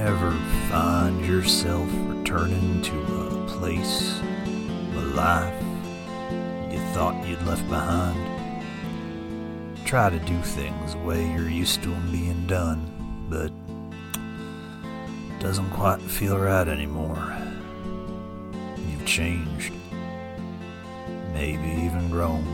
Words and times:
ever 0.00 0.30
find 0.70 1.26
yourself 1.26 1.86
returning 2.06 2.80
to 2.80 2.96
a 3.02 3.46
place, 3.48 4.18
a 4.96 5.00
life 5.14 5.62
you 6.72 6.78
thought 6.94 7.22
you'd 7.26 7.42
left 7.42 7.68
behind, 7.68 8.18
try 9.84 10.08
to 10.08 10.18
do 10.20 10.38
things 10.38 10.94
the 10.94 10.98
way 11.00 11.30
you're 11.32 11.50
used 11.50 11.82
to 11.82 11.92
'em 11.92 12.10
being 12.10 12.46
done, 12.46 12.80
but 13.28 13.52
doesn't 15.38 15.68
quite 15.70 16.00
feel 16.00 16.38
right 16.38 16.66
anymore. 16.66 17.36
You've 18.88 19.04
changed, 19.04 19.74
maybe 21.34 21.68
even 21.84 22.08
grown. 22.10 22.46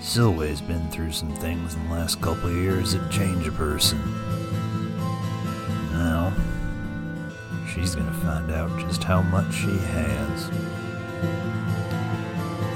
Silwe's 0.00 0.60
been 0.60 0.88
through 0.90 1.12
some 1.12 1.32
things 1.36 1.74
in 1.74 1.88
the 1.88 1.94
last 1.94 2.20
couple 2.20 2.50
years 2.50 2.92
that 2.92 3.08
change 3.08 3.46
a 3.46 3.52
person. 3.52 4.00
She's 7.78 7.94
gonna 7.94 8.12
find 8.12 8.50
out 8.50 8.76
just 8.80 9.04
how 9.04 9.22
much 9.22 9.52
she 9.54 9.70
has. 9.70 10.50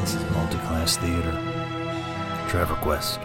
This 0.01 0.15
is 0.15 0.23
Multiclass 0.31 0.97
Theater. 0.99 1.33
Trevor 2.49 2.75
Quest. 2.77 3.19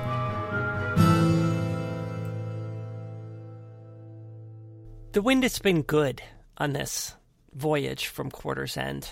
The 5.12 5.22
wind 5.22 5.44
has 5.44 5.60
been 5.60 5.82
good 5.84 6.22
on 6.58 6.74
this 6.74 7.16
voyage 7.54 8.08
from 8.08 8.32
Quarter's 8.32 8.78
End. 8.78 9.10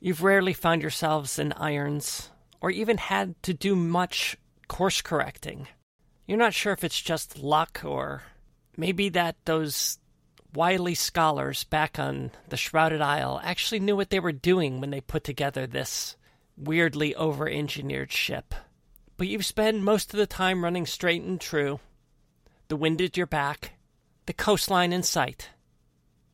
You've 0.00 0.22
rarely 0.22 0.52
found 0.52 0.82
yourselves 0.82 1.38
in 1.38 1.52
irons 1.52 2.30
or 2.60 2.70
even 2.70 2.96
had 2.96 3.40
to 3.44 3.54
do 3.54 3.76
much 3.76 4.36
course 4.68 5.02
correcting. 5.02 5.68
You're 6.26 6.38
not 6.38 6.54
sure 6.54 6.72
if 6.72 6.82
it's 6.82 7.00
just 7.00 7.38
luck 7.38 7.82
or 7.84 8.22
maybe 8.76 9.08
that 9.10 9.36
those 9.44 9.98
wily 10.56 10.94
scholars 10.94 11.64
back 11.64 11.98
on 11.98 12.30
the 12.48 12.56
Shrouded 12.56 13.02
Isle 13.02 13.40
actually 13.44 13.78
knew 13.78 13.94
what 13.94 14.08
they 14.08 14.18
were 14.18 14.32
doing 14.32 14.80
when 14.80 14.90
they 14.90 15.02
put 15.02 15.22
together 15.22 15.66
this 15.66 16.16
weirdly 16.56 17.14
over 17.14 17.46
engineered 17.46 18.10
ship. 18.10 18.54
But 19.18 19.28
you've 19.28 19.44
spent 19.44 19.82
most 19.82 20.14
of 20.14 20.18
the 20.18 20.26
time 20.26 20.64
running 20.64 20.86
straight 20.86 21.22
and 21.22 21.38
true, 21.38 21.78
the 22.68 22.76
wind 22.76 23.02
at 23.02 23.18
your 23.18 23.26
back, 23.26 23.72
the 24.24 24.32
coastline 24.32 24.94
in 24.94 25.02
sight, 25.02 25.50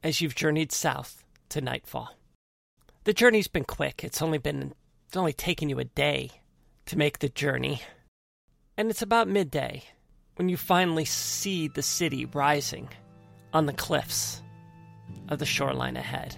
as 0.04 0.20
you've 0.20 0.36
journeyed 0.36 0.70
south 0.70 1.24
to 1.48 1.60
nightfall. 1.60 2.16
The 3.02 3.12
journey's 3.12 3.48
been 3.48 3.64
quick. 3.64 4.04
It's 4.04 4.22
only 4.22 4.38
been 4.38 4.72
it's 5.08 5.16
only 5.16 5.32
taken 5.32 5.68
you 5.68 5.80
a 5.80 5.84
day 5.84 6.30
to 6.86 6.96
make 6.96 7.18
the 7.18 7.28
journey. 7.28 7.82
And 8.76 8.88
it's 8.88 9.02
about 9.02 9.28
midday 9.28 9.82
when 10.36 10.48
you 10.48 10.56
finally 10.56 11.04
see 11.04 11.66
the 11.66 11.82
city 11.82 12.24
rising 12.24 12.88
on 13.52 13.66
the 13.66 13.72
cliffs 13.72 14.42
of 15.28 15.38
the 15.38 15.46
shoreline 15.46 15.96
ahead. 15.96 16.36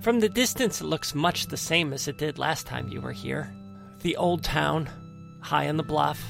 From 0.00 0.20
the 0.20 0.28
distance, 0.28 0.80
it 0.80 0.84
looks 0.84 1.14
much 1.14 1.46
the 1.46 1.56
same 1.56 1.92
as 1.92 2.06
it 2.06 2.18
did 2.18 2.38
last 2.38 2.66
time 2.66 2.88
you 2.88 3.00
were 3.00 3.12
here. 3.12 3.52
The 4.02 4.16
old 4.16 4.44
town, 4.44 4.88
high 5.40 5.68
on 5.68 5.76
the 5.76 5.82
bluff, 5.82 6.22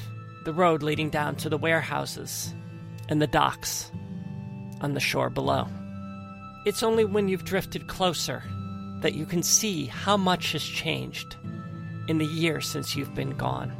the 0.45 0.53
road 0.53 0.81
leading 0.83 1.09
down 1.09 1.35
to 1.37 1.49
the 1.49 1.57
warehouses, 1.57 2.53
and 3.09 3.21
the 3.21 3.27
docks 3.27 3.91
on 4.81 4.93
the 4.93 4.99
shore 4.99 5.29
below. 5.29 5.67
It's 6.65 6.83
only 6.83 7.05
when 7.05 7.27
you've 7.27 7.45
drifted 7.45 7.87
closer 7.87 8.43
that 9.01 9.13
you 9.13 9.25
can 9.25 9.43
see 9.43 9.85
how 9.85 10.17
much 10.17 10.53
has 10.53 10.63
changed 10.63 11.35
in 12.07 12.17
the 12.17 12.25
year 12.25 12.61
since 12.61 12.95
you've 12.95 13.13
been 13.13 13.37
gone. 13.37 13.71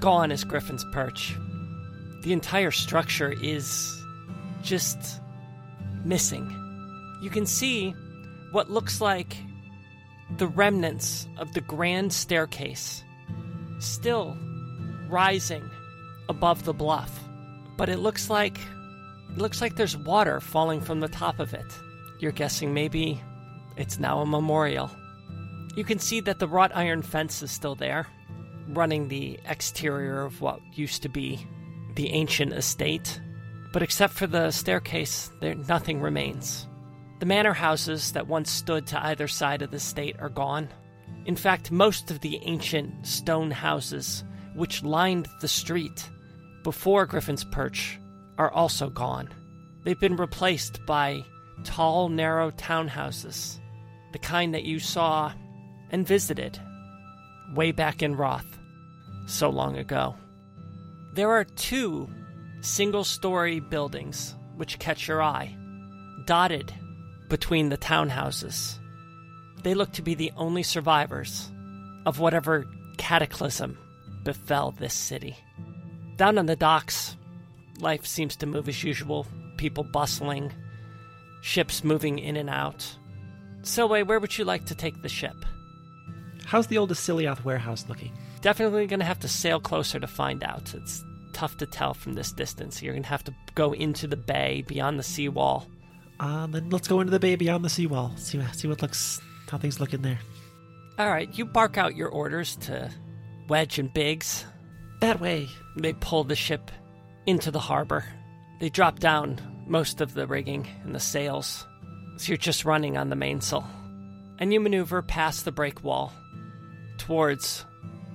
Gone 0.00 0.32
is 0.32 0.44
Griffin's 0.44 0.84
Perch. 0.92 1.36
The 2.22 2.32
entire 2.32 2.70
structure 2.70 3.32
is 3.40 4.02
just 4.62 5.20
missing. 6.04 6.50
You 7.22 7.30
can 7.30 7.46
see 7.46 7.94
what 8.50 8.70
looks 8.70 9.00
like 9.00 9.36
the 10.36 10.46
remnants 10.46 11.26
of 11.38 11.52
the 11.52 11.60
grand 11.60 12.12
staircase 12.12 13.04
still 13.78 14.36
rising 15.08 15.68
above 16.28 16.64
the 16.64 16.72
bluff. 16.72 17.20
But 17.76 17.88
it 17.88 17.98
looks 17.98 18.30
like 18.30 18.58
it 19.30 19.38
looks 19.38 19.60
like 19.60 19.76
there's 19.76 19.96
water 19.96 20.40
falling 20.40 20.80
from 20.80 21.00
the 21.00 21.08
top 21.08 21.40
of 21.40 21.54
it. 21.54 21.66
You're 22.20 22.32
guessing 22.32 22.74
maybe 22.74 23.20
it's 23.76 23.98
now 23.98 24.20
a 24.20 24.26
memorial. 24.26 24.90
You 25.74 25.84
can 25.84 25.98
see 25.98 26.20
that 26.20 26.38
the 26.38 26.48
wrought 26.48 26.72
iron 26.74 27.02
fence 27.02 27.42
is 27.42 27.50
still 27.50 27.74
there, 27.74 28.06
running 28.68 29.08
the 29.08 29.38
exterior 29.46 30.22
of 30.22 30.40
what 30.42 30.60
used 30.74 31.02
to 31.02 31.08
be 31.08 31.46
the 31.94 32.10
ancient 32.10 32.52
estate. 32.52 33.20
But 33.72 33.82
except 33.82 34.12
for 34.12 34.26
the 34.26 34.50
staircase, 34.50 35.30
there 35.40 35.54
nothing 35.54 36.00
remains. 36.00 36.68
The 37.20 37.26
manor 37.26 37.54
houses 37.54 38.12
that 38.12 38.26
once 38.26 38.50
stood 38.50 38.86
to 38.88 39.06
either 39.06 39.28
side 39.28 39.62
of 39.62 39.70
the 39.70 39.76
estate 39.76 40.16
are 40.18 40.28
gone. 40.28 40.68
In 41.24 41.36
fact, 41.36 41.70
most 41.70 42.10
of 42.10 42.20
the 42.20 42.38
ancient 42.42 43.06
stone 43.06 43.50
houses 43.50 44.24
which 44.54 44.82
lined 44.82 45.28
the 45.40 45.48
street 45.48 46.10
before 46.62 47.06
Griffin's 47.06 47.44
Perch 47.44 47.98
are 48.38 48.50
also 48.50 48.90
gone. 48.90 49.28
They've 49.84 49.98
been 49.98 50.16
replaced 50.16 50.84
by 50.86 51.24
tall, 51.64 52.08
narrow 52.08 52.50
townhouses, 52.50 53.58
the 54.12 54.18
kind 54.18 54.54
that 54.54 54.64
you 54.64 54.78
saw 54.78 55.32
and 55.90 56.06
visited 56.06 56.58
way 57.54 57.72
back 57.72 58.02
in 58.02 58.16
Roth 58.16 58.58
so 59.26 59.48
long 59.48 59.76
ago. 59.76 60.16
There 61.14 61.30
are 61.30 61.44
two 61.44 62.08
single 62.62 63.02
story 63.02 63.58
buildings 63.58 64.34
which 64.56 64.78
catch 64.78 65.08
your 65.08 65.20
eye, 65.20 65.54
dotted 66.24 66.72
between 67.28 67.68
the 67.68 67.76
townhouses. 67.76 68.78
They 69.62 69.74
look 69.74 69.92
to 69.92 70.02
be 70.02 70.14
the 70.14 70.32
only 70.36 70.62
survivors 70.62 71.50
of 72.06 72.20
whatever 72.20 72.64
cataclysm 72.98 73.76
befell 74.22 74.70
this 74.70 74.94
city. 74.94 75.36
Down 76.16 76.38
on 76.38 76.46
the 76.46 76.56
docks, 76.56 77.16
life 77.80 78.06
seems 78.06 78.36
to 78.36 78.46
move 78.46 78.68
as 78.68 78.84
usual, 78.84 79.26
people 79.56 79.82
bustling, 79.82 80.52
ships 81.40 81.82
moving 81.82 82.20
in 82.20 82.36
and 82.36 82.48
out. 82.48 82.96
Silwe, 83.62 84.06
where 84.06 84.20
would 84.20 84.38
you 84.38 84.44
like 84.44 84.66
to 84.66 84.74
take 84.74 85.02
the 85.02 85.08
ship? 85.08 85.36
How's 86.44 86.68
the 86.68 86.78
old 86.78 86.90
Asilioth 86.90 87.44
warehouse 87.44 87.86
looking? 87.88 88.12
Definitely 88.40 88.86
going 88.86 89.00
to 89.00 89.06
have 89.06 89.20
to 89.20 89.28
sail 89.28 89.58
closer 89.58 89.98
to 89.98 90.06
find 90.06 90.44
out. 90.44 90.74
It's 90.74 91.04
tough 91.32 91.56
to 91.58 91.66
tell 91.66 91.94
from 91.94 92.14
this 92.14 92.32
distance. 92.32 92.82
You're 92.82 92.94
going 92.94 93.02
to 93.02 93.08
have 93.08 93.24
to 93.24 93.34
go 93.54 93.72
into 93.72 94.06
the 94.06 94.16
bay 94.16 94.64
beyond 94.66 94.98
the 94.98 95.02
seawall. 95.02 95.66
Uh, 96.20 96.46
then 96.46 96.70
let's 96.70 96.88
go 96.88 97.00
into 97.00 97.10
the 97.10 97.18
bay 97.18 97.36
beyond 97.36 97.64
the 97.64 97.70
seawall. 97.70 98.12
See 98.16 98.38
what 98.38 98.54
see 98.54 98.68
what 98.68 98.82
looks 98.82 99.20
how 99.50 99.58
things 99.58 99.80
look 99.80 99.92
in 99.92 100.02
there. 100.02 100.18
All 100.98 101.10
right, 101.10 101.28
you 101.36 101.44
bark 101.44 101.76
out 101.78 101.96
your 101.96 102.08
orders 102.08 102.56
to 102.56 102.90
Wedge 103.48 103.78
and 103.78 103.92
Biggs. 103.92 104.44
That 105.00 105.20
way. 105.20 105.48
They 105.76 105.94
pull 105.94 106.24
the 106.24 106.36
ship 106.36 106.70
into 107.26 107.50
the 107.50 107.58
harbor. 107.58 108.04
They 108.60 108.68
drop 108.68 108.98
down 108.98 109.40
most 109.66 110.00
of 110.00 110.14
the 110.14 110.26
rigging 110.26 110.68
and 110.84 110.94
the 110.94 111.00
sails, 111.00 111.66
so 112.16 112.28
you're 112.28 112.36
just 112.36 112.64
running 112.64 112.96
on 112.96 113.08
the 113.08 113.16
mainsail. 113.16 113.66
And 114.38 114.52
you 114.52 114.60
maneuver 114.60 115.02
past 115.02 115.44
the 115.44 115.52
break 115.52 115.82
wall 115.82 116.12
towards 116.98 117.64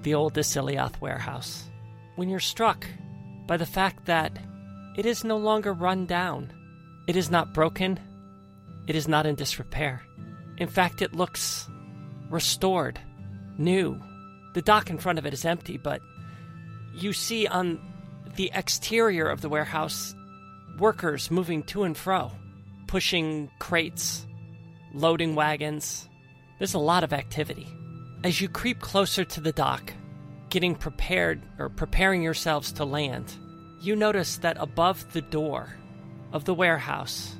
the 0.03 0.13
old 0.13 0.35
Isilioth 0.35 1.01
warehouse. 1.01 1.63
When 2.15 2.29
you're 2.29 2.39
struck 2.39 2.85
by 3.47 3.57
the 3.57 3.65
fact 3.65 4.05
that 4.05 4.37
it 4.95 5.05
is 5.05 5.23
no 5.23 5.37
longer 5.37 5.73
run 5.73 6.05
down, 6.05 6.51
it 7.07 7.15
is 7.15 7.31
not 7.31 7.53
broken, 7.53 7.99
it 8.87 8.95
is 8.95 9.07
not 9.07 9.25
in 9.25 9.35
disrepair. 9.35 10.03
In 10.57 10.67
fact, 10.67 11.01
it 11.01 11.15
looks 11.15 11.67
restored, 12.29 12.99
new. 13.57 13.99
The 14.53 14.61
dock 14.61 14.89
in 14.89 14.97
front 14.97 15.19
of 15.19 15.25
it 15.25 15.33
is 15.33 15.45
empty, 15.45 15.77
but 15.77 16.01
you 16.93 17.13
see 17.13 17.47
on 17.47 17.79
the 18.35 18.51
exterior 18.53 19.27
of 19.27 19.41
the 19.41 19.49
warehouse 19.49 20.13
workers 20.79 21.31
moving 21.31 21.63
to 21.63 21.83
and 21.83 21.95
fro, 21.95 22.31
pushing 22.87 23.49
crates, 23.59 24.25
loading 24.93 25.35
wagons. 25.35 26.07
There's 26.57 26.73
a 26.73 26.79
lot 26.79 27.03
of 27.03 27.13
activity. 27.13 27.67
As 28.23 28.41
you 28.41 28.49
creep 28.49 28.79
closer 28.79 29.23
to 29.23 29.41
the 29.41 29.51
dock, 29.51 29.93
getting 30.49 30.75
prepared 30.75 31.41
or 31.59 31.69
preparing 31.69 32.21
yourselves 32.21 32.71
to 32.73 32.85
land, 32.85 33.33
you 33.81 33.95
notice 33.95 34.37
that 34.37 34.57
above 34.59 35.11
the 35.13 35.21
door 35.21 35.69
of 36.31 36.45
the 36.45 36.53
warehouse, 36.53 37.35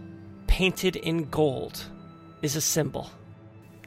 painted 0.47 0.95
in 0.95 1.29
gold, 1.29 1.83
is 2.41 2.55
a 2.55 2.61
symbol. 2.61 3.09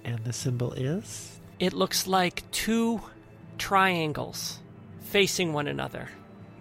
And 0.05 0.19
the 0.25 0.33
symbol 0.33 0.73
is? 0.73 1.41
It 1.59 1.73
looks 1.73 2.07
like 2.07 2.51
two 2.51 3.01
triangles 3.59 4.59
facing 5.01 5.53
one 5.53 5.67
another, 5.67 6.09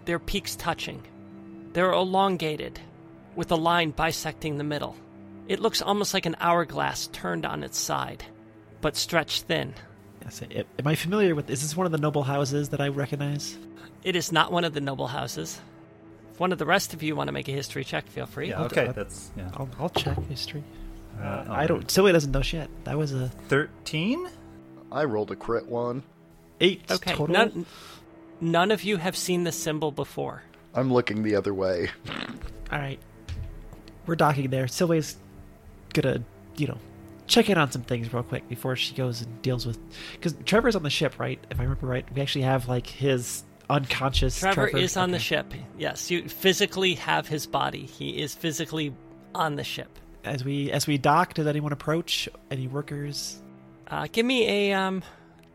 their 0.04 0.18
peaks 0.18 0.56
touching. 0.56 1.02
They're 1.72 1.92
elongated, 1.92 2.80
with 3.36 3.50
a 3.52 3.56
line 3.56 3.90
bisecting 3.90 4.58
the 4.58 4.64
middle. 4.64 4.96
It 5.48 5.60
looks 5.60 5.82
almost 5.82 6.14
like 6.14 6.26
an 6.26 6.36
hourglass 6.40 7.08
turned 7.08 7.46
on 7.46 7.62
its 7.62 7.78
side, 7.78 8.24
but 8.80 8.96
stretched 8.96 9.44
thin. 9.44 9.74
Yes. 10.22 10.42
Am 10.78 10.86
I 10.86 10.94
familiar 10.94 11.34
with? 11.34 11.50
Is 11.50 11.62
this 11.62 11.76
one 11.76 11.86
of 11.86 11.92
the 11.92 11.98
noble 11.98 12.22
houses 12.22 12.68
that 12.70 12.80
I 12.80 12.88
recognize? 12.88 13.56
It 14.04 14.16
is 14.16 14.32
not 14.32 14.52
one 14.52 14.64
of 14.64 14.74
the 14.74 14.80
noble 14.80 15.06
houses. 15.06 15.60
If 16.32 16.40
one 16.40 16.52
of 16.52 16.58
the 16.58 16.66
rest 16.66 16.94
of 16.94 17.02
you 17.02 17.16
want 17.16 17.28
to 17.28 17.32
make 17.32 17.48
a 17.48 17.52
history 17.52 17.84
check, 17.84 18.06
feel 18.08 18.26
free. 18.26 18.48
Yeah, 18.50 18.58
I'll- 18.60 18.66
okay, 18.66 18.86
I'll- 18.86 18.92
that's 18.92 19.30
yeah. 19.36 19.50
I'll, 19.54 19.68
I'll 19.78 19.88
check 19.90 20.18
history. 20.28 20.62
Uh, 21.20 21.44
I 21.48 21.66
don't. 21.66 21.90
Silly 21.90 22.12
doesn't 22.12 22.30
know 22.32 22.40
shit. 22.42 22.70
That 22.84 22.96
was 22.96 23.12
a 23.12 23.28
Thirteen. 23.48 24.26
I 24.92 25.04
rolled 25.04 25.30
a 25.30 25.36
crit 25.36 25.66
one. 25.66 26.02
eight 26.60 26.82
Okay, 26.90 27.12
total. 27.14 27.28
none, 27.34 27.66
none 28.40 28.70
of 28.70 28.82
you 28.84 28.96
have 28.96 29.16
seen 29.16 29.44
the 29.44 29.52
symbol 29.52 29.90
before. 29.92 30.42
I'm 30.74 30.92
looking 30.92 31.22
the 31.22 31.34
other 31.36 31.52
way. 31.54 31.90
All 32.72 32.78
right, 32.78 32.98
we're 34.06 34.16
docking 34.16 34.50
there. 34.50 34.66
Silwe's 34.68 35.16
gonna, 35.92 36.22
you 36.56 36.68
know, 36.68 36.78
check 37.30 37.48
in 37.48 37.56
on 37.56 37.70
some 37.70 37.82
things 37.82 38.12
real 38.12 38.22
quick 38.22 38.46
before 38.48 38.76
she 38.76 38.94
goes 38.94 39.22
and 39.22 39.42
deals 39.42 39.64
with. 39.64 39.78
Because 40.12 40.34
Trevor's 40.44 40.76
on 40.76 40.82
the 40.82 40.90
ship, 40.90 41.18
right? 41.18 41.38
If 41.50 41.58
I 41.58 41.62
remember 41.62 41.86
right, 41.86 42.04
we 42.14 42.20
actually 42.20 42.42
have 42.42 42.68
like 42.68 42.86
his 42.86 43.44
unconscious. 43.70 44.38
Trevor, 44.38 44.66
is 44.68 44.96
on 44.96 45.12
the 45.12 45.18
ship. 45.18 45.54
Yes, 45.78 46.10
you 46.10 46.28
physically 46.28 46.94
have 46.94 47.28
his 47.28 47.46
body. 47.46 47.86
He 47.86 48.20
is 48.20 48.34
physically 48.34 48.92
on 49.34 49.56
the 49.56 49.64
ship. 49.64 49.98
As 50.24 50.44
we 50.44 50.70
as 50.70 50.86
we 50.86 50.98
dock, 50.98 51.34
does 51.34 51.46
anyone 51.46 51.72
approach? 51.72 52.28
Any 52.50 52.66
workers? 52.66 53.40
Uh, 53.86 54.06
give 54.12 54.26
me 54.26 54.70
a 54.70 54.72
um, 54.74 55.02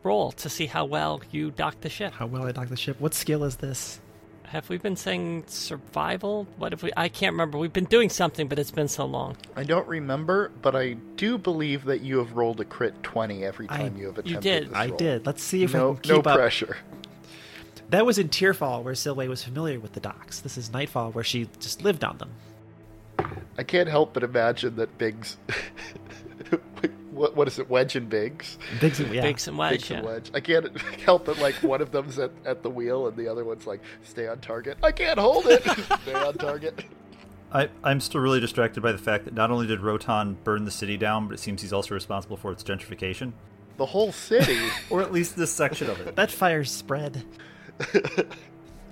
roll 0.04 0.32
to 0.32 0.50
see 0.50 0.66
how 0.66 0.86
well 0.86 1.22
you 1.32 1.52
dock 1.52 1.82
the 1.82 1.90
ship. 1.90 2.14
How 2.14 2.26
well 2.26 2.48
I 2.48 2.52
dock 2.52 2.70
the 2.70 2.78
ship? 2.78 3.00
What 3.00 3.14
skill 3.14 3.44
is 3.44 3.58
this? 3.58 4.00
Have 4.48 4.70
we 4.70 4.78
been 4.78 4.96
saying 4.96 5.46
survival? 5.48 6.48
What 6.58 6.72
have 6.72 6.84
we? 6.84 6.92
I 6.96 7.10
can't 7.10 7.34
remember. 7.34 7.58
We've 7.58 7.74
been 7.74 7.86
doing 7.86 8.10
something, 8.10 8.48
but 8.48 8.60
it's 8.60 8.72
been 8.72 8.88
so 8.88 9.06
long. 9.06 9.36
I 9.56 9.64
don't 9.64 9.88
remember, 9.88 10.52
but 10.62 10.76
I 10.76 10.94
do 11.16 11.38
believe 11.38 11.86
that 11.86 12.02
you 12.02 12.20
have 12.20 12.34
rolled 12.34 12.60
a 12.62 12.66
crit 12.66 13.02
20 13.04 13.44
every 13.44 13.68
I- 13.70 13.78
time 13.78 13.98
you 13.98 14.06
have 14.08 14.18
attempted. 14.18 14.30
you 14.32 14.38
attempted 14.38 14.60
did. 14.62 14.70
this 14.70 14.78
I 14.78 14.90
did. 14.98 15.26
Let's 15.26 15.44
see 15.44 15.64
if 15.64 15.74
no, 15.74 15.92
we 15.92 15.98
can 16.00 16.10
no 16.10 16.16
keep 16.18 16.28
up. 16.28 16.36
pressure. 16.38 16.78
That 17.90 18.06
was 18.06 18.18
in 18.18 18.30
Tearfall, 18.30 18.84
where 18.84 18.94
Silwe 18.94 19.28
was 19.28 19.44
familiar 19.44 19.80
with 19.80 19.94
the 19.94 20.00
docks. 20.00 20.40
This 20.40 20.58
is 20.58 20.72
Nightfall, 20.72 21.12
where 21.12 21.24
she 21.24 21.48
just 21.60 21.84
lived 21.84 22.04
on 22.04 22.18
them. 22.18 22.32
I 23.58 23.64
can't 23.64 23.88
help 23.90 24.14
but 24.14 24.24
imagine 24.24 24.76
that 24.78 24.98
Biggs. 24.98 25.38
what, 27.16 27.36
what 27.36 27.48
is 27.48 27.60
it? 27.60 27.70
Wedge 27.70 27.96
and 27.96 28.10
Biggs? 28.10 28.58
Biggs, 28.80 29.00
yeah. 29.00 29.22
Biggs 29.22 29.48
and 29.48 29.58
Wedge. 29.58 29.72
Biggs 29.72 29.90
yeah. 29.90 29.98
and 29.98 30.06
Wedge. 30.06 30.32
I 30.34 30.40
can't 30.40 30.82
help 31.06 31.26
but 31.26 31.40
like 31.40 31.56
one 31.56 31.82
of 31.82 31.92
them's 31.92 32.20
at, 32.20 32.32
at 32.46 32.62
the 32.62 32.70
wheel 32.70 33.08
and 33.08 33.18
the 33.18 33.28
other 33.28 33.44
one's 33.44 33.66
like, 33.66 33.82
stay 34.04 34.28
on 34.28 34.40
target. 34.40 34.78
I 34.84 34.92
can't 34.92 35.20
hold 35.20 35.48
it. 35.48 35.64
stay 36.02 36.14
on 36.14 36.34
target. 36.36 36.86
I, 37.52 37.70
I'm 37.84 38.02
still 38.02 38.20
really 38.20 38.40
distracted 38.40 38.82
by 38.82 38.92
the 38.92 38.98
fact 38.98 39.26
that 39.26 39.34
not 39.34 39.50
only 39.50 39.66
did 39.66 39.80
Rotan 39.80 40.38
burn 40.44 40.66
the 40.66 40.72
city 40.72 40.98
down, 40.98 41.28
but 41.28 41.36
it 41.36 41.40
seems 41.40 41.62
he's 41.62 41.74
also 41.74 41.96
responsible 41.96 42.36
for 42.36 42.52
its 42.52 42.64
gentrification, 42.64 43.32
The 43.78 43.86
whole 43.86 44.12
city. 44.12 44.60
or 44.90 45.02
at 45.02 45.14
least 45.14 45.38
this 45.38 45.52
section 45.52 45.90
of 45.90 46.00
it. 46.02 46.16
That 46.16 46.32
fire 46.32 46.66
spread. 46.66 47.24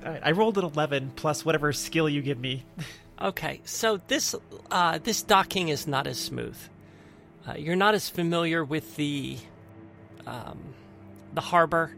All 0.05 0.11
right, 0.11 0.21
I 0.23 0.31
rolled 0.31 0.57
an 0.57 0.65
11 0.65 1.13
plus 1.15 1.43
whatever 1.45 1.73
skill 1.73 2.07
you 2.07 2.21
give 2.21 2.39
me. 2.39 2.63
Okay, 3.21 3.61
so 3.63 4.01
this 4.07 4.35
uh, 4.71 4.99
this 5.01 5.23
docking 5.23 5.69
is 5.69 5.87
not 5.87 6.07
as 6.07 6.17
smooth. 6.17 6.57
Uh, 7.47 7.55
you're 7.57 7.75
not 7.75 7.93
as 7.93 8.09
familiar 8.09 8.63
with 8.63 8.95
the 8.95 9.37
um, 10.25 10.73
the 11.33 11.41
harbor, 11.41 11.93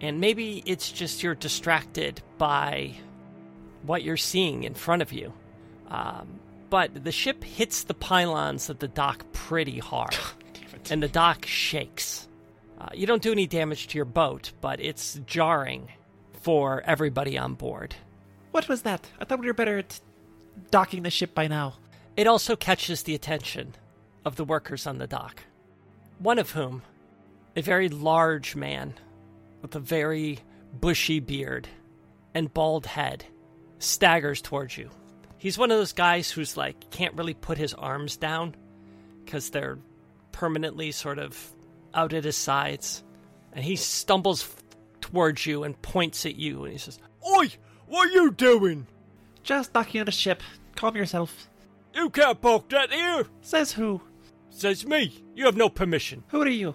and 0.00 0.20
maybe 0.20 0.62
it's 0.66 0.90
just 0.90 1.22
you're 1.22 1.34
distracted 1.34 2.20
by 2.38 2.94
what 3.82 4.02
you're 4.02 4.16
seeing 4.16 4.64
in 4.64 4.74
front 4.74 5.02
of 5.02 5.12
you. 5.12 5.32
Um, 5.88 6.40
but 6.70 7.04
the 7.04 7.12
ship 7.12 7.44
hits 7.44 7.84
the 7.84 7.94
pylons 7.94 8.68
of 8.68 8.78
the 8.78 8.88
dock 8.88 9.24
pretty 9.32 9.78
hard, 9.78 10.16
and 10.90 11.02
the 11.02 11.08
dock 11.08 11.46
shakes. 11.46 12.28
Uh, 12.80 12.88
you 12.94 13.06
don't 13.06 13.22
do 13.22 13.32
any 13.32 13.46
damage 13.46 13.88
to 13.88 13.98
your 13.98 14.06
boat, 14.06 14.52
but 14.60 14.80
it's 14.80 15.20
jarring 15.26 15.88
for 16.32 16.82
everybody 16.86 17.36
on 17.36 17.54
board. 17.54 17.94
What 18.52 18.68
was 18.68 18.82
that? 18.82 19.08
I 19.20 19.24
thought 19.24 19.40
we 19.40 19.46
were 19.46 19.54
better 19.54 19.78
at 19.78 20.00
docking 20.70 21.02
the 21.02 21.10
ship 21.10 21.34
by 21.34 21.46
now. 21.46 21.74
It 22.16 22.26
also 22.26 22.56
catches 22.56 23.02
the 23.02 23.14
attention 23.14 23.74
of 24.24 24.36
the 24.36 24.44
workers 24.44 24.86
on 24.86 24.98
the 24.98 25.06
dock, 25.06 25.42
one 26.18 26.38
of 26.38 26.50
whom, 26.50 26.82
a 27.56 27.62
very 27.62 27.88
large 27.88 28.54
man 28.54 28.94
with 29.62 29.74
a 29.74 29.80
very 29.80 30.38
bushy 30.78 31.20
beard 31.20 31.68
and 32.34 32.52
bald 32.54 32.86
head, 32.86 33.24
staggers 33.78 34.40
towards 34.40 34.76
you. 34.78 34.90
He's 35.38 35.58
one 35.58 35.70
of 35.70 35.78
those 35.78 35.92
guys 35.92 36.30
who's 36.30 36.56
like 36.56 36.90
can't 36.90 37.14
really 37.14 37.34
put 37.34 37.58
his 37.58 37.74
arms 37.74 38.16
down 38.16 38.54
because 39.24 39.50
they're 39.50 39.78
permanently 40.32 40.92
sort 40.92 41.18
of 41.18 41.52
out 41.94 42.12
at 42.12 42.24
his 42.24 42.36
sides, 42.36 43.02
and 43.52 43.64
he 43.64 43.76
stumbles 43.76 44.54
towards 45.00 45.44
you 45.46 45.64
and 45.64 45.80
points 45.82 46.26
at 46.26 46.36
you, 46.36 46.64
and 46.64 46.72
he 46.72 46.78
says, 46.78 46.98
"Oi, 47.26 47.48
what 47.86 48.08
are 48.08 48.12
you 48.12 48.30
doing? 48.30 48.86
Just 49.42 49.72
docking 49.72 50.00
on 50.00 50.06
the 50.06 50.12
ship. 50.12 50.42
Calm 50.76 50.96
yourself. 50.96 51.48
You 51.94 52.10
can't 52.10 52.40
park 52.40 52.68
that 52.68 52.92
here." 52.92 53.26
Says 53.40 53.72
who? 53.72 54.02
Says 54.60 54.84
me. 54.84 55.24
You 55.34 55.46
have 55.46 55.56
no 55.56 55.70
permission. 55.70 56.22
Who 56.28 56.42
are 56.42 56.46
you? 56.48 56.74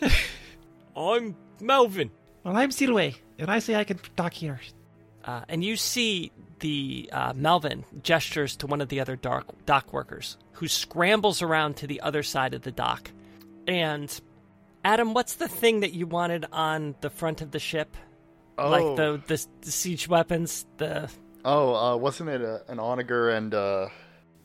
I'm 0.96 1.36
Melvin. 1.60 2.10
Well, 2.44 2.56
I'm 2.56 2.70
Silwe, 2.70 3.14
and 3.38 3.50
I 3.50 3.58
say 3.58 3.74
I 3.74 3.84
can 3.84 3.98
dock 4.16 4.32
here. 4.32 4.58
Uh, 5.22 5.42
and 5.50 5.62
you 5.62 5.76
see 5.76 6.32
the 6.60 7.10
uh, 7.12 7.34
Melvin 7.36 7.84
gestures 8.02 8.56
to 8.56 8.66
one 8.66 8.80
of 8.80 8.88
the 8.88 9.00
other 9.00 9.16
dock, 9.16 9.44
dock 9.66 9.92
workers 9.92 10.38
who 10.52 10.66
scrambles 10.66 11.42
around 11.42 11.76
to 11.76 11.86
the 11.86 12.00
other 12.00 12.22
side 12.22 12.54
of 12.54 12.62
the 12.62 12.72
dock. 12.72 13.10
And 13.66 14.18
Adam, 14.82 15.12
what's 15.12 15.34
the 15.34 15.46
thing 15.46 15.80
that 15.80 15.92
you 15.92 16.06
wanted 16.06 16.46
on 16.52 16.94
the 17.02 17.10
front 17.10 17.42
of 17.42 17.50
the 17.50 17.58
ship? 17.58 17.98
Oh, 18.56 18.70
Like 18.70 18.96
the, 18.96 19.20
the 19.26 19.46
the 19.60 19.70
siege 19.70 20.08
weapons, 20.08 20.64
the 20.78 21.10
oh, 21.44 21.74
uh, 21.74 21.96
wasn't 21.98 22.30
it 22.30 22.40
a, 22.40 22.62
an 22.68 22.80
onager 22.80 23.28
and 23.28 23.52
uh, 23.52 23.88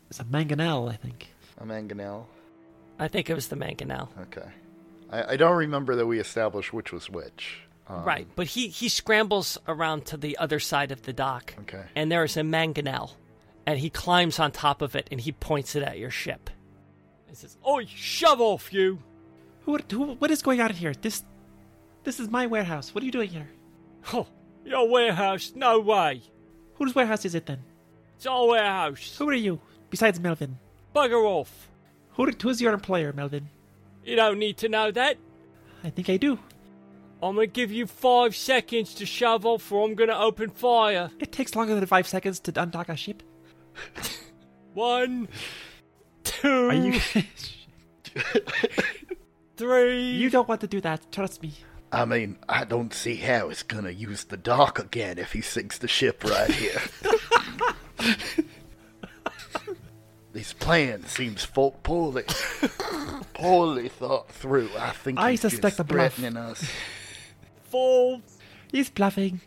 It's 0.10 0.20
a 0.20 0.26
mangonel, 0.26 0.92
I 0.92 0.98
think. 0.98 1.30
a 1.58 1.64
mangonel? 1.66 2.26
I 3.00 3.08
think 3.08 3.30
it 3.30 3.34
was 3.34 3.48
the 3.48 3.56
mangonel. 3.56 4.10
Okay. 4.22 4.48
I, 5.10 5.34
I 5.34 5.38
don't 5.38 5.58
remember 5.58 5.96
that 5.96 6.06
we 6.06 6.20
established 6.20 6.74
which 6.74 6.92
was 6.92 7.10
which. 7.10 7.60
Um, 7.88 8.04
right, 8.06 8.28
but 8.36 8.48
he 8.48 8.68
he 8.70 8.88
scrambles 8.88 9.58
around 9.68 10.06
to 10.06 10.18
the 10.18 10.38
other 10.38 10.60
side 10.60 10.92
of 10.92 11.02
the 11.02 11.12
dock. 11.14 11.54
Okay. 11.62 11.84
and 11.96 12.12
there 12.12 12.24
is 12.24 12.38
a 12.38 12.42
mangonel, 12.42 13.12
and 13.66 13.78
he 13.78 13.90
climbs 13.90 14.40
on 14.40 14.52
top 14.52 14.82
of 14.82 14.96
it 14.96 15.08
and 15.12 15.20
he 15.20 15.34
points 15.34 15.76
it 15.76 15.84
at 15.84 15.98
your 15.98 16.10
ship. 16.12 16.50
He 17.28 17.36
says, 17.36 17.58
"Oi, 17.68 17.86
shove 17.86 18.40
off, 18.40 18.72
you!" 18.72 19.00
Who, 19.66 19.78
who? 19.92 20.14
What 20.16 20.32
is 20.32 20.42
going 20.42 20.62
on 20.62 20.72
here? 20.72 20.94
This, 20.94 21.24
this 22.04 22.20
is 22.20 22.30
my 22.30 22.46
warehouse. 22.48 22.94
What 22.94 23.02
are 23.02 23.06
you 23.06 23.12
doing 23.12 23.30
here? 23.30 23.50
Oh, 24.14 24.28
your 24.66 24.90
warehouse? 24.90 25.54
No 25.56 25.80
way! 25.80 26.22
Whose 26.76 26.94
warehouse 26.94 27.24
is 27.26 27.36
it 27.36 27.46
then? 27.46 27.60
It's 28.18 28.26
our 28.26 28.48
warehouse. 28.48 29.16
Who 29.18 29.30
are 29.30 29.34
you? 29.34 29.60
Besides 29.90 30.20
Melvin. 30.20 30.58
Bugger 30.96 31.24
off! 31.26 31.70
Who, 32.14 32.30
who's 32.42 32.62
your 32.62 32.74
employer, 32.74 33.12
Melvin? 33.14 33.50
You 34.04 34.16
don't 34.16 34.40
need 34.40 34.58
to 34.58 34.70
know 34.70 34.92
that. 34.92 35.18
I 35.84 35.90
think 35.90 36.10
I 36.10 36.18
do. 36.18 36.40
I'm 37.22 37.36
gonna 37.36 37.48
give 37.48 37.72
you 37.72 37.88
five 37.88 38.36
seconds 38.36 38.94
to 38.96 39.06
shove 39.06 39.46
off, 39.46 39.72
or 39.72 39.88
I'm 39.88 39.96
gonna 39.96 40.18
open 40.18 40.50
fire. 40.50 41.10
It 41.20 41.32
takes 41.32 41.56
longer 41.56 41.74
than 41.76 41.86
five 41.86 42.06
seconds 42.08 42.40
to 42.42 42.52
undock 42.52 42.90
a 42.90 42.98
ship. 42.98 43.24
One, 44.74 45.30
two, 46.24 46.70
Are 46.70 46.74
you? 46.74 47.00
three. 49.58 50.12
you 50.12 50.30
don't 50.30 50.48
want 50.48 50.62
to 50.62 50.68
do 50.68 50.82
that. 50.82 51.12
Trust 51.12 51.42
me. 51.42 51.54
I 51.92 52.06
mean, 52.06 52.38
I 52.50 52.66
don't 52.66 52.94
see 52.94 53.16
how 53.16 53.50
it's 53.50 53.64
gonna 53.64 53.92
use 53.92 54.26
the 54.26 54.38
dock 54.38 54.80
again 54.80 55.18
if 55.18 55.32
he 55.32 55.42
sinks 55.42 55.78
the 55.78 55.88
ship 55.88 56.24
right 56.24 56.52
here. 56.52 56.82
this 60.34 60.52
plan 60.54 61.06
seems 61.06 61.44
fo- 61.46 61.72
poorly, 61.84 62.24
poorly 63.34 63.88
thought 63.90 64.30
through. 64.32 64.70
I 64.78 64.90
think 64.92 65.20
I 65.20 65.32
he's 65.32 65.42
suspect 65.42 65.78
just 65.78 65.80
a 65.80 65.84
bluff. 65.84 66.16
threatening 66.16 66.38
us. 66.42 66.68
four. 67.70 68.20
He's 68.72 68.90
bluffing. 68.90 69.42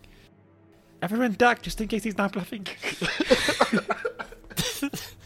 Everyone 1.03 1.33
duck 1.33 1.61
just 1.63 1.81
in 1.81 1.89
case 1.89 2.05
he's 2.05 2.17
not 2.17 2.33
bluffing. 2.33 2.67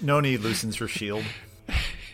Noni 0.00 0.36
loosens 0.38 0.76
her 0.76 0.88
shield. 0.88 1.24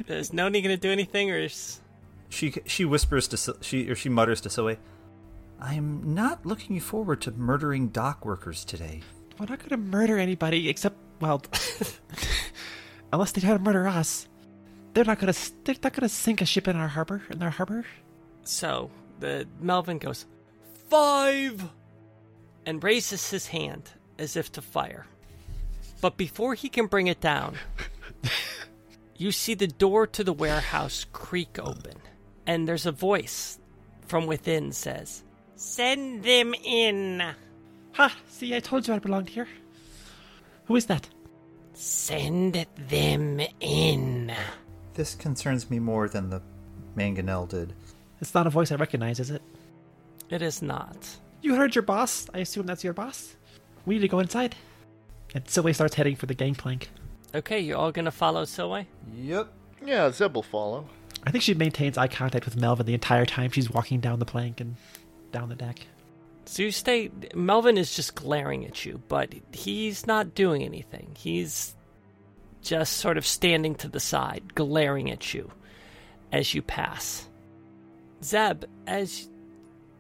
Is 0.09 0.33
Noni 0.33 0.61
gonna 0.61 0.77
do 0.77 0.91
anything, 0.91 1.31
or 1.31 1.39
is 1.39 1.81
She 2.29 2.53
she 2.67 2.85
whispers 2.85 3.29
to 3.29 3.57
she 3.63 3.89
or 3.89 3.95
she 3.95 4.09
mutters 4.09 4.41
to 4.43 4.49
Silwe, 4.49 4.77
"I'm 5.61 6.15
not 6.15 6.45
looking 6.45 6.79
forward 6.81 7.21
to 7.23 7.31
murdering 7.33 7.89
dock 7.89 8.25
workers 8.27 8.65
today." 8.65 9.03
We're 9.39 9.47
not 9.47 9.61
gonna 9.67 9.81
murder 9.83 10.19
anybody 10.19 10.69
except, 10.69 10.97
well, 11.21 11.43
unless 13.17 13.33
they 13.33 13.41
try 13.41 13.55
to 13.55 13.59
murder 13.59 13.89
us. 13.89 14.29
They're 14.93 15.05
not 15.05 15.19
gonna. 15.19 15.33
They're 15.65 15.75
not 15.83 15.95
gonna 15.95 16.09
sink 16.09 16.43
a 16.43 16.45
ship 16.45 16.69
in 16.69 16.77
our 16.77 16.89
harbor. 16.89 17.23
In 17.31 17.39
their 17.39 17.51
harbor. 17.51 17.87
So 18.45 18.91
the 19.21 19.49
Melvin 19.59 19.97
goes 19.99 20.27
five 20.91 21.65
and 22.67 22.85
raises 22.85 23.31
his 23.31 23.47
hand 23.49 23.91
as 24.19 24.37
if 24.37 24.53
to 24.53 24.61
fire. 24.61 25.07
But 26.03 26.19
before 26.19 26.55
he 26.55 26.69
can 26.69 26.87
bring 26.89 27.07
it 27.07 27.23
down, 27.23 27.57
you 29.17 29.33
see 29.33 29.55
the 29.55 29.67
door 29.67 30.07
to 30.09 30.23
the 30.23 30.35
warehouse 30.35 31.07
creak 31.11 31.59
open, 31.59 31.97
and 32.47 32.69
there's 32.69 32.85
a 32.85 32.93
voice 32.93 33.59
from 34.07 34.27
within 34.27 34.73
says, 34.73 35.25
"Send 35.55 36.23
them 36.23 36.53
in." 36.65 37.23
Ha! 37.93 38.15
See, 38.29 38.55
I 38.55 38.61
told 38.61 38.87
you 38.87 38.93
I 38.93 38.99
belonged 38.99 39.31
here. 39.31 39.49
Who 40.67 40.77
is 40.77 40.85
that? 40.87 41.09
Send 41.79 42.67
them 42.89 43.39
in. 43.61 44.33
This 44.95 45.15
concerns 45.15 45.71
me 45.71 45.79
more 45.79 46.09
than 46.09 46.31
the 46.31 46.41
mangonel 46.97 47.47
did. 47.47 47.75
It's 48.19 48.33
not 48.33 48.47
a 48.47 48.51
voice 48.51 48.73
I 48.73 48.77
recognize, 48.77 49.21
is 49.21 49.31
it? 49.31 49.43
It 50.31 50.41
is 50.41 50.63
not. 50.63 50.97
You 51.43 51.55
heard 51.55 51.75
your 51.75 51.83
boss. 51.83 52.29
I 52.33 52.39
assume 52.39 52.65
that's 52.65 52.83
your 52.83 52.95
boss. 52.95 53.37
We 53.85 53.97
need 53.97 54.01
to 54.01 54.09
go 54.09 54.21
inside. 54.21 54.57
And 55.35 55.45
Silwe 55.45 55.75
starts 55.75 55.95
heading 55.95 56.17
for 56.17 56.25
the 56.25 56.33
gangplank. 56.33 56.89
Okay, 57.35 57.61
you 57.61 57.77
all 57.77 57.93
gonna 57.93 58.11
follow 58.11 58.45
Silwe? 58.45 58.87
Yep. 59.15 59.53
Yeah, 59.85 60.11
Zeb 60.11 60.35
will 60.35 60.43
follow. 60.43 60.89
I 61.25 61.31
think 61.31 61.45
she 61.45 61.53
maintains 61.53 61.99
eye 61.99 62.09
contact 62.09 62.47
with 62.47 62.57
Melvin 62.57 62.87
the 62.87 62.95
entire 62.95 63.27
time 63.27 63.51
she's 63.51 63.69
walking 63.69 64.01
down 64.01 64.19
the 64.19 64.25
plank 64.25 64.63
and 64.63 64.77
down 65.31 65.51
the 65.51 65.55
deck. 65.55 65.81
So 66.47 66.63
you 66.63 66.71
stay. 66.71 67.11
Melvin 67.35 67.77
is 67.77 67.95
just 67.95 68.15
glaring 68.15 68.65
at 68.65 68.85
you, 68.85 69.03
but 69.09 69.35
he's 69.53 70.07
not 70.07 70.35
doing 70.35 70.63
anything. 70.63 71.15
He's 71.17 71.75
just 72.63 72.95
sort 72.95 73.19
of 73.19 73.27
standing 73.27 73.75
to 73.77 73.89
the 73.89 74.01
side, 74.01 74.55
glaring 74.55 75.11
at 75.11 75.35
you 75.35 75.51
as 76.33 76.55
you 76.55 76.63
pass. 76.63 77.29
Zeb, 78.23 78.65
as 78.87 79.29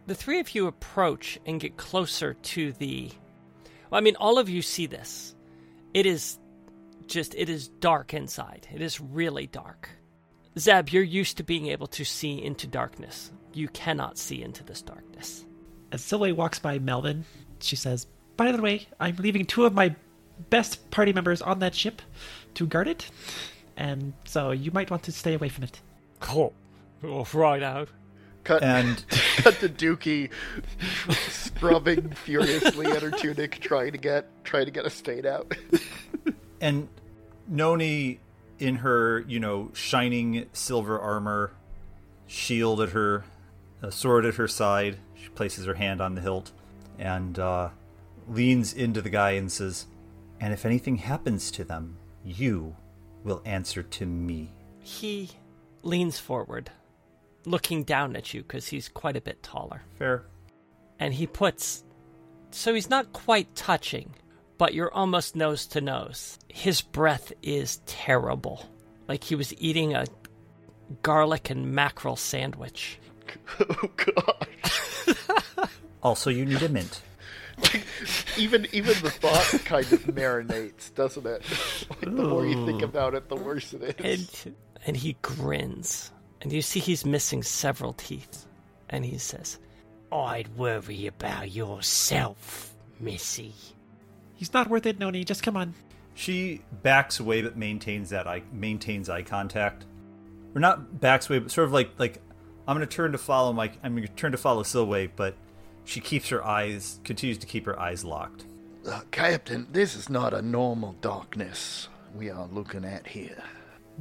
the 0.07 0.15
three 0.15 0.41
of 0.41 0.55
you 0.55 0.67
approach 0.67 1.38
and 1.47 1.61
get 1.61 1.76
closer 1.76 2.35
to 2.35 2.73
the. 2.73 3.11
Well, 3.91 3.99
I 3.99 4.00
mean, 4.00 4.17
all 4.17 4.38
of 4.38 4.49
you 4.49 4.62
see 4.62 4.87
this. 4.87 5.35
It 5.95 6.07
is 6.07 6.38
just, 7.07 7.35
it 7.35 7.49
is 7.49 7.69
dark 7.69 8.15
inside. 8.15 8.69
It 8.73 8.83
is 8.83 9.00
really 9.00 9.47
dark. 9.47 9.88
Zeb, 10.59 10.91
you're 10.91 11.03
used 11.03 11.37
to 11.37 11.43
being 11.43 11.67
able 11.67 11.87
to 11.88 12.05
see 12.05 12.43
into 12.43 12.67
darkness. 12.67 13.33
You 13.53 13.69
cannot 13.69 14.17
see 14.17 14.43
into 14.43 14.65
this 14.65 14.83
darkness. 14.83 15.45
As 15.93 16.02
Silwe 16.02 16.35
walks 16.35 16.59
by 16.59 16.78
Melvin, 16.78 17.25
she 17.61 17.76
says, 17.76 18.07
By 18.37 18.52
the 18.52 18.61
way, 18.61 18.87
I'm 18.99 19.16
leaving 19.16 19.45
two 19.47 19.64
of 19.64 19.75
my 19.75 19.95
best 20.50 20.90
party 20.90 21.12
members 21.12 21.40
on 21.40 21.61
that 21.61 21.75
ship 21.75 22.02
to 22.55 22.66
guard 22.66 22.88
it, 22.88 23.11
and 23.76 24.12
so 24.25 24.50
you 24.50 24.71
might 24.71 24.90
want 24.90 25.02
to 25.05 25.12
stay 25.12 25.35
away 25.35 25.49
from 25.49 25.64
it. 25.64 25.81
Cool. 26.21 26.52
Oh, 27.05 27.26
right 27.33 27.62
out. 27.62 27.88
Cut, 28.45 28.62
And 28.62 29.05
cut 29.38 29.59
to 29.61 29.69
Dookie 29.69 30.31
scrubbing 31.31 32.11
furiously 32.11 32.87
at 32.87 33.02
her 33.02 33.11
tunic, 33.11 33.59
trying 33.61 33.93
to 33.93 33.99
get 33.99 34.26
trying 34.45 34.66
to 34.66 34.71
get 34.71 34.87
a 34.87 34.90
stain 34.90 35.26
out. 35.26 35.52
and 36.61 36.88
Noni 37.49 38.21
in 38.59 38.76
her, 38.76 39.25
you 39.26 39.40
know, 39.40 39.71
shining 39.75 40.47
silver 40.52 40.99
armor, 40.99 41.52
shield 42.26 42.81
at 42.81 42.90
her, 42.90 43.25
a 43.83 43.90
sword 43.90 44.25
at 44.25 44.37
her 44.37 44.49
side. 44.49 44.99
She 45.26 45.33
places 45.33 45.66
her 45.66 45.75
hand 45.75 46.00
on 46.00 46.14
the 46.14 46.21
hilt 46.21 46.52
and 47.00 47.37
uh, 47.37 47.71
leans 48.28 48.73
into 48.73 49.02
the 49.02 49.11
guy 49.11 49.33
and 49.33 49.50
says, 49.50 49.87
"And 50.40 50.52
if 50.52 50.64
anything 50.64 50.99
happens 50.99 51.50
to 51.50 51.64
them, 51.64 51.97
you 52.25 52.76
will 53.25 53.42
answer 53.45 53.83
to 53.83 54.06
me." 54.06 54.52
He 54.78 55.30
leans 55.83 56.21
forward, 56.21 56.71
looking 57.45 57.83
down 57.83 58.14
at 58.14 58.33
you 58.33 58.42
because 58.42 58.68
he's 58.68 58.88
quite 58.88 59.16
a 59.16 59.21
bit 59.21 59.42
taller. 59.42 59.83
Fair. 59.99 60.26
And 61.00 61.12
he 61.12 61.26
puts. 61.26 61.83
So 62.52 62.73
he's 62.73 62.88
not 62.88 63.12
quite 63.12 63.52
touching, 63.56 64.14
but 64.59 64.75
you're 64.75 64.95
almost 64.95 65.35
nose 65.35 65.66
to 65.66 65.80
nose. 65.80 66.38
His 66.49 66.83
breath 66.83 67.33
is 67.42 67.80
terrible. 67.87 68.64
Like 69.09 69.25
he 69.25 69.35
was 69.35 69.52
eating 69.61 69.92
a 69.92 70.06
garlic 71.02 71.50
and 71.50 71.73
mackerel 71.73 72.14
sandwich. 72.14 73.00
oh 73.61 73.90
gosh. 73.97 75.68
Also, 76.02 76.30
you 76.30 76.45
need 76.45 76.62
a 76.62 76.68
mint. 76.68 77.02
Even 78.37 78.66
even 78.73 78.92
the 79.02 79.11
thought 79.11 79.64
kind 79.64 79.90
of 79.90 80.02
marinates, 80.04 80.95
doesn't 80.95 81.26
it? 81.26 81.42
Like, 81.88 82.00
the 82.00 82.11
more 82.11 82.45
you 82.45 82.66
think 82.66 82.83
about 82.83 83.14
it, 83.14 83.28
the 83.28 83.37
worse 83.37 83.73
it 83.73 83.99
is. 84.04 84.45
And, 84.45 84.54
and 84.87 84.97
he 84.97 85.16
grins. 85.23 86.12
And 86.42 86.52
you 86.52 86.61
see 86.61 86.80
he's 86.80 87.06
missing 87.06 87.42
several 87.42 87.95
teeth. 87.95 88.47
And 88.90 89.04
he 89.04 89.16
says, 89.18 89.59
I'd 90.12 90.54
worry 90.56 91.06
about 91.06 91.50
yourself, 91.50 92.75
Missy. 93.00 93.54
He's 94.35 94.52
not 94.52 94.68
worth 94.68 94.87
it, 94.87 94.99
Noni. 94.99 95.25
Just 95.25 95.42
come 95.42 95.56
on. 95.56 95.75
She 96.14 96.62
backs 96.83 97.21
away, 97.21 97.42
but 97.42 97.56
maintains 97.56 98.11
that 98.11 98.26
eye 98.26 98.42
maintains 98.52 99.09
eye 99.09 99.23
contact, 99.23 99.87
or 100.54 100.61
not 100.61 101.00
backs 101.00 101.28
away, 101.28 101.38
but 101.38 101.50
sort 101.50 101.66
of 101.66 101.73
like 101.73 101.90
like 101.99 102.21
I'm 102.68 102.76
going 102.76 102.87
to 102.87 102.94
turn 102.94 103.12
to 103.12 103.18
follow 103.18 103.52
my 103.52 103.70
I'm 103.82 103.94
going 103.94 104.06
to 104.06 104.12
turn 104.14 104.32
to 104.32 104.38
follow 104.38 104.62
Silwe, 104.62 105.11
but 105.16 105.35
she 105.85 106.00
keeps 106.00 106.28
her 106.30 106.44
eyes 106.44 107.00
continues 107.04 107.38
to 107.38 107.46
keep 107.46 107.64
her 107.66 107.78
eyes 107.78 108.04
locked. 108.04 108.44
Uh, 108.88 109.00
Captain, 109.11 109.66
this 109.73 109.94
is 109.96 110.08
not 110.08 110.32
a 110.35 110.42
normal 110.42 110.92
darkness 111.00 111.88
we 112.14 112.30
are 112.30 112.46
looking 112.46 112.85
at 112.85 113.06
here. 113.06 113.42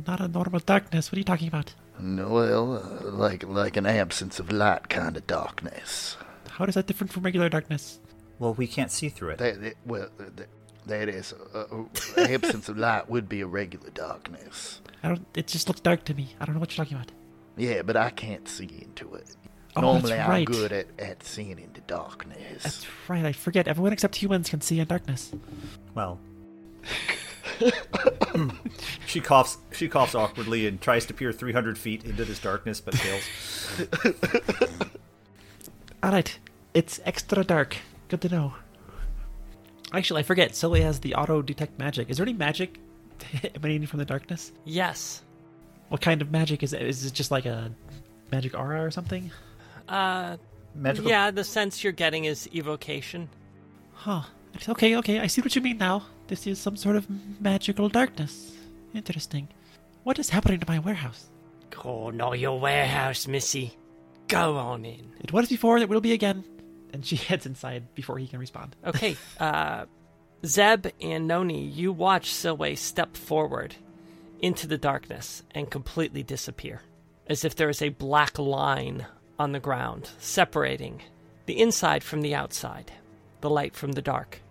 Not 0.06 0.20
a 0.20 0.28
normal 0.28 0.60
darkness. 0.60 1.12
What 1.12 1.18
are 1.18 1.20
you 1.20 1.24
talking 1.26 1.48
about? 1.48 1.74
No, 2.00 2.30
well, 2.30 2.74
uh, 2.78 3.10
like 3.12 3.44
like 3.48 3.78
an 3.78 3.86
absence 3.86 4.40
of 4.40 4.52
light 4.52 4.90
kind 4.90 5.16
of 5.16 5.26
darkness. 5.28 6.18
How 6.50 6.66
is 6.66 6.76
that 6.76 6.88
different 6.88 7.12
from 7.14 7.24
regular 7.24 7.50
darkness? 7.50 8.00
Well, 8.40 8.54
we 8.54 8.68
can't 8.68 8.92
see 8.92 9.10
through 9.10 9.30
it. 9.32 9.38
That, 9.38 9.62
that- 9.62 9.76
well, 9.86 10.10
that, 10.18 10.48
that 10.88 11.10
is, 11.10 11.34
uh, 11.54 11.60
uh, 11.72 11.86
absence 12.22 12.68
of 12.70 12.78
light 12.78 13.10
would 13.10 13.30
be 13.30 13.42
a 13.42 13.48
regular 13.48 13.90
darkness. 13.92 14.82
I 15.04 15.10
don't. 15.10 15.26
It 15.36 15.48
just 15.48 15.68
looks 15.68 15.80
dark 15.80 16.04
to 16.06 16.14
me. 16.14 16.36
I 16.40 16.46
don't 16.46 16.56
know 16.56 16.60
what 16.60 16.76
you're 16.76 16.84
talking 16.86 16.98
about. 16.98 17.12
Yeah, 17.58 17.82
but 17.82 17.96
I 17.98 18.10
can't 18.10 18.48
see 18.48 18.70
into 18.82 19.16
it. 19.16 19.36
Oh, 19.78 19.82
Normally, 19.82 20.12
that's 20.12 20.30
I'm 20.30 20.46
good 20.46 20.72
at, 20.72 20.88
at 21.00 21.24
seeing 21.24 21.60
into 21.60 21.82
darkness. 21.82 22.64
That's 22.64 22.88
right. 23.10 23.26
I 23.26 23.34
forget. 23.34 23.68
Everyone 23.68 23.92
except 23.94 24.16
humans 24.16 24.50
can 24.50 24.62
see 24.62 24.80
in 24.80 24.88
darkness. 24.88 25.32
Well, 25.94 26.20
she 29.06 29.20
coughs. 29.20 29.58
She 29.74 29.88
coughs 29.90 30.16
awkwardly 30.16 30.68
and 30.68 30.80
tries 30.80 31.06
to 31.08 31.14
peer 31.14 31.34
300 31.34 31.78
feet 31.78 32.06
into 32.06 32.24
this 32.26 32.40
darkness, 32.40 32.80
but 32.80 32.96
fails. 32.96 33.24
All 36.04 36.12
right. 36.12 36.38
It's 36.74 37.00
extra 37.06 37.44
dark. 37.44 37.78
Good 38.10 38.22
to 38.22 38.30
know. 38.30 38.54
Actually, 39.94 40.22
I 40.22 40.24
forget. 40.24 40.56
Silly 40.56 40.82
has 40.82 41.00
the 41.00 41.16
auto 41.16 41.42
detect 41.42 41.80
magic. 41.80 42.10
Is 42.10 42.18
there 42.18 42.26
any 42.26 42.34
magic 42.34 42.80
emanating 43.56 43.88
from 43.88 44.00
the 44.00 44.06
darkness? 44.06 44.52
Yes. 44.66 45.22
What 45.90 46.02
kind 46.02 46.22
of 46.22 46.32
magic 46.32 46.64
is 46.64 46.74
it? 46.74 46.82
Is 46.82 47.06
it 47.06 47.14
just 47.14 47.32
like 47.32 47.46
a 47.46 47.72
magic 48.32 48.58
aura 48.58 48.84
or 48.84 48.92
something? 48.92 49.32
Uh, 49.88 50.38
Magical. 50.74 51.10
yeah, 51.10 51.32
the 51.32 51.44
sense 51.44 51.84
you're 51.84 51.94
getting 51.94 52.26
is 52.26 52.50
evocation. 52.54 53.30
Huh. 53.94 54.24
Okay, 54.68 54.96
okay. 54.98 55.20
I 55.20 55.28
see 55.28 55.42
what 55.42 55.56
you 55.56 55.62
mean 55.62 55.78
now. 55.78 56.06
This 56.28 56.48
is 56.48 56.60
some 56.60 56.76
sort 56.76 56.96
of 56.96 57.08
magical 57.40 57.88
darkness. 57.90 58.54
Interesting. 58.94 59.48
What 60.04 60.18
is 60.20 60.30
happening 60.30 60.60
to 60.60 60.66
my 60.68 60.80
warehouse? 60.80 61.30
Oh, 61.84 62.10
not 62.10 62.40
your 62.40 62.60
warehouse, 62.60 63.28
Missy. 63.28 63.74
Go 64.28 64.58
on 64.58 64.86
in. 64.86 65.12
It 65.20 65.32
was 65.32 65.50
before, 65.50 65.78
it 65.78 65.88
will 65.90 66.02
be 66.02 66.14
again. 66.14 66.44
And 66.94 67.06
she 67.06 67.16
heads 67.28 67.46
inside 67.46 67.94
before 67.94 68.18
he 68.18 68.28
can 68.28 68.40
respond. 68.40 68.76
Okay, 68.86 69.18
uh, 69.40 69.86
Zeb 70.46 70.88
and 71.02 71.28
Noni, 71.28 71.64
you 71.66 71.92
watch 71.92 72.32
Silwe 72.32 72.78
step 72.78 73.16
forward 73.18 73.76
into 74.46 74.68
the 74.68 74.78
darkness 74.78 75.42
and 75.56 75.72
completely 75.72 76.22
disappear, 76.22 76.84
as 77.26 77.44
if 77.44 77.56
there 77.56 77.68
is 77.68 77.82
a 77.82 77.90
black 77.90 78.38
line 78.38 79.08
on 79.40 79.54
the 79.54 79.60
ground 79.60 80.08
separating 80.20 81.02
the 81.48 81.60
inside 81.60 82.04
from 82.04 82.22
the 82.22 82.36
outside, 82.36 82.92
the 83.42 83.50
light 83.50 83.76
from 83.76 83.94
the 83.94 84.04
dark. 84.04 84.42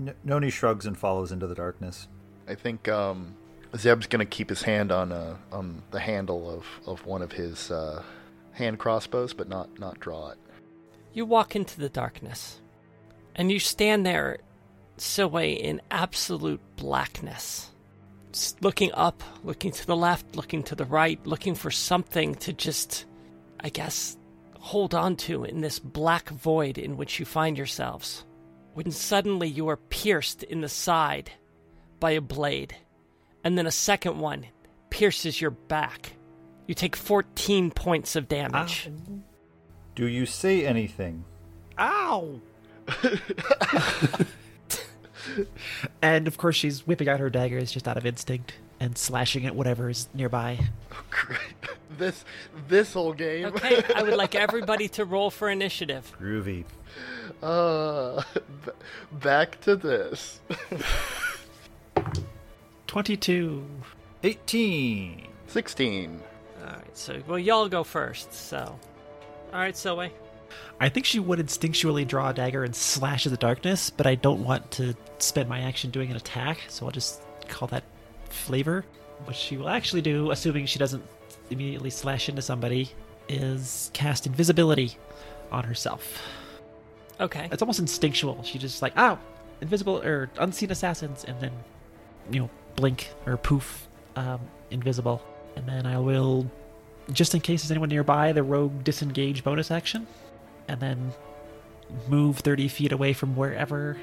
N- 0.00 0.16
Noni 0.24 0.50
shrugs 0.50 0.84
and 0.84 0.98
follows 0.98 1.30
into 1.30 1.46
the 1.46 1.54
darkness. 1.54 2.08
I 2.48 2.56
think 2.56 2.88
um, 2.88 3.36
Zeb's 3.76 4.08
gonna 4.08 4.26
keep 4.26 4.48
his 4.48 4.62
hand 4.62 4.90
on 4.90 5.12
uh, 5.12 5.36
on 5.52 5.80
the 5.92 6.00
handle 6.00 6.50
of, 6.50 6.66
of 6.84 7.06
one 7.06 7.22
of 7.22 7.30
his 7.30 7.70
uh, 7.70 8.02
hand 8.50 8.80
crossbows, 8.80 9.32
but 9.32 9.48
not 9.48 9.78
not 9.78 10.00
draw 10.00 10.30
it. 10.30 10.38
You 11.12 11.24
walk 11.24 11.54
into 11.54 11.78
the 11.78 11.88
darkness, 11.88 12.60
and 13.36 13.52
you 13.52 13.60
stand 13.60 14.04
there, 14.04 14.38
Silwe, 14.98 15.56
in 15.56 15.80
absolute 15.88 16.60
blackness. 16.74 17.70
S- 18.32 18.54
Looking 18.60 18.92
up, 18.92 19.22
looking 19.44 19.72
to 19.72 19.86
the 19.86 19.96
left, 19.96 20.36
looking 20.36 20.62
to 20.64 20.74
the 20.74 20.84
right, 20.84 21.24
looking 21.26 21.54
for 21.54 21.70
something 21.70 22.34
to 22.36 22.52
just, 22.52 23.06
I 23.60 23.68
guess, 23.68 24.16
hold 24.58 24.94
on 24.94 25.16
to 25.16 25.44
in 25.44 25.60
this 25.60 25.78
black 25.78 26.28
void 26.30 26.78
in 26.78 26.96
which 26.96 27.18
you 27.18 27.26
find 27.26 27.56
yourselves. 27.56 28.24
When 28.74 28.90
suddenly 28.92 29.48
you 29.48 29.68
are 29.68 29.76
pierced 29.76 30.42
in 30.44 30.60
the 30.60 30.68
side 30.68 31.32
by 31.98 32.12
a 32.12 32.20
blade, 32.20 32.76
and 33.42 33.58
then 33.58 33.66
a 33.66 33.70
second 33.72 34.18
one 34.18 34.46
pierces 34.90 35.40
your 35.40 35.50
back. 35.50 36.12
You 36.66 36.74
take 36.74 36.94
14 36.94 37.70
points 37.72 38.14
of 38.16 38.28
damage. 38.28 38.88
Ah. 38.88 39.12
Do 39.96 40.06
you 40.06 40.24
say 40.24 40.64
anything? 40.64 41.24
Ow! 41.78 42.40
and 46.02 46.26
of 46.26 46.38
course, 46.38 46.56
she's 46.56 46.86
whipping 46.86 47.08
out 47.08 47.20
her 47.20 47.30
daggers 47.30 47.72
just 47.72 47.86
out 47.88 47.96
of 47.96 48.06
instinct 48.06 48.54
and 48.80 48.96
slashing 48.96 49.46
at 49.46 49.54
whatever 49.54 49.90
is 49.90 50.08
nearby. 50.14 50.58
Oh, 50.92 51.02
great. 51.10 51.38
this 51.98 52.24
this 52.68 52.92
whole 52.94 53.12
game. 53.12 53.46
Okay, 53.46 53.82
I 53.94 54.02
would 54.02 54.14
like 54.16 54.34
everybody 54.46 54.88
to 54.88 55.04
roll 55.04 55.30
for 55.30 55.50
initiative. 55.50 56.10
Groovy. 56.20 56.64
Uh, 57.42 58.22
b- 58.64 58.72
back 59.12 59.60
to 59.62 59.76
this. 59.76 60.40
22. 62.86 63.64
18. 64.22 65.26
16. 65.46 66.20
All 66.60 66.66
right, 66.66 66.96
so 66.96 67.22
well, 67.26 67.38
y'all 67.38 67.68
go 67.68 67.84
first. 67.84 68.32
So, 68.32 68.78
all 69.52 69.58
right, 69.58 69.74
Silwe. 69.74 70.10
I 70.80 70.88
think 70.88 71.06
she 71.06 71.18
would 71.18 71.38
instinctually 71.38 72.06
draw 72.06 72.30
a 72.30 72.34
dagger 72.34 72.64
and 72.64 72.74
slash 72.74 73.26
at 73.26 73.30
the 73.30 73.38
darkness, 73.38 73.90
but 73.90 74.06
I 74.06 74.14
don't 74.14 74.44
want 74.44 74.70
to 74.72 74.94
spend 75.18 75.48
my 75.48 75.60
action 75.60 75.90
doing 75.90 76.10
an 76.10 76.16
attack, 76.16 76.60
so 76.68 76.86
I'll 76.86 76.92
just 76.92 77.22
call 77.48 77.68
that 77.68 77.84
flavor. 78.28 78.84
What 79.24 79.36
she 79.36 79.56
will 79.56 79.68
actually 79.68 80.02
do, 80.02 80.30
assuming 80.30 80.66
she 80.66 80.78
doesn't 80.78 81.04
immediately 81.50 81.90
slash 81.90 82.28
into 82.28 82.42
somebody, 82.42 82.90
is 83.28 83.90
cast 83.92 84.26
invisibility 84.26 84.96
on 85.52 85.64
herself. 85.64 86.20
Okay. 87.20 87.48
It's 87.52 87.62
almost 87.62 87.80
instinctual. 87.80 88.42
She 88.44 88.58
just 88.58 88.80
like, 88.80 88.94
oh, 88.96 89.18
invisible 89.60 89.98
or 89.98 90.30
unseen 90.38 90.70
assassins, 90.70 91.24
and 91.24 91.38
then, 91.40 91.52
you 92.30 92.40
know, 92.40 92.50
blink 92.76 93.10
or 93.26 93.36
poof, 93.36 93.88
um, 94.16 94.40
invisible. 94.70 95.22
And 95.56 95.68
then 95.68 95.84
I 95.84 95.98
will, 95.98 96.50
just 97.12 97.34
in 97.34 97.40
case 97.40 97.62
there's 97.62 97.70
anyone 97.72 97.90
nearby, 97.90 98.32
the 98.32 98.42
rogue 98.42 98.84
disengage 98.84 99.44
bonus 99.44 99.70
action, 99.70 100.06
and 100.70 100.80
then 100.80 101.12
move 102.08 102.38
30 102.38 102.68
feet 102.68 102.92
away 102.92 103.12
from 103.12 103.34
wherever, 103.34 103.96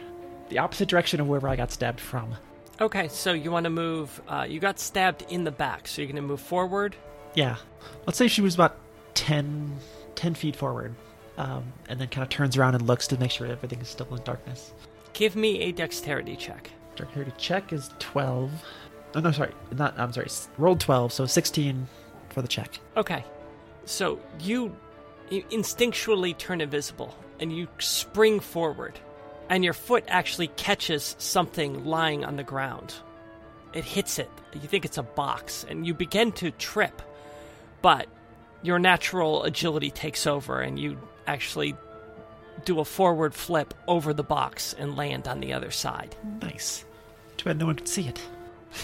the 0.50 0.60
opposite 0.60 0.90
direction 0.90 1.22
of 1.22 1.28
wherever 1.28 1.48
I 1.48 1.56
got 1.56 1.72
stabbed 1.72 2.02
from. 2.02 2.36
Okay, 2.82 3.08
so 3.08 3.32
you 3.34 3.52
want 3.52 3.64
to 3.64 3.70
move. 3.70 4.22
Uh, 4.28 4.46
you 4.48 4.60
got 4.60 4.80
stabbed 4.80 5.26
in 5.30 5.46
the 5.46 5.52
back, 5.52 5.88
so 5.88 6.02
you're 6.02 6.12
going 6.12 6.22
to 6.22 6.28
move 6.28 6.42
forward. 6.42 6.96
Yeah. 7.34 7.56
Let's 8.06 8.18
say 8.18 8.28
she 8.28 8.42
was 8.42 8.54
about 8.54 8.78
10, 9.16 9.78
10 10.16 10.34
feet 10.36 10.56
forward, 10.56 10.94
um, 11.38 11.64
and 11.88 12.00
then 12.00 12.10
kind 12.10 12.24
of 12.24 12.30
turns 12.30 12.58
around 12.58 12.76
and 12.76 12.86
looks 12.86 13.08
to 13.08 13.18
make 13.18 13.32
sure 13.32 13.48
everything 13.48 13.80
is 13.80 13.88
still 13.88 14.14
in 14.14 14.22
darkness. 14.24 14.74
Give 15.14 15.36
me 15.36 15.62
a 15.62 15.72
dexterity 15.72 16.36
check. 16.36 16.70
Dexterity 16.98 17.32
check 17.38 17.72
is 17.72 17.90
12. 18.00 18.52
Oh, 19.16 19.20
no, 19.22 19.32
sorry. 19.32 19.54
Not, 19.72 19.98
I'm 19.98 20.12
sorry. 20.12 20.28
Rolled 20.58 20.82
12, 20.82 21.14
so 21.14 21.26
16 21.26 21.88
for 22.30 22.42
the 22.42 22.48
check. 22.48 22.80
Okay, 22.98 23.24
so 23.86 24.20
you, 24.42 24.76
you 25.30 25.44
instinctually 25.44 26.38
turn 26.38 26.62
invisible 26.62 27.16
and 27.40 27.56
you 27.56 27.68
spring 27.80 28.40
forward, 28.40 29.00
and 29.50 29.64
your 29.64 29.74
foot 29.74 30.04
actually 30.08 30.48
catches 30.50 31.16
something 31.20 31.86
lying 31.86 32.26
on 32.26 32.36
the 32.36 32.44
ground. 32.44 32.94
It 33.74 33.84
hits 33.84 34.20
it. 34.20 34.30
You 34.54 34.68
think 34.68 34.86
it's 34.86 34.98
a 34.98 35.04
box, 35.04 35.66
and 35.70 35.86
you 35.86 35.94
begin 35.94 36.32
to 36.34 36.52
trip, 36.52 37.02
but 37.82 38.08
your 38.64 38.80
natural 38.80 39.44
agility 39.44 39.92
takes 39.92 40.26
over, 40.26 40.62
and 40.62 40.80
you 40.80 40.98
actually 41.28 41.76
do 42.66 42.80
a 42.80 42.86
forward 42.86 43.36
flip 43.36 43.74
over 43.88 44.14
the 44.14 44.24
box 44.24 44.74
and 44.74 44.96
land 44.96 45.28
on 45.28 45.40
the 45.42 45.54
other 45.54 45.70
side. 45.70 46.16
Nice. 46.42 46.84
Too 47.38 47.46
bad 47.46 47.60
no 47.60 47.68
one 47.68 47.76
could 47.76 47.88
see 47.88 48.08
it. 48.08 48.20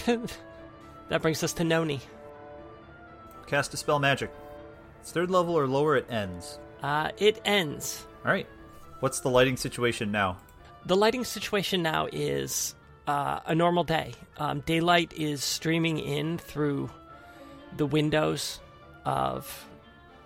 that 1.08 1.22
brings 1.22 1.42
us 1.42 1.52
to 1.54 1.64
Noni. 1.64 2.00
Cast 3.46 3.74
a 3.74 3.76
spell 3.76 3.98
magic. 3.98 4.30
It's 5.04 5.12
third 5.12 5.30
level 5.30 5.54
or 5.54 5.66
lower, 5.66 5.96
it 5.96 6.10
ends. 6.10 6.58
Uh, 6.82 7.10
it 7.18 7.38
ends. 7.44 8.06
All 8.24 8.32
right. 8.32 8.46
What's 9.00 9.20
the 9.20 9.28
lighting 9.28 9.58
situation 9.58 10.10
now? 10.10 10.38
The 10.86 10.96
lighting 10.96 11.24
situation 11.24 11.82
now 11.82 12.08
is 12.10 12.74
uh, 13.06 13.40
a 13.44 13.54
normal 13.54 13.84
day. 13.84 14.14
Um, 14.38 14.60
daylight 14.60 15.12
is 15.14 15.44
streaming 15.44 15.98
in 15.98 16.38
through 16.38 16.88
the 17.76 17.84
windows 17.84 18.60
of 19.04 19.68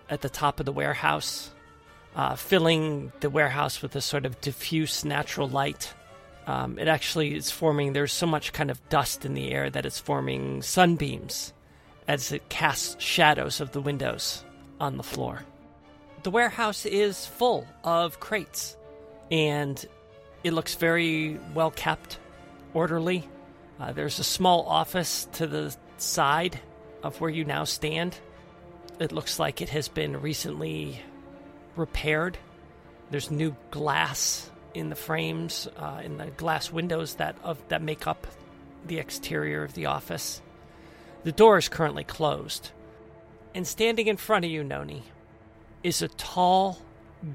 at 0.09 0.21
the 0.21 0.29
top 0.29 0.61
of 0.61 0.67
the 0.67 0.71
warehouse, 0.71 1.51
uh, 2.15 2.37
filling 2.37 3.11
the 3.19 3.31
warehouse 3.31 3.83
with 3.83 3.97
a 3.97 4.01
sort 4.01 4.27
of 4.27 4.41
diffuse 4.41 5.05
natural 5.05 5.49
light. 5.49 5.93
Um, 6.47 6.79
it 6.79 6.87
actually 6.87 7.35
is 7.35 7.51
forming. 7.51 7.95
There's 7.95 8.13
so 8.13 8.29
much 8.29 8.53
kind 8.53 8.71
of 8.71 8.89
dust 8.91 9.25
in 9.25 9.35
the 9.35 9.51
air 9.51 9.71
that 9.71 9.85
it's 9.85 9.99
forming 9.99 10.63
sunbeams 10.63 11.53
as 12.07 12.31
it 12.31 12.49
casts 12.49 12.95
shadows 13.03 13.61
of 13.61 13.73
the 13.73 13.81
windows 13.81 14.45
on 14.81 14.97
the 14.97 15.03
floor. 15.03 15.43
The 16.23 16.31
warehouse 16.31 16.87
is 16.87 17.27
full 17.27 17.67
of 17.85 18.21
crates, 18.21 18.77
and 19.31 19.85
it 20.45 20.53
looks 20.53 20.75
very 20.75 21.39
well 21.55 21.71
kept, 21.71 22.19
orderly. 22.75 23.29
Uh, 23.81 23.93
there's 23.93 24.19
a 24.19 24.25
small 24.25 24.67
office 24.67 25.29
to 25.35 25.47
the 25.47 25.75
side 25.99 26.59
of 27.03 27.21
where 27.21 27.31
you 27.31 27.45
now 27.45 27.65
stand. 27.65 28.19
It 28.99 29.13
looks 29.13 29.39
like 29.39 29.63
it 29.63 29.69
has 29.69 29.89
been 29.89 30.21
recently 30.21 31.01
repaired. 31.77 32.37
There's 33.11 33.31
new 33.31 33.57
glass 33.71 34.51
in 34.75 34.91
the 34.91 34.97
frames, 34.97 35.69
uh, 35.77 36.01
in 36.05 36.19
the 36.19 36.27
glass 36.27 36.73
windows 36.73 37.15
that 37.15 37.37
of 37.43 37.63
that 37.69 37.83
make 37.83 38.07
up 38.07 38.27
the 38.87 38.99
exterior 38.99 39.63
of 39.63 39.75
the 39.75 39.87
office. 39.87 40.43
The 41.25 41.33
door 41.33 41.59
is 41.59 41.69
currently 41.69 42.05
closed, 42.05 42.71
and 43.55 43.67
standing 43.67 44.07
in 44.07 44.17
front 44.17 44.45
of 44.45 44.51
you, 44.51 44.65
Noni, 44.65 45.03
is 45.83 46.03
a 46.03 46.09
tall, 46.09 46.79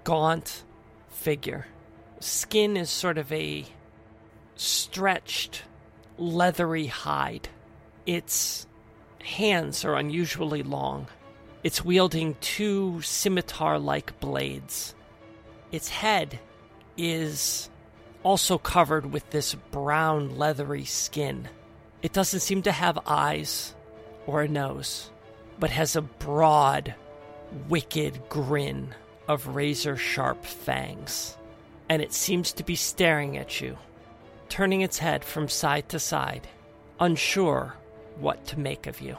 gaunt 0.03 0.63
figure 1.09 1.67
skin 2.23 2.77
is 2.77 2.89
sort 2.89 3.17
of 3.17 3.31
a 3.31 3.65
stretched, 4.55 5.63
leathery 6.17 6.87
hide. 6.87 7.49
Its 8.05 8.65
hands 9.23 9.85
are 9.85 9.95
unusually 9.95 10.63
long. 10.63 11.07
It's 11.63 11.83
wielding 11.83 12.35
two 12.41 13.01
scimitar 13.01 13.79
like 13.79 14.19
blades. 14.19 14.95
Its 15.71 15.89
head 15.89 16.39
is 16.97 17.69
also 18.21 18.57
covered 18.57 19.11
with 19.11 19.29
this 19.31 19.55
brown, 19.71 20.37
leathery 20.37 20.85
skin. 20.85 21.47
It 22.01 22.13
doesn't 22.13 22.41
seem 22.41 22.61
to 22.63 22.71
have 22.71 22.99
eyes 23.05 23.73
or 24.27 24.41
a 24.41 24.47
nose, 24.47 25.09
but 25.63 25.71
has 25.71 25.95
a 25.95 26.01
broad, 26.01 26.93
wicked 27.69 28.19
grin 28.27 28.93
of 29.29 29.55
razor 29.55 29.95
sharp 29.95 30.43
fangs 30.43 31.37
and 31.87 32.01
it 32.01 32.11
seems 32.11 32.51
to 32.51 32.65
be 32.65 32.75
staring 32.75 33.37
at 33.37 33.61
you, 33.61 33.77
turning 34.49 34.81
its 34.81 34.97
head 34.97 35.23
from 35.23 35.47
side 35.47 35.87
to 35.87 35.97
side, 35.97 36.45
unsure 36.99 37.73
what 38.19 38.45
to 38.45 38.59
make 38.59 38.87
of 38.87 38.99
you. 38.99 39.15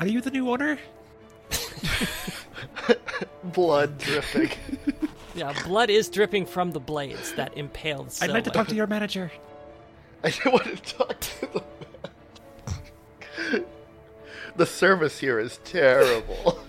Are 0.00 0.08
you 0.08 0.20
the 0.20 0.32
new 0.32 0.50
owner? 0.50 0.76
Blood 3.44 3.96
dripping. 3.98 4.50
Yeah, 5.36 5.52
blood 5.66 5.90
is 5.90 6.08
dripping 6.08 6.46
from 6.46 6.72
the 6.72 6.80
blades 6.80 7.34
that 7.34 7.56
impaled 7.56 8.12
I'd 8.22 8.30
like 8.30 8.44
to 8.44 8.50
talk 8.50 8.66
to 8.68 8.74
your 8.74 8.86
manager. 8.88 9.30
I 10.24 10.30
don't 10.30 10.52
want 10.52 10.64
to 10.64 10.94
talk 10.96 11.20
to 11.20 11.40
the 11.42 11.60
man. 11.60 11.75
The 14.56 14.66
service 14.66 15.18
here 15.18 15.38
is 15.38 15.58
terrible. 15.64 16.58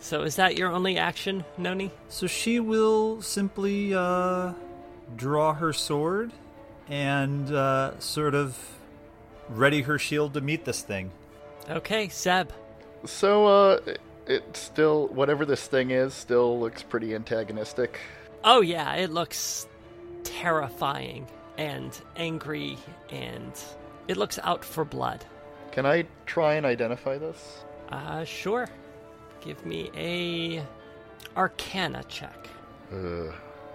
So 0.00 0.22
is 0.22 0.36
that 0.36 0.56
your 0.56 0.70
only 0.70 0.96
action, 0.96 1.44
Noni? 1.58 1.90
So 2.08 2.28
she 2.28 2.60
will 2.60 3.20
simply 3.20 3.92
uh, 3.92 4.52
draw 5.16 5.54
her 5.54 5.72
sword 5.72 6.30
and 6.88 7.52
uh, 7.52 7.98
sort 7.98 8.36
of 8.36 8.56
ready 9.48 9.82
her 9.82 9.98
shield 9.98 10.34
to 10.34 10.40
meet 10.40 10.64
this 10.64 10.82
thing. 10.82 11.10
Okay, 11.68 12.08
Zeb. 12.10 12.50
so, 13.04 13.46
uh, 13.46 13.80
it- 13.86 14.00
it 14.28 14.56
still, 14.56 15.08
whatever 15.08 15.44
this 15.44 15.66
thing 15.66 15.90
is, 15.90 16.14
still 16.14 16.60
looks 16.60 16.82
pretty 16.84 17.14
antagonistic. 17.14 17.98
Oh 18.44 18.60
yeah, 18.60 18.94
it 18.94 19.10
looks 19.10 19.66
terrifying 20.22 21.26
and 21.56 21.98
angry 22.16 22.78
and 23.10 23.52
it 24.06 24.16
looks 24.16 24.38
out 24.44 24.64
for 24.64 24.84
blood. 24.84 25.24
Can 25.72 25.86
I 25.86 26.06
try 26.26 26.54
and 26.54 26.66
identify 26.66 27.18
this? 27.18 27.64
Uh 27.90 28.24
sure. 28.24 28.68
Give 29.40 29.64
me 29.64 29.90
a 29.96 30.64
arcana 31.36 32.02
check. 32.08 32.48
Uh, 32.92 33.32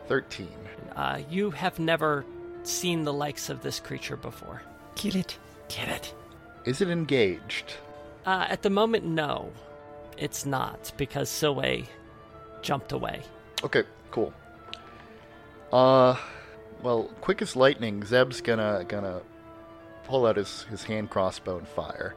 13. 0.07 0.47
Uh, 0.95 1.21
you 1.29 1.49
have 1.51 1.79
never 1.79 2.25
seen 2.63 3.03
the 3.03 3.13
likes 3.13 3.49
of 3.49 3.61
this 3.61 3.79
creature 3.79 4.17
before. 4.17 4.61
Kill 4.95 5.15
it. 5.15 5.37
Kill 5.69 5.89
it. 5.89 6.13
Is 6.65 6.81
it 6.81 6.89
engaged? 6.89 7.75
Uh, 8.25 8.45
at 8.49 8.61
the 8.61 8.69
moment, 8.69 9.05
no, 9.05 9.51
it's 10.17 10.45
not 10.45 10.91
because 10.97 11.29
Silwe 11.29 11.85
jumped 12.61 12.91
away. 12.91 13.21
Okay, 13.63 13.83
cool. 14.11 14.33
Uh, 15.71 16.15
well, 16.81 17.03
quick 17.21 17.41
as 17.41 17.55
lightning, 17.55 18.03
Zeb's 18.05 18.41
gonna 18.41 18.85
gonna 18.87 19.21
pull 20.05 20.25
out 20.25 20.37
his, 20.37 20.63
his 20.63 20.83
hand 20.83 21.09
crossbow 21.09 21.57
and 21.57 21.67
fire, 21.67 22.15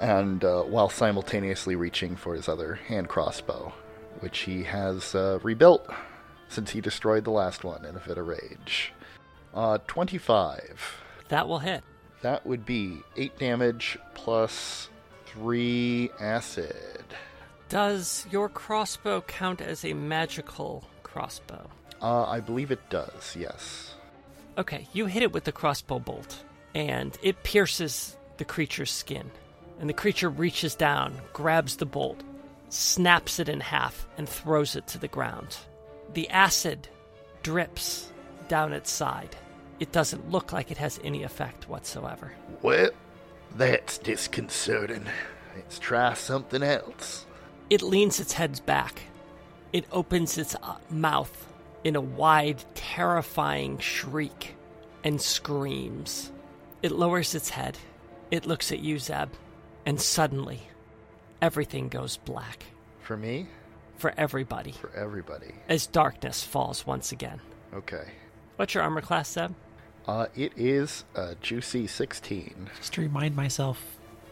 and 0.00 0.44
uh, 0.44 0.62
while 0.62 0.88
simultaneously 0.88 1.76
reaching 1.76 2.16
for 2.16 2.34
his 2.34 2.48
other 2.48 2.74
hand 2.74 3.08
crossbow, 3.08 3.72
which 4.20 4.40
he 4.40 4.62
has 4.64 5.14
uh, 5.14 5.38
rebuilt 5.42 5.88
since 6.48 6.70
he 6.70 6.80
destroyed 6.80 7.24
the 7.24 7.30
last 7.30 7.64
one 7.64 7.84
in 7.84 7.96
a 7.96 8.00
fit 8.00 8.18
of 8.18 8.26
rage. 8.26 8.92
Uh, 9.52 9.78
25. 9.86 11.02
That 11.28 11.48
will 11.48 11.58
hit. 11.58 11.82
That 12.22 12.46
would 12.46 12.64
be 12.64 12.98
8 13.16 13.38
damage 13.38 13.98
plus 14.14 14.88
3 15.26 16.10
acid. 16.20 17.04
Does 17.68 18.26
your 18.30 18.48
crossbow 18.48 19.22
count 19.22 19.60
as 19.60 19.84
a 19.84 19.94
magical 19.94 20.84
crossbow? 21.02 21.68
Uh, 22.00 22.24
I 22.24 22.40
believe 22.40 22.70
it 22.70 22.90
does, 22.90 23.36
yes. 23.38 23.94
Okay, 24.58 24.86
you 24.92 25.06
hit 25.06 25.22
it 25.22 25.32
with 25.32 25.44
the 25.44 25.52
crossbow 25.52 25.98
bolt, 25.98 26.44
and 26.74 27.16
it 27.22 27.42
pierces 27.42 28.16
the 28.36 28.44
creature's 28.44 28.90
skin. 28.90 29.30
And 29.80 29.88
the 29.88 29.94
creature 29.94 30.28
reaches 30.28 30.74
down, 30.74 31.14
grabs 31.32 31.76
the 31.76 31.86
bolt, 31.86 32.22
snaps 32.68 33.38
it 33.38 33.48
in 33.48 33.60
half, 33.60 34.06
and 34.18 34.28
throws 34.28 34.76
it 34.76 34.86
to 34.88 34.98
the 34.98 35.08
ground. 35.08 35.56
The 36.14 36.28
acid 36.30 36.88
drips 37.42 38.12
down 38.48 38.72
its 38.72 38.90
side. 38.90 39.36
It 39.80 39.92
doesn't 39.92 40.30
look 40.30 40.52
like 40.52 40.70
it 40.70 40.78
has 40.78 41.00
any 41.02 41.22
effect 41.22 41.68
whatsoever. 41.68 42.32
Well, 42.62 42.90
that's 43.56 43.98
disconcerting. 43.98 45.06
Let's 45.56 45.78
try 45.78 46.14
something 46.14 46.62
else. 46.62 47.26
It 47.70 47.82
leans 47.82 48.20
its 48.20 48.32
head 48.32 48.60
back. 48.66 49.02
It 49.72 49.86
opens 49.90 50.38
its 50.38 50.54
uh, 50.56 50.76
mouth 50.90 51.48
in 51.82 51.96
a 51.96 52.00
wide, 52.00 52.64
terrifying 52.74 53.78
shriek 53.78 54.54
and 55.02 55.20
screams. 55.20 56.30
It 56.84 56.92
lowers 56.92 57.34
its 57.34 57.48
head. 57.48 57.78
It 58.30 58.44
looks 58.44 58.70
at 58.70 58.80
you, 58.80 58.98
Zeb, 58.98 59.30
and 59.86 59.98
suddenly, 59.98 60.60
everything 61.40 61.88
goes 61.88 62.18
black 62.18 62.64
For 63.00 63.16
me? 63.16 63.46
for 63.96 64.12
everybody 64.18 64.72
For 64.72 64.90
everybody. 64.94 65.54
as 65.66 65.86
darkness 65.86 66.42
falls 66.42 66.86
once 66.86 67.10
again. 67.10 67.40
Okay. 67.72 68.08
What's 68.56 68.74
your 68.74 68.82
armor 68.82 69.00
class, 69.00 69.30
Zeb? 69.32 69.52
Uh, 70.06 70.26
it 70.36 70.52
is 70.56 71.04
a 71.14 71.36
juicy 71.36 71.86
16. 71.86 72.68
Just 72.76 72.92
to 72.92 73.00
remind 73.00 73.34
myself, 73.34 73.82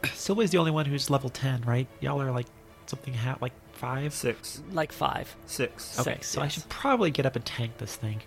Sylvia's 0.12 0.50
the 0.50 0.58
only 0.58 0.72
one 0.72 0.84
who's 0.84 1.08
level 1.08 1.30
10, 1.30 1.62
right? 1.62 1.86
Y'all 2.00 2.20
are 2.20 2.32
like 2.32 2.48
something 2.84 3.14
ha- 3.14 3.38
like 3.40 3.54
5? 3.72 4.12
Six. 4.12 4.60
Like 4.72 4.92
five. 4.92 5.34
Six. 5.46 5.98
Okay, 6.00 6.16
Six, 6.16 6.28
so 6.28 6.42
I 6.42 6.48
should 6.48 6.68
probably 6.68 7.10
get 7.10 7.24
up 7.24 7.34
and 7.34 7.46
tank 7.46 7.78
this 7.78 7.96
thing. 7.96 8.20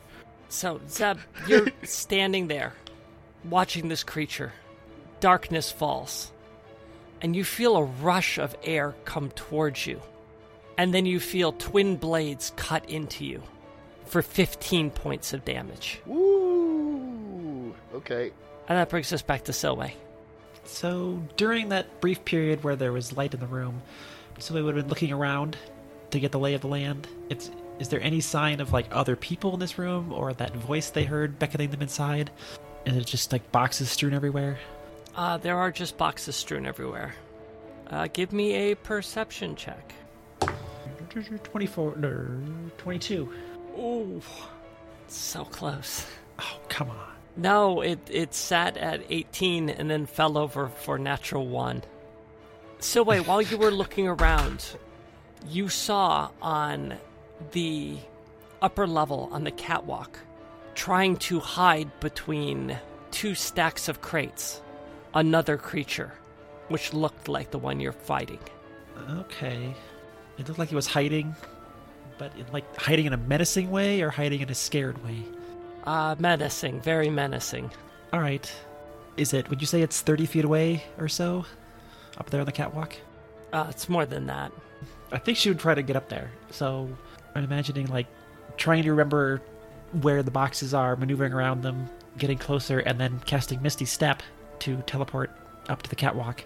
So, 0.50 0.82
Zeb, 0.90 1.20
you're 1.48 1.68
standing 1.84 2.48
there, 2.48 2.74
watching 3.50 3.88
this 3.88 4.04
creature. 4.04 4.54
Darkness 5.20 5.72
falls, 5.72 6.32
and 7.22 7.36
you 7.36 7.44
feel 7.44 7.78
a 7.78 7.84
rush 7.84 8.38
of 8.38 8.56
air 8.64 8.96
come 9.06 9.30
towards 9.32 9.88
you. 9.88 10.02
And 10.78 10.94
then 10.94 11.06
you 11.06 11.20
feel 11.20 11.54
twin 11.54 11.96
blades 11.96 12.52
cut 12.58 12.90
into 12.90 13.26
you 13.26 13.42
for 14.06 14.22
15 14.22 14.92
points 14.92 15.34
of 15.34 15.46
damage. 15.46 16.02
Woo! 16.06 17.74
Okay. 17.94 18.32
And 18.68 18.78
that 18.78 18.90
brings 18.90 19.14
us 19.14 19.22
back 19.22 19.46
to 19.46 19.52
Silwe. 19.54 19.94
So 20.66 21.24
during 21.38 21.70
that 21.70 22.02
brief 22.02 22.26
period 22.26 22.64
where 22.64 22.76
there 22.76 22.92
was 22.92 23.16
light 23.16 23.34
in 23.34 23.40
the 23.40 23.48
room, 23.48 23.82
Sylvia 24.40 24.64
would 24.66 24.76
have 24.76 24.86
been 24.86 24.90
looking 24.90 25.14
around 25.14 25.58
to 26.12 26.20
get 26.20 26.32
the 26.32 26.40
lay 26.40 26.56
of 26.56 26.62
the 26.62 26.68
land. 26.68 27.08
It's 27.30 27.52
is 27.80 27.90
there 27.90 28.02
any 28.02 28.22
sign 28.22 28.62
of 28.62 28.72
like 28.72 28.88
other 28.92 29.16
people 29.16 29.54
in 29.54 29.60
this 29.60 29.78
room 29.78 30.14
or 30.14 30.34
that 30.34 30.56
voice 30.56 30.90
they 30.90 31.04
heard 31.04 31.38
beckoning 31.38 31.72
them 31.72 31.82
inside? 31.82 32.32
And 32.86 32.98
it's 32.98 33.10
just 33.10 33.32
like 33.32 33.52
boxes 33.52 33.90
strewn 33.90 34.14
everywhere. 34.14 34.58
Uh, 35.16 35.38
there 35.38 35.58
are 35.58 35.72
just 35.72 35.98
boxes 35.98 36.36
strewn 36.36 36.66
everywhere. 36.66 37.16
Uh, 37.88 38.08
give 38.12 38.34
me 38.34 38.54
a 38.54 38.76
perception 38.76 39.56
check. 39.56 39.94
24 41.10 41.96
no, 41.96 42.28
22. 42.78 43.34
Ooh, 43.78 44.22
so 45.08 45.46
close. 45.46 46.06
Oh, 46.40 46.60
come 46.68 46.90
on. 46.90 47.08
No, 47.38 47.82
it 47.82 48.00
it 48.10 48.34
sat 48.34 48.78
at 48.78 49.02
18 49.10 49.70
and 49.70 49.90
then 49.90 50.06
fell 50.06 50.38
over 50.38 50.68
for 50.68 50.98
natural 50.98 51.48
one. 51.48 51.84
So 52.80 53.04
wait, 53.04 53.28
while 53.28 53.42
you 53.42 53.58
were 53.58 53.72
looking 53.72 54.08
around, 54.08 54.78
you 55.48 55.70
saw 55.70 56.30
on 56.42 56.98
the 57.52 57.98
upper 58.62 58.88
level 58.88 59.30
on 59.32 59.44
the 59.44 59.52
catwalk, 59.52 60.20
trying 60.76 61.18
to 61.18 61.40
hide 61.40 62.00
between 62.00 62.78
two 63.12 63.34
stacks 63.34 63.88
of 63.88 64.02
crates, 64.02 64.62
another 65.14 65.58
creature, 65.58 66.14
which 66.68 66.94
looked 66.94 67.28
like 67.28 67.52
the 67.52 67.58
one 67.58 67.80
you're 67.80 67.92
fighting. 67.92 68.40
Okay. 69.10 69.74
It 70.38 70.48
looked 70.48 70.60
like 70.60 70.70
he 70.70 70.76
was 70.76 70.88
hiding, 70.88 71.36
but 72.18 72.32
in, 72.38 72.46
like 72.52 72.76
hiding 72.78 73.06
in 73.06 73.14
a 73.14 73.18
menacing 73.18 73.72
way 73.72 74.02
or 74.02 74.10
hiding 74.10 74.42
in 74.42 74.50
a 74.50 74.56
scared 74.56 75.04
way. 75.04 75.24
Uh, 75.86 76.16
menacing, 76.20 76.82
very 76.82 77.10
menacing. 77.10 77.72
All 78.12 78.20
right. 78.20 78.52
Is 79.18 79.34
it? 79.34 79.50
Would 79.50 79.62
you 79.62 79.68
say 79.68 79.82
it's 79.82 80.02
30 80.02 80.26
feet 80.26 80.46
away 80.46 80.84
or 80.98 81.08
so? 81.08 81.46
Up 82.18 82.30
there 82.30 82.42
on 82.42 82.46
the 82.46 82.52
catwalk? 82.52 82.96
Uh, 83.54 83.68
it's 83.70 83.88
more 83.88 84.06
than 84.06 84.26
that. 84.28 84.52
I 85.12 85.20
think 85.20 85.38
she 85.38 85.50
would 85.50 85.60
try 85.60 85.74
to 85.74 85.82
get 85.82 85.96
up 85.96 86.10
there. 86.10 86.32
So 86.50 86.90
I'm 87.34 87.44
imagining 87.44 87.88
like 87.88 88.08
trying 88.58 88.84
to 88.84 88.92
remember 88.92 89.42
where 90.02 90.24
the 90.24 90.32
boxes 90.32 90.74
are, 90.74 90.96
maneuvering 90.96 91.34
around 91.34 91.62
them, 91.62 91.90
getting 92.18 92.38
closer, 92.38 92.80
and 92.80 93.00
then 93.00 93.20
casting 93.26 93.62
Misty 93.62 93.86
Step 93.86 94.22
to 94.60 94.78
teleport 94.88 95.32
up 95.70 95.82
to 95.84 95.90
the 95.90 95.96
catwalk, 95.96 96.44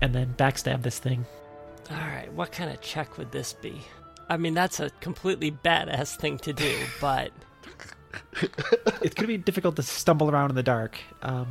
and 0.00 0.14
then 0.14 0.34
backstab 0.36 0.82
this 0.82 0.98
thing. 0.98 1.24
All 1.90 1.96
right, 1.96 2.32
what 2.32 2.52
kind 2.52 2.70
of 2.70 2.80
check 2.80 3.18
would 3.18 3.32
this 3.32 3.52
be? 3.52 3.80
I 4.28 4.36
mean, 4.36 4.54
that's 4.54 4.80
a 4.80 4.90
completely 5.00 5.52
badass 5.52 6.16
thing 6.16 6.38
to 6.38 6.52
do, 6.52 6.76
but 7.00 7.30
It's 9.02 9.14
going 9.14 9.22
to 9.22 9.26
be 9.26 9.36
difficult 9.38 9.76
to 9.76 9.82
stumble 9.82 10.30
around 10.30 10.50
in 10.50 10.56
the 10.56 10.62
dark. 10.62 10.98
Um, 11.22 11.46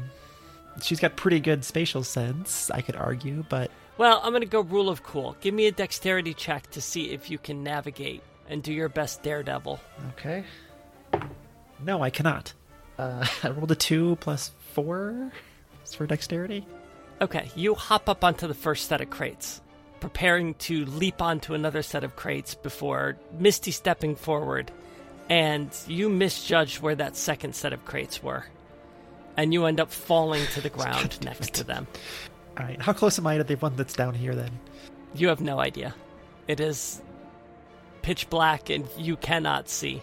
she's 0.82 0.99
got 0.99 1.15
pretty 1.15 1.39
good 1.39 1.63
spatial 1.63 2.04
sense, 2.04 2.69
I 2.71 2.82
could 2.82 2.95
argue, 2.95 3.45
but 3.49 3.71
well, 3.97 4.19
I'm 4.23 4.34
gonna 4.34 4.45
go 4.45 4.60
rule 4.62 4.89
of 4.89 5.04
cool. 5.04 5.38
Give 5.39 5.54
me 5.54 5.67
a 5.67 5.71
dexterity 5.71 6.34
check 6.34 6.69
to 6.71 6.82
see 6.82 7.12
if 7.12 7.30
you 7.32 7.38
can 7.38 7.63
navigate 7.63 8.21
and 8.49 8.62
do 8.62 8.73
your 8.73 8.89
best 8.89 9.23
daredevil. 9.23 9.80
okay. 10.12 10.43
No, 11.84 12.01
I 12.01 12.10
cannot. 12.10 12.54
Uh, 12.97 13.25
I 13.43 13.49
rolled 13.49 13.71
a 13.71 13.75
two 13.75 14.17
plus 14.17 14.51
four 14.73 15.32
for 15.86 16.08
dexterity. 16.08 16.65
Okay, 17.21 17.49
you 17.56 17.75
hop 17.75 18.10
up 18.10 18.23
onto 18.23 18.47
the 18.47 18.54
first 18.54 18.88
set 18.88 19.01
of 19.01 19.10
crates, 19.10 19.62
preparing 19.99 20.54
to 20.56 20.86
leap 20.86 21.21
onto 21.21 21.54
another 21.54 21.82
set 21.82 22.04
of 22.04 22.15
crates 22.15 22.56
before 22.56 23.17
Misty 23.39 23.71
stepping 23.71 24.15
forward, 24.15 24.71
and 25.30 25.69
you 25.88 26.10
misjudged 26.10 26.82
where 26.82 26.95
that 26.95 27.15
second 27.15 27.56
set 27.56 27.71
of 27.71 27.86
crates 27.86 28.21
were. 28.21 28.45
And 29.38 29.54
you 29.54 29.65
end 29.65 29.80
up 29.80 29.91
falling 29.91 30.45
to 30.54 30.62
the 30.62 30.69
ground 30.78 31.23
next 31.23 31.54
to 31.56 31.63
them. 31.63 31.88
All 32.58 32.65
right, 32.65 32.82
how 32.82 32.93
close 32.93 33.19
am 33.19 33.28
I 33.28 33.38
to 33.38 33.43
the 33.43 33.56
one 33.56 33.75
that's 33.75 33.93
down 33.93 34.13
here 34.13 34.36
then? 34.36 34.51
You 35.13 35.28
have 35.30 35.41
no 35.41 35.60
idea. 35.60 35.93
It 36.47 36.60
is 36.60 37.01
pitch 38.01 38.30
black 38.30 38.69
and 38.69 38.88
you 38.97 39.17
cannot 39.17 39.67
see. 39.69 40.01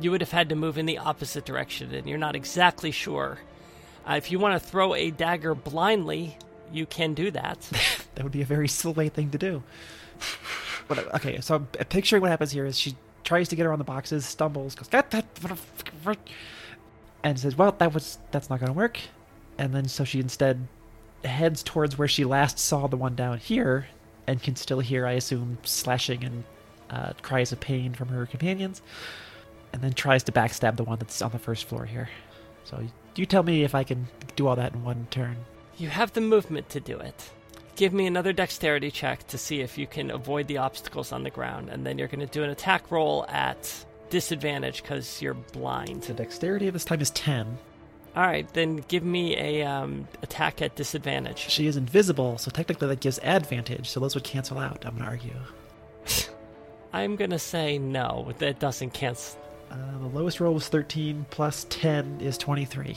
You 0.00 0.10
would 0.10 0.20
have 0.20 0.32
had 0.32 0.48
to 0.48 0.56
move 0.56 0.76
in 0.78 0.86
the 0.86 0.98
opposite 0.98 1.44
direction, 1.44 1.94
and 1.94 2.08
you're 2.08 2.18
not 2.18 2.34
exactly 2.34 2.90
sure. 2.90 3.38
Uh, 4.08 4.14
if 4.14 4.30
you 4.30 4.38
want 4.38 4.60
to 4.60 4.68
throw 4.68 4.94
a 4.94 5.10
dagger 5.10 5.54
blindly, 5.54 6.36
you 6.72 6.86
can 6.86 7.14
do 7.14 7.30
that. 7.30 7.68
That 8.14 8.22
would 8.22 8.30
be 8.30 8.42
a 8.42 8.46
very 8.46 8.68
silly 8.68 9.08
thing 9.08 9.30
to 9.30 9.38
do. 9.38 9.64
But, 10.86 11.12
okay, 11.16 11.40
so 11.40 11.56
I'm 11.56 11.66
picturing 11.66 12.22
what 12.22 12.30
happens 12.30 12.52
here 12.52 12.64
is 12.64 12.78
she 12.78 12.94
tries 13.24 13.48
to 13.48 13.56
get 13.56 13.66
around 13.66 13.78
the 13.78 13.84
boxes, 13.84 14.24
stumbles, 14.24 14.76
goes, 14.76 14.86
"Get 14.86 15.10
that," 15.10 15.24
and 17.24 17.40
says, 17.40 17.58
"Well, 17.58 17.72
that 17.78 17.92
was 17.92 18.18
that's 18.30 18.48
not 18.48 18.60
going 18.60 18.68
to 18.68 18.78
work." 18.78 18.98
And 19.58 19.74
then 19.74 19.88
so 19.88 20.04
she 20.04 20.20
instead 20.20 20.68
heads 21.24 21.62
towards 21.64 21.98
where 21.98 22.06
she 22.06 22.24
last 22.24 22.58
saw 22.58 22.86
the 22.86 22.96
one 22.96 23.14
down 23.16 23.38
here, 23.38 23.88
and 24.26 24.42
can 24.42 24.56
still 24.56 24.80
hear, 24.80 25.06
I 25.06 25.12
assume, 25.12 25.58
slashing 25.64 26.22
and 26.24 26.44
uh, 26.90 27.12
cries 27.22 27.50
of 27.50 27.60
pain 27.60 27.94
from 27.94 28.08
her 28.08 28.26
companions, 28.26 28.82
and 29.74 29.82
then 29.82 29.92
tries 29.92 30.22
to 30.22 30.32
backstab 30.32 30.76
the 30.76 30.84
one 30.84 31.00
that's 31.00 31.20
on 31.20 31.32
the 31.32 31.38
first 31.38 31.64
floor 31.64 31.84
here. 31.84 32.08
So 32.62 32.80
you 33.16 33.26
tell 33.26 33.42
me 33.42 33.64
if 33.64 33.74
I 33.74 33.82
can 33.82 34.06
do 34.36 34.46
all 34.46 34.54
that 34.54 34.72
in 34.72 34.84
one 34.84 35.08
turn. 35.10 35.36
you 35.76 35.88
have 35.88 36.12
the 36.12 36.20
movement 36.20 36.68
to 36.70 36.80
do 36.80 36.96
it. 36.98 37.30
Give 37.74 37.92
me 37.92 38.06
another 38.06 38.32
dexterity 38.32 38.92
check 38.92 39.26
to 39.26 39.36
see 39.36 39.60
if 39.60 39.76
you 39.76 39.88
can 39.88 40.12
avoid 40.12 40.46
the 40.46 40.58
obstacles 40.58 41.10
on 41.10 41.24
the 41.24 41.30
ground, 41.30 41.70
and 41.70 41.84
then 41.84 41.98
you're 41.98 42.06
going 42.06 42.20
to 42.20 42.32
do 42.32 42.44
an 42.44 42.50
attack 42.50 42.88
roll 42.92 43.26
at 43.28 43.84
disadvantage 44.10 44.80
because 44.82 45.20
you're 45.20 45.34
blind. 45.34 46.04
So 46.04 46.14
dexterity 46.14 46.70
this 46.70 46.84
time 46.84 47.00
is 47.00 47.10
ten. 47.10 47.58
All 48.14 48.22
right, 48.22 48.46
then 48.54 48.76
give 48.86 49.02
me 49.02 49.36
a 49.36 49.64
um, 49.64 50.06
attack 50.22 50.62
at 50.62 50.76
disadvantage. 50.76 51.50
She 51.50 51.66
is 51.66 51.76
invisible, 51.76 52.38
so 52.38 52.52
technically 52.52 52.86
that 52.86 53.00
gives 53.00 53.18
advantage, 53.24 53.88
so 53.88 53.98
those 53.98 54.14
would 54.14 54.22
cancel 54.22 54.58
out, 54.58 54.86
I'm 54.86 54.96
gonna 54.96 55.10
argue. 55.10 55.34
I'm 56.92 57.16
gonna 57.16 57.40
say 57.40 57.76
no. 57.76 58.32
That 58.38 58.60
doesn't 58.60 58.90
cancel. 58.94 59.40
Uh, 59.74 59.98
the 59.98 60.06
lowest 60.06 60.38
roll 60.40 60.54
was 60.54 60.68
13, 60.68 61.26
plus 61.30 61.66
10 61.68 62.20
is 62.20 62.38
23. 62.38 62.96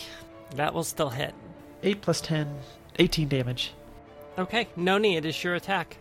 That 0.55 0.73
will 0.73 0.83
still 0.83 1.09
hit. 1.09 1.33
8 1.83 2.01
plus 2.01 2.21
10, 2.21 2.47
18 2.99 3.27
damage. 3.27 3.73
Okay, 4.37 4.67
Noni, 4.75 5.15
it 5.17 5.25
is 5.25 5.43
your 5.43 5.55
attack. 5.55 5.97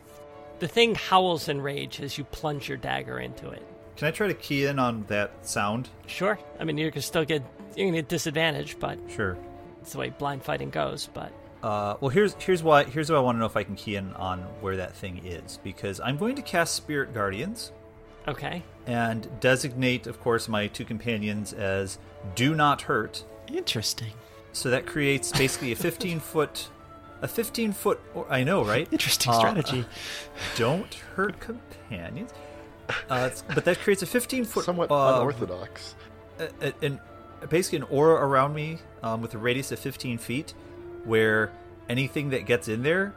The 0.59 0.69
thing 0.69 0.95
howls 0.95 1.49
in 1.49 1.61
rage 1.61 2.01
as 2.01 2.19
you 2.19 2.25
plunge 2.25 2.69
your 2.69 2.79
dagger 2.79 3.19
into 3.19 3.49
it. 3.51 3.63
Can 3.97 4.09
I 4.09 4.11
try 4.11 4.27
to 4.29 4.35
key 4.35 4.67
in 4.67 4.79
on 4.79 5.05
that 5.09 5.47
sound? 5.47 5.89
Sure, 6.07 6.39
I 6.61 6.65
mean 6.65 6.77
you 6.77 6.91
can 6.91 7.01
still 7.03 7.25
get 7.25 7.43
you 7.75 7.87
can 7.87 7.95
get 7.95 8.09
disadvantage, 8.09 8.79
but 8.79 8.99
Sure. 9.09 9.37
it's 9.81 9.93
the 9.93 9.99
way 9.99 10.11
blind 10.11 10.43
fighting 10.43 10.69
goes. 10.71 11.09
But 11.15 11.33
Uh, 11.63 11.97
well, 12.01 12.11
here's 12.11 12.35
here's 12.35 12.63
why 12.63 12.85
here's 12.85 13.11
what 13.11 13.17
I 13.17 13.21
want 13.21 13.37
to 13.37 13.41
know 13.41 13.47
if 13.47 13.57
I 13.57 13.65
can 13.65 13.75
key 13.75 13.97
in 13.97 14.13
on 14.15 14.41
where 14.61 14.77
that 14.77 14.95
thing 14.95 15.21
is 15.25 15.59
because 15.65 15.99
I'm 16.01 16.19
going 16.19 16.37
to 16.37 16.43
cast 16.43 16.75
Spirit 16.75 17.15
Guardians 17.15 17.73
okay, 18.29 18.63
and 18.87 19.29
designate, 19.41 20.07
of 20.07 20.21
course, 20.21 20.49
my 20.49 20.67
two 20.69 20.85
companions 20.85 21.53
as 21.53 21.99
do 22.35 22.55
not 22.55 22.83
hurt. 22.83 23.25
Interesting. 23.53 24.13
So 24.53 24.71
that 24.71 24.87
creates 24.87 25.33
basically 25.33 25.73
a 25.73 25.77
15 25.77 26.21
foot 26.33 26.69
A 27.23 27.29
15 27.29 27.73
foot. 27.73 27.99
I 28.29 28.45
know, 28.45 28.63
right? 28.65 28.87
Interesting 28.93 29.33
Uh, 29.33 29.39
strategy. 29.39 29.85
Don't 30.57 30.93
hurt 31.15 31.41
companions. 31.41 32.31
Uh, 33.11 33.31
but 33.55 33.65
that 33.65 33.79
creates 33.79 34.03
a 34.03 34.07
15 34.07 34.45
foot. 34.45 34.65
Somewhat 34.65 34.91
uh, 34.91 35.17
unorthodox. 35.17 35.95
a- 36.39 36.51
a- 36.61 36.75
an 36.87 37.01
basically 37.49 37.79
an 37.79 37.85
aura 37.91 38.15
around 38.27 38.55
me 38.55 38.79
um, 39.03 39.21
with 39.23 39.35
a 39.35 39.39
radius 39.39 39.73
of 39.73 39.79
15 39.79 40.19
feet, 40.19 40.55
where 41.05 41.51
anything 41.89 42.31
that 42.31 42.45
gets 42.47 42.69
in 42.69 42.83
there 42.83 43.15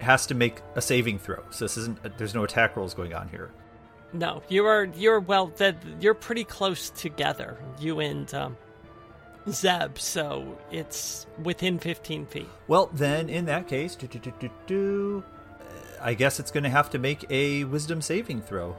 has 0.00 0.26
to 0.26 0.34
make 0.34 0.60
a 0.74 0.80
saving 0.82 1.18
throw. 1.18 1.42
So 1.50 1.64
this 1.64 1.76
isn't. 1.76 2.18
There's 2.18 2.34
no 2.34 2.44
attack 2.44 2.76
rolls 2.76 2.94
going 2.94 3.14
on 3.14 3.28
here. 3.28 3.50
No, 4.12 4.42
you 4.48 4.64
are 4.66 4.84
you're 4.84 5.20
well. 5.20 5.48
That 5.56 5.76
you're 6.00 6.14
pretty 6.14 6.44
close 6.44 6.90
together, 6.90 7.58
you 7.78 8.00
and 8.00 8.32
um, 8.34 8.56
Zeb. 9.50 9.98
So 9.98 10.58
it's 10.70 11.26
within 11.42 11.78
15 11.78 12.26
feet. 12.26 12.48
Well, 12.68 12.90
then 12.92 13.28
in 13.28 13.44
that 13.46 13.68
case, 13.68 13.94
do, 13.94 14.06
do, 14.06 14.18
do, 14.18 14.32
do, 14.38 14.50
do, 14.66 15.24
uh, 15.60 15.64
I 16.00 16.14
guess 16.14 16.40
it's 16.40 16.50
going 16.50 16.64
to 16.64 16.70
have 16.70 16.90
to 16.90 16.98
make 16.98 17.24
a 17.30 17.64
Wisdom 17.64 18.00
saving 18.00 18.42
throw 18.42 18.76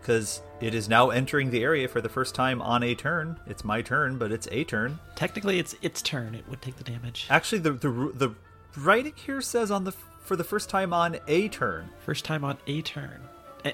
because 0.00 0.42
it 0.60 0.74
is 0.74 0.88
now 0.88 1.10
entering 1.10 1.50
the 1.50 1.62
area 1.62 1.86
for 1.86 2.00
the 2.00 2.08
first 2.08 2.34
time 2.34 2.60
on 2.60 2.82
a 2.82 2.94
turn. 2.94 3.38
It's 3.46 3.64
my 3.64 3.82
turn, 3.82 4.18
but 4.18 4.32
it's 4.32 4.48
a 4.50 4.64
turn. 4.64 4.98
Technically, 5.14 5.58
it's 5.58 5.76
its 5.80 6.02
turn. 6.02 6.34
It 6.34 6.48
would 6.48 6.60
take 6.60 6.76
the 6.76 6.84
damage. 6.84 7.26
Actually, 7.30 7.60
the 7.60 7.72
the 7.72 8.12
the 8.14 8.34
writing 8.76 9.14
here 9.14 9.40
says 9.40 9.70
on 9.70 9.84
the 9.84 9.92
for 10.20 10.36
the 10.36 10.44
first 10.44 10.68
time 10.68 10.92
on 10.92 11.18
a 11.28 11.48
turn. 11.48 11.90
First 12.04 12.24
time 12.24 12.44
on 12.44 12.58
a 12.66 12.82
turn. 12.82 13.20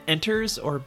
Enters 0.07 0.59
or 0.59 0.83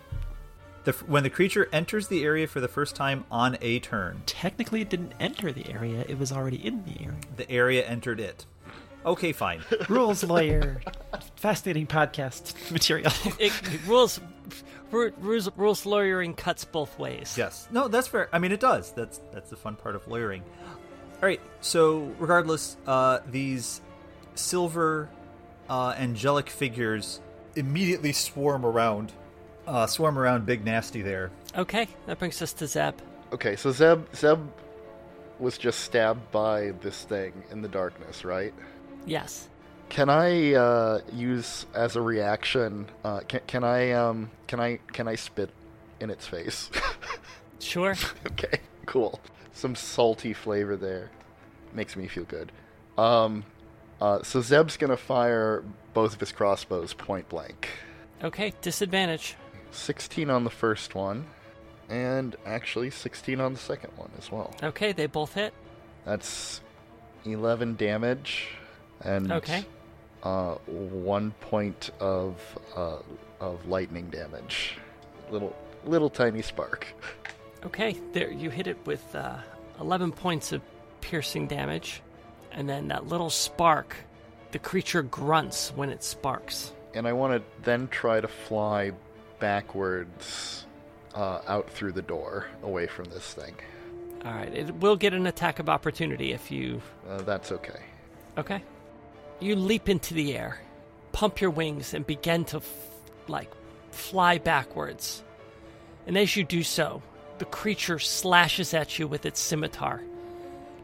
The, 0.83 0.91
when 1.07 1.23
the 1.23 1.29
creature 1.29 1.67
enters 1.71 2.07
the 2.07 2.23
area 2.23 2.47
for 2.47 2.59
the 2.59 2.67
first 2.67 2.95
time 2.95 3.25
on 3.31 3.57
a 3.61 3.79
turn, 3.79 4.23
technically 4.25 4.81
it 4.81 4.89
didn't 4.89 5.13
enter 5.19 5.51
the 5.51 5.69
area. 5.71 6.03
It 6.07 6.17
was 6.19 6.31
already 6.31 6.57
in 6.65 6.83
the 6.85 7.03
area. 7.03 7.19
the 7.37 7.49
area 7.51 7.85
entered 7.85 8.19
it. 8.19 8.45
Okay, 9.05 9.31
fine. 9.31 9.61
Rules 9.89 10.23
lawyer. 10.23 10.79
Fascinating 11.35 11.87
podcast 11.87 12.53
material. 12.71 13.11
It, 13.39 13.51
rules, 13.87 14.19
ru- 14.91 15.11
rules, 15.19 15.49
rules 15.55 15.85
lawyering 15.87 16.35
cuts 16.35 16.65
both 16.65 16.99
ways. 16.99 17.35
Yes. 17.35 17.67
No, 17.71 17.87
that's 17.87 18.07
fair. 18.07 18.29
I 18.31 18.37
mean, 18.37 18.51
it 18.51 18.59
does. 18.59 18.91
That's 18.93 19.19
that's 19.33 19.49
the 19.49 19.55
fun 19.55 19.75
part 19.75 19.95
of 19.95 20.07
lawyering. 20.07 20.43
All 20.67 21.27
right. 21.27 21.41
So, 21.61 22.13
regardless, 22.19 22.77
uh, 22.85 23.19
these 23.29 23.81
silver 24.35 25.09
uh, 25.69 25.95
angelic 25.97 26.49
figures 26.51 27.21
immediately 27.55 28.11
swarm 28.13 28.65
around, 28.65 29.11
uh, 29.67 29.87
swarm 29.87 30.17
around 30.17 30.45
Big 30.45 30.63
Nasty 30.65 31.01
there. 31.01 31.31
Okay, 31.57 31.87
that 32.05 32.19
brings 32.19 32.41
us 32.41 32.53
to 32.53 32.67
Zeb. 32.67 32.95
Okay, 33.33 33.55
so 33.55 33.71
Zeb 33.71 34.03
Zeb 34.15 34.39
was 35.39 35.57
just 35.57 35.79
stabbed 35.81 36.31
by 36.31 36.71
this 36.81 37.03
thing 37.03 37.33
in 37.51 37.61
the 37.61 37.67
darkness, 37.67 38.23
right? 38.23 38.53
Yes. 39.05 39.47
Can 39.89 40.09
I 40.09 40.53
uh, 40.53 40.99
use 41.11 41.65
as 41.73 41.95
a 41.95 42.01
reaction? 42.01 42.87
Uh, 43.03 43.21
can, 43.27 43.41
can 43.47 43.63
I 43.63 43.91
um 43.91 44.29
can 44.47 44.59
I 44.59 44.79
can 44.93 45.07
I 45.07 45.15
spit 45.15 45.49
in 45.99 46.09
its 46.09 46.27
face? 46.27 46.69
Sure. 47.61 47.95
okay, 48.25 48.59
cool. 48.87 49.19
Some 49.53 49.75
salty 49.75 50.33
flavor 50.33 50.75
there 50.75 51.11
makes 51.73 51.95
me 51.95 52.07
feel 52.07 52.23
good. 52.23 52.51
Um, 52.97 53.43
uh, 54.01 54.23
so 54.23 54.41
Zeb's 54.41 54.77
gonna 54.77 54.97
fire 54.97 55.63
both 55.93 56.13
of 56.13 56.19
his 56.19 56.31
crossbows 56.31 56.93
point 56.93 57.27
blank. 57.29 57.69
Okay, 58.23 58.53
disadvantage. 58.61 59.35
16 59.71 60.29
on 60.29 60.43
the 60.43 60.49
first 60.49 60.95
one, 60.95 61.25
and 61.89 62.35
actually 62.45 62.89
16 62.89 63.39
on 63.39 63.53
the 63.53 63.59
second 63.59 63.91
one 63.95 64.11
as 64.17 64.31
well. 64.31 64.53
Okay, 64.61 64.91
they 64.91 65.05
both 65.07 65.33
hit. 65.33 65.53
That's 66.05 66.61
11 67.25 67.75
damage, 67.75 68.49
and 69.01 69.31
Okay. 69.31 69.65
uh, 70.23 70.55
one 70.65 71.31
point 71.41 71.89
of 71.99 72.37
uh, 72.75 72.97
of 73.39 73.65
lightning 73.67 74.09
damage. 74.09 74.77
Little 75.31 75.55
little 75.85 76.09
tiny 76.09 76.41
spark. 76.41 76.85
Okay, 77.65 77.95
there 78.13 78.31
you 78.31 78.49
hit 78.49 78.67
it 78.67 78.77
with 78.85 79.15
uh, 79.15 79.37
11 79.79 80.11
points 80.11 80.51
of 80.51 80.61
piercing 81.01 81.47
damage, 81.47 82.01
and 82.51 82.67
then 82.67 82.87
that 82.89 83.07
little 83.07 83.29
spark. 83.29 83.95
The 84.51 84.59
creature 84.59 85.01
grunts 85.01 85.71
when 85.75 85.89
it 85.89 86.03
sparks. 86.03 86.71
And 86.93 87.07
I 87.07 87.13
want 87.13 87.33
to 87.33 87.63
then 87.63 87.87
try 87.87 88.19
to 88.19 88.27
fly 88.27 88.91
backwards 89.39 90.65
uh, 91.15 91.41
out 91.47 91.69
through 91.69 91.93
the 91.93 92.01
door, 92.01 92.47
away 92.63 92.87
from 92.87 93.05
this 93.05 93.33
thing. 93.33 93.55
All 94.25 94.31
right, 94.31 94.53
it 94.53 94.75
will 94.75 94.95
get 94.95 95.13
an 95.13 95.25
attack 95.25 95.59
of 95.59 95.69
opportunity 95.69 96.31
if 96.31 96.51
you. 96.51 96.81
Uh, 97.09 97.21
that's 97.21 97.51
okay. 97.51 97.79
Okay. 98.37 98.63
You 99.39 99.55
leap 99.55 99.89
into 99.89 100.13
the 100.13 100.37
air, 100.37 100.59
pump 101.11 101.41
your 101.41 101.49
wings, 101.49 101.93
and 101.93 102.05
begin 102.05 102.45
to, 102.45 102.57
f- 102.57 102.85
like, 103.27 103.49
fly 103.91 104.37
backwards. 104.37 105.23
And 106.05 106.17
as 106.17 106.35
you 106.35 106.43
do 106.43 106.61
so, 106.61 107.01
the 107.39 107.45
creature 107.45 107.99
slashes 107.99 108.73
at 108.73 108.99
you 108.99 109.07
with 109.07 109.25
its 109.25 109.39
scimitar, 109.39 110.01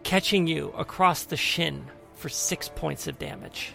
catching 0.04 0.48
you 0.48 0.74
across 0.76 1.26
the 1.26 1.38
shin 1.38 1.86
for 2.18 2.30
six 2.30 2.70
points 2.70 3.08
of 3.08 3.18
damage. 3.20 3.74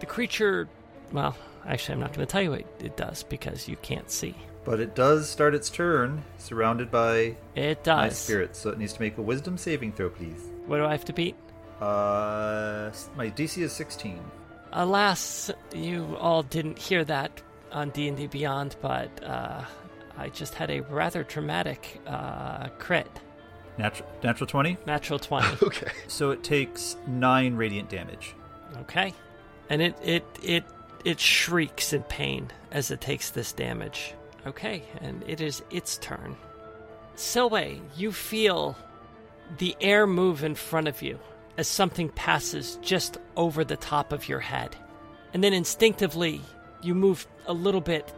The 0.00 0.06
creature, 0.06 0.68
well, 1.12 1.36
actually, 1.66 1.94
I'm 1.94 2.00
not 2.00 2.12
going 2.12 2.26
to 2.26 2.30
tell 2.30 2.42
you 2.42 2.50
what 2.50 2.64
it 2.80 2.96
does 2.96 3.22
because 3.22 3.68
you 3.68 3.76
can't 3.76 4.10
see. 4.10 4.34
But 4.64 4.80
it 4.80 4.94
does 4.94 5.28
start 5.28 5.54
its 5.54 5.70
turn 5.70 6.22
surrounded 6.38 6.90
by 6.90 7.36
It 7.54 7.86
my 7.86 8.08
spirit, 8.10 8.56
so 8.56 8.70
it 8.70 8.78
needs 8.78 8.92
to 8.94 9.00
make 9.00 9.18
a 9.18 9.22
Wisdom 9.22 9.58
saving 9.58 9.92
throw, 9.92 10.08
please. 10.08 10.40
What 10.66 10.78
do 10.78 10.84
I 10.84 10.92
have 10.92 11.04
to 11.06 11.12
beat? 11.12 11.34
Uh, 11.80 12.92
my 13.16 13.28
DC 13.30 13.60
is 13.62 13.72
16. 13.72 14.20
Alas, 14.72 15.50
you 15.74 16.16
all 16.18 16.44
didn't 16.44 16.78
hear 16.78 17.04
that 17.04 17.42
on 17.72 17.90
D&D 17.90 18.28
Beyond, 18.28 18.76
but 18.80 19.10
uh, 19.24 19.64
I 20.16 20.28
just 20.28 20.54
had 20.54 20.70
a 20.70 20.80
rather 20.80 21.24
dramatic 21.24 22.00
uh, 22.06 22.68
crit. 22.78 23.10
Natural 23.82 24.08
natural 24.22 24.46
20. 24.46 24.76
Natural 24.86 25.18
20. 25.18 25.46
Okay. 25.66 25.90
So 26.06 26.30
it 26.30 26.44
takes 26.44 26.96
nine 27.08 27.56
radiant 27.56 27.88
damage. 27.90 28.34
okay. 28.82 29.12
And 29.68 29.82
it, 29.82 29.96
it, 30.04 30.24
it, 30.42 30.64
it 31.04 31.18
shrieks 31.18 31.92
in 31.92 32.02
pain 32.04 32.50
as 32.70 32.90
it 32.90 33.00
takes 33.00 33.30
this 33.30 33.52
damage. 33.52 34.14
Okay, 34.46 34.82
and 35.00 35.24
it 35.26 35.40
is 35.40 35.62
its 35.70 35.98
turn. 35.98 36.36
Silwe, 37.16 37.80
you 37.96 38.12
feel 38.12 38.76
the 39.58 39.76
air 39.80 40.06
move 40.06 40.44
in 40.44 40.54
front 40.54 40.88
of 40.88 41.00
you 41.02 41.18
as 41.56 41.68
something 41.68 42.08
passes 42.10 42.78
just 42.82 43.18
over 43.36 43.64
the 43.64 43.76
top 43.76 44.12
of 44.12 44.28
your 44.28 44.40
head. 44.40 44.76
And 45.32 45.42
then 45.42 45.52
instinctively, 45.52 46.40
you 46.82 46.94
move 46.94 47.26
a 47.46 47.52
little 47.52 47.80
bit, 47.80 48.12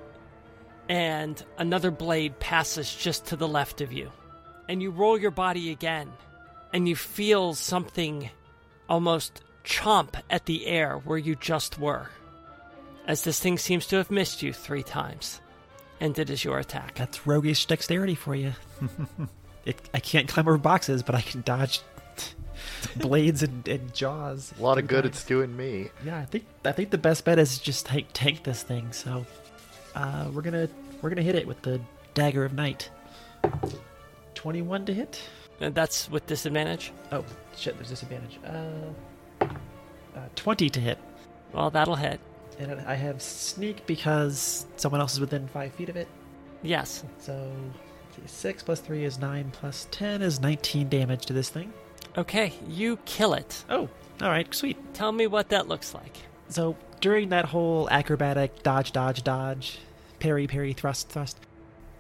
and 0.89 1.43
another 1.59 1.91
blade 1.91 2.39
passes 2.41 2.93
just 2.95 3.27
to 3.27 3.37
the 3.37 3.49
left 3.49 3.81
of 3.81 3.93
you. 3.93 4.11
And 4.69 4.83
you 4.83 4.91
roll 4.91 5.19
your 5.19 5.31
body 5.31 5.71
again, 5.71 6.13
and 6.73 6.89
you 6.89 6.97
feel 6.97 7.55
something 7.55 8.31
almost 8.89 9.43
chomp 9.65 10.21
at 10.31 10.47
the 10.47 10.67
air 10.67 10.99
where 10.99 11.19
you 11.19 11.35
just 11.37 11.79
were. 11.79 12.09
As 13.07 13.25
this 13.25 13.41
thing 13.41 13.59
seems 13.59 13.87
to 13.89 13.97
have 13.97 14.11
missed 14.11 14.43
you 14.43 14.53
three 14.53 14.83
times. 14.83 15.41
And 16.01 16.19
it 16.19 16.31
is 16.31 16.45
your 16.45 16.59
attack. 16.59 16.95
That's 16.95 17.27
roguish 17.27 17.67
dexterity 17.67 18.15
for 18.15 18.35
you. 18.35 18.53
it, 19.65 19.81
I 19.93 20.01
can't 20.01 20.29
climb 20.29 20.49
over 20.49 20.59
boxes, 20.59 21.03
but 21.03 21.15
I 21.15 21.21
can 21.21 21.43
dodge 21.43 21.81
blades 22.97 23.43
and, 23.43 23.67
and 23.69 23.95
jaws. 23.95 24.53
A 24.59 24.63
lot 24.63 24.79
of 24.79 24.87
good 24.87 25.03
times. 25.05 25.17
it's 25.17 25.25
doing 25.25 25.57
me. 25.57 25.91
Yeah, 26.05 26.19
I 26.19 26.25
think 26.25 26.47
I 26.65 26.73
think 26.73 26.91
the 26.91 26.99
best 26.99 27.25
bet 27.25 27.39
is 27.39 27.59
just 27.59 27.87
take 27.87 28.09
tank 28.13 28.43
this 28.43 28.63
thing. 28.63 28.93
So 28.93 29.25
uh, 29.95 30.29
we're 30.33 30.43
gonna 30.43 30.69
we're 31.01 31.11
gonna 31.11 31.23
hit 31.23 31.37
it 31.37 31.47
with 31.47 31.63
the 31.63 31.81
dagger 32.15 32.45
of 32.45 32.53
night. 32.55 32.91
Twenty-one 34.45 34.85
to 34.85 34.93
hit. 34.93 35.21
And 35.61 35.75
that's 35.75 36.11
with 36.11 36.27
disadvantage. 36.27 36.93
Oh 37.11 37.25
shit! 37.57 37.77
There's 37.77 37.89
disadvantage. 37.89 38.39
Uh, 38.47 39.47
uh, 40.15 40.21
Twenty 40.37 40.69
to 40.69 40.81
hit, 40.81 40.99
Well, 41.55 41.71
that'll 41.71 41.95
hit. 41.97 42.21
and 42.59 42.79
I 42.83 42.93
have 42.95 43.23
sneak 43.23 43.87
because 43.87 44.67
someone 44.77 45.01
else 45.01 45.15
is 45.15 45.21
within 45.21 45.49
five 45.49 45.73
feet 45.73 45.89
of 45.89 45.97
it. 45.97 46.09
Yes. 46.63 47.05
So 47.19 47.51
six 48.27 48.63
plus 48.63 48.81
three 48.81 49.05
is 49.05 49.19
nine 49.19 49.51
plus 49.51 49.89
ten 49.91 50.21
is 50.21 50.41
nineteen 50.41 50.91
damage 50.91 51.25
to 51.27 51.33
this 51.33 51.49
thing. 51.49 51.73
Okay, 52.19 52.53
you 52.69 52.99
kill 53.07 53.33
it. 53.33 53.65
Oh, 53.71 53.89
all 54.21 54.29
right, 54.29 54.53
sweet. 54.55 54.77
Tell 54.93 55.11
me 55.11 55.27
what 55.27 55.49
that 55.49 55.69
looks 55.69 55.95
like. 55.95 56.19
So 56.51 56.77
during 57.01 57.31
that 57.31 57.47
whole 57.47 57.89
acrobatic 57.91 58.63
dodge, 58.63 58.93
dodge, 58.93 59.23
dodge, 59.25 59.79
parry, 60.19 60.47
parry, 60.47 60.75
thrust, 60.75 61.09
thrust, 61.09 61.39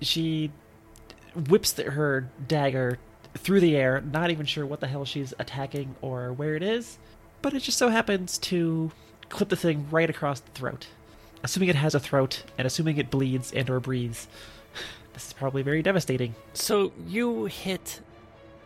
she 0.03 0.51
whips 1.35 1.73
the, 1.73 1.91
her 1.91 2.29
dagger 2.47 2.99
through 3.37 3.61
the 3.61 3.77
air, 3.77 4.01
not 4.01 4.31
even 4.31 4.47
sure 4.47 4.65
what 4.67 4.81
the 4.81 4.87
hell 4.87 5.05
she's 5.05 5.35
attacking 5.39 5.97
or 6.01 6.33
where 6.33 6.57
it 6.57 6.63
is, 6.63 6.99
but 7.43 7.55
it 7.55 7.61
just 7.61 7.79
so 7.79 7.89
happens 7.89 8.39
to 8.39 8.91
clip 9.29 9.49
the 9.49 9.57
thing 9.57 9.87
right 9.91 10.09
across 10.09 10.41
the 10.41 10.51
throat. 10.53 10.87
Assuming 11.43 11.69
it 11.69 11.77
has 11.77 11.95
a 11.95 12.01
throat, 12.01 12.45
and 12.57 12.67
assuming 12.67 12.97
it 12.97 13.11
bleeds 13.11 13.53
and 13.53 13.69
or 13.69 13.81
breathes, 13.81 14.29
this 15.13 15.27
is 15.27 15.33
probably 15.33 15.63
very 15.63 15.83
devastating. 15.83 16.35
So 16.55 16.93
you 17.07 17.47
hit 17.47 18.01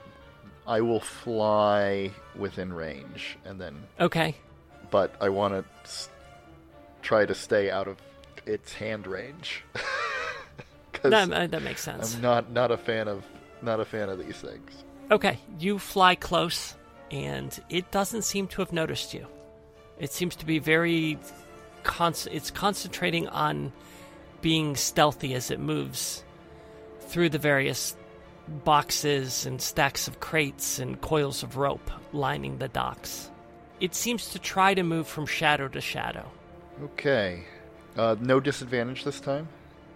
I 0.67 0.81
will 0.81 1.01
fly 1.01 2.11
within 2.37 2.73
range, 2.73 3.37
and 3.45 3.61
then, 3.61 3.77
Okay. 4.01 4.35
but 4.91 5.15
I 5.21 5.29
want 5.29 5.55
to 5.55 5.65
s- 5.85 6.09
try 7.03 7.27
to 7.27 7.35
stay 7.35 7.71
out 7.71 7.87
of 7.89 7.97
its 8.47 8.73
hand 8.73 9.07
range. 9.07 9.65
That, 11.03 11.31
uh, 11.31 11.47
that 11.47 11.63
makes 11.63 11.81
sense. 11.83 12.17
I'm 12.17 12.23
not 12.23 12.51
not 12.51 12.71
a 12.73 12.77
fan 12.77 13.07
of 13.07 13.23
not 13.63 13.81
a 13.81 13.85
fan 13.85 14.09
of 14.09 14.19
these 14.19 14.37
things. 14.37 14.85
Okay, 15.11 15.39
you 15.59 15.79
fly 15.79 16.15
close, 16.15 16.75
and 17.11 17.59
it 17.71 17.91
doesn't 17.91 18.23
seem 18.23 18.47
to 18.49 18.61
have 18.61 18.73
noticed 18.73 19.15
you. 19.15 19.27
It 19.99 20.13
seems 20.13 20.37
to 20.37 20.47
be 20.47 20.59
very. 20.59 21.19
Con- 21.85 22.15
it's 22.31 22.51
concentrating 22.51 23.29
on 23.29 23.73
being 24.43 24.77
stealthy 24.77 25.35
as 25.35 25.51
it 25.51 25.59
moves 25.59 26.23
through 27.01 27.31
the 27.31 27.39
various 27.39 27.97
boxes 28.65 29.47
and 29.47 29.61
stacks 29.61 30.09
of 30.09 30.21
crates 30.21 30.79
and 30.79 31.01
coils 31.01 31.43
of 31.43 31.57
rope 31.57 31.91
lining 32.13 32.59
the 32.59 32.69
docks. 32.69 33.31
It 33.81 33.95
seems 33.95 34.31
to 34.31 34.39
try 34.39 34.75
to 34.75 34.83
move 34.83 35.07
from 35.07 35.27
shadow 35.27 35.69
to 35.69 35.81
shadow. 35.81 36.31
Okay, 36.83 37.45
uh, 37.97 38.17
no 38.21 38.41
disadvantage 38.41 39.05
this 39.05 39.21
time. 39.21 39.49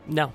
No, 0.07 0.33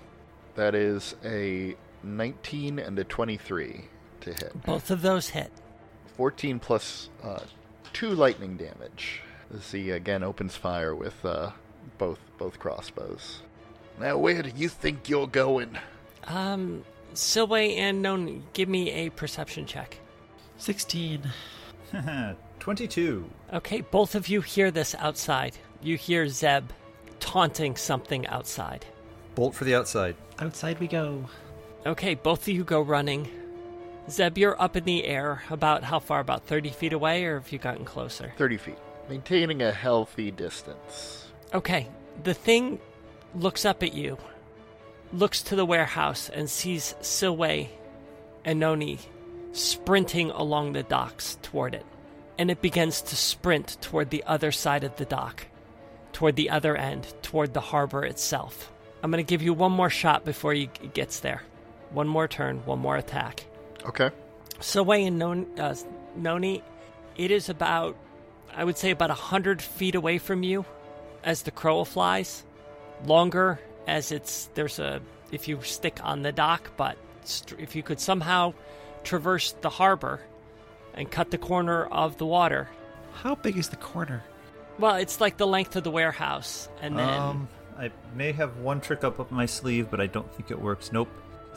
That 0.55 0.75
is 0.75 1.15
a 1.23 1.75
19 2.03 2.79
and 2.79 2.97
a 2.99 3.03
23 3.03 3.85
to 4.21 4.29
hit. 4.33 4.63
both 4.63 4.91
of 4.91 5.01
those 5.01 5.29
hit. 5.29 5.51
14 6.15 6.59
plus 6.59 7.09
uh, 7.23 7.39
two 7.93 8.09
lightning 8.09 8.57
damage. 8.57 9.21
As 9.53 9.71
he 9.71 9.91
again 9.91 10.23
opens 10.23 10.55
fire 10.55 10.93
with 10.93 11.23
uh, 11.23 11.51
both 11.97 12.19
both 12.37 12.59
crossbows. 12.59 13.41
Now, 13.99 14.17
where 14.17 14.41
do 14.41 14.51
you 14.55 14.67
think 14.67 15.07
you're 15.09 15.27
going? 15.27 15.77
Um, 16.25 16.83
Silwe 17.13 17.77
and 17.77 18.01
Non, 18.01 18.43
give 18.53 18.67
me 18.67 18.91
a 18.91 19.09
perception 19.09 19.65
check. 19.65 19.97
16. 20.57 21.21
22. 22.59 23.29
Okay, 23.53 23.81
both 23.81 24.15
of 24.15 24.27
you 24.27 24.41
hear 24.41 24.69
this 24.71 24.93
outside. 24.95 25.57
You 25.81 25.95
hear 25.97 26.27
Zeb 26.27 26.65
taunting 27.19 27.75
something 27.75 28.27
outside. 28.27 28.85
Bolt 29.35 29.55
for 29.55 29.63
the 29.63 29.75
outside. 29.75 30.15
Outside 30.39 30.79
we 30.79 30.87
go. 30.87 31.23
Okay, 31.87 32.15
both 32.15 32.41
of 32.41 32.49
you 32.49 32.65
go 32.65 32.81
running. 32.81 33.29
Zeb, 34.09 34.37
you're 34.37 34.61
up 34.61 34.75
in 34.75 34.83
the 34.83 35.05
air. 35.05 35.43
About 35.49 35.85
how 35.85 35.99
far? 35.99 36.19
About 36.19 36.43
30 36.43 36.71
feet 36.71 36.91
away, 36.91 37.23
or 37.23 37.39
have 37.39 37.49
you 37.49 37.59
gotten 37.59 37.85
closer? 37.85 38.33
30 38.37 38.57
feet. 38.57 38.77
Maintaining 39.07 39.61
a 39.61 39.71
healthy 39.71 40.29
distance. 40.29 41.29
Okay, 41.53 41.87
the 42.25 42.33
thing 42.33 42.79
looks 43.33 43.63
up 43.63 43.83
at 43.83 43.93
you, 43.93 44.17
looks 45.13 45.41
to 45.43 45.55
the 45.55 45.63
warehouse, 45.63 46.27
and 46.27 46.49
sees 46.49 46.93
Silwe 46.99 47.69
and 48.43 48.59
Noni 48.59 48.99
sprinting 49.53 50.29
along 50.31 50.73
the 50.73 50.83
docks 50.83 51.37
toward 51.41 51.73
it. 51.73 51.85
And 52.37 52.51
it 52.51 52.61
begins 52.61 53.01
to 53.01 53.15
sprint 53.15 53.77
toward 53.79 54.09
the 54.09 54.25
other 54.25 54.51
side 54.51 54.83
of 54.83 54.97
the 54.97 55.05
dock, 55.05 55.47
toward 56.11 56.35
the 56.35 56.49
other 56.49 56.75
end, 56.75 57.13
toward 57.21 57.53
the 57.53 57.61
harbor 57.61 58.03
itself. 58.03 58.73
I'm 59.01 59.09
going 59.09 59.25
to 59.25 59.29
give 59.29 59.41
you 59.41 59.53
one 59.53 59.71
more 59.71 59.89
shot 59.89 60.25
before 60.25 60.53
he 60.53 60.69
gets 60.93 61.21
there. 61.21 61.43
One 61.91 62.07
more 62.07 62.27
turn, 62.27 62.65
one 62.65 62.79
more 62.79 62.97
attack. 62.97 63.45
Okay. 63.85 64.09
Silwe 64.59 65.07
and 65.07 65.19
Non- 65.19 65.47
uh, 65.59 65.75
Noni, 66.15 66.63
it 67.15 67.31
is 67.31 67.49
about, 67.49 67.95
I 68.53 68.63
would 68.63 68.77
say, 68.77 68.91
about 68.91 69.09
a 69.11 69.15
hundred 69.15 69.61
feet 69.61 69.95
away 69.95 70.17
from 70.17 70.43
you, 70.43 70.65
as 71.23 71.43
the 71.43 71.51
crow 71.51 71.83
flies. 71.83 72.43
Longer 73.05 73.59
as 73.85 74.11
it's 74.11 74.49
there's 74.55 74.79
a 74.79 74.99
if 75.31 75.47
you 75.47 75.61
stick 75.61 75.99
on 76.03 76.23
the 76.23 76.31
dock, 76.31 76.71
but 76.77 76.97
st- 77.23 77.59
if 77.59 77.75
you 77.75 77.83
could 77.83 77.99
somehow 77.99 78.53
traverse 79.03 79.51
the 79.61 79.69
harbor 79.69 80.19
and 80.95 81.09
cut 81.11 81.29
the 81.31 81.37
corner 81.37 81.85
of 81.85 82.17
the 82.17 82.25
water, 82.25 82.67
How 83.13 83.35
big 83.35 83.55
is 83.57 83.69
the 83.69 83.75
corner? 83.77 84.23
well, 84.79 84.95
it's 84.95 85.21
like 85.21 85.37
the 85.37 85.45
length 85.47 85.75
of 85.75 85.83
the 85.83 85.91
warehouse, 85.91 86.67
and 86.81 86.97
then 86.97 87.07
Um, 87.09 87.47
I 87.77 87.91
may 88.15 88.31
have 88.31 88.57
one 88.57 88.81
trick 88.81 89.03
up 89.03 89.19
up 89.19 89.29
my 89.31 89.45
sleeve, 89.45 89.91
but 89.91 90.01
I 90.01 90.07
don't 90.07 90.31
think 90.33 90.49
it 90.49 90.59
works. 90.59 90.91
Nope. 90.91 91.09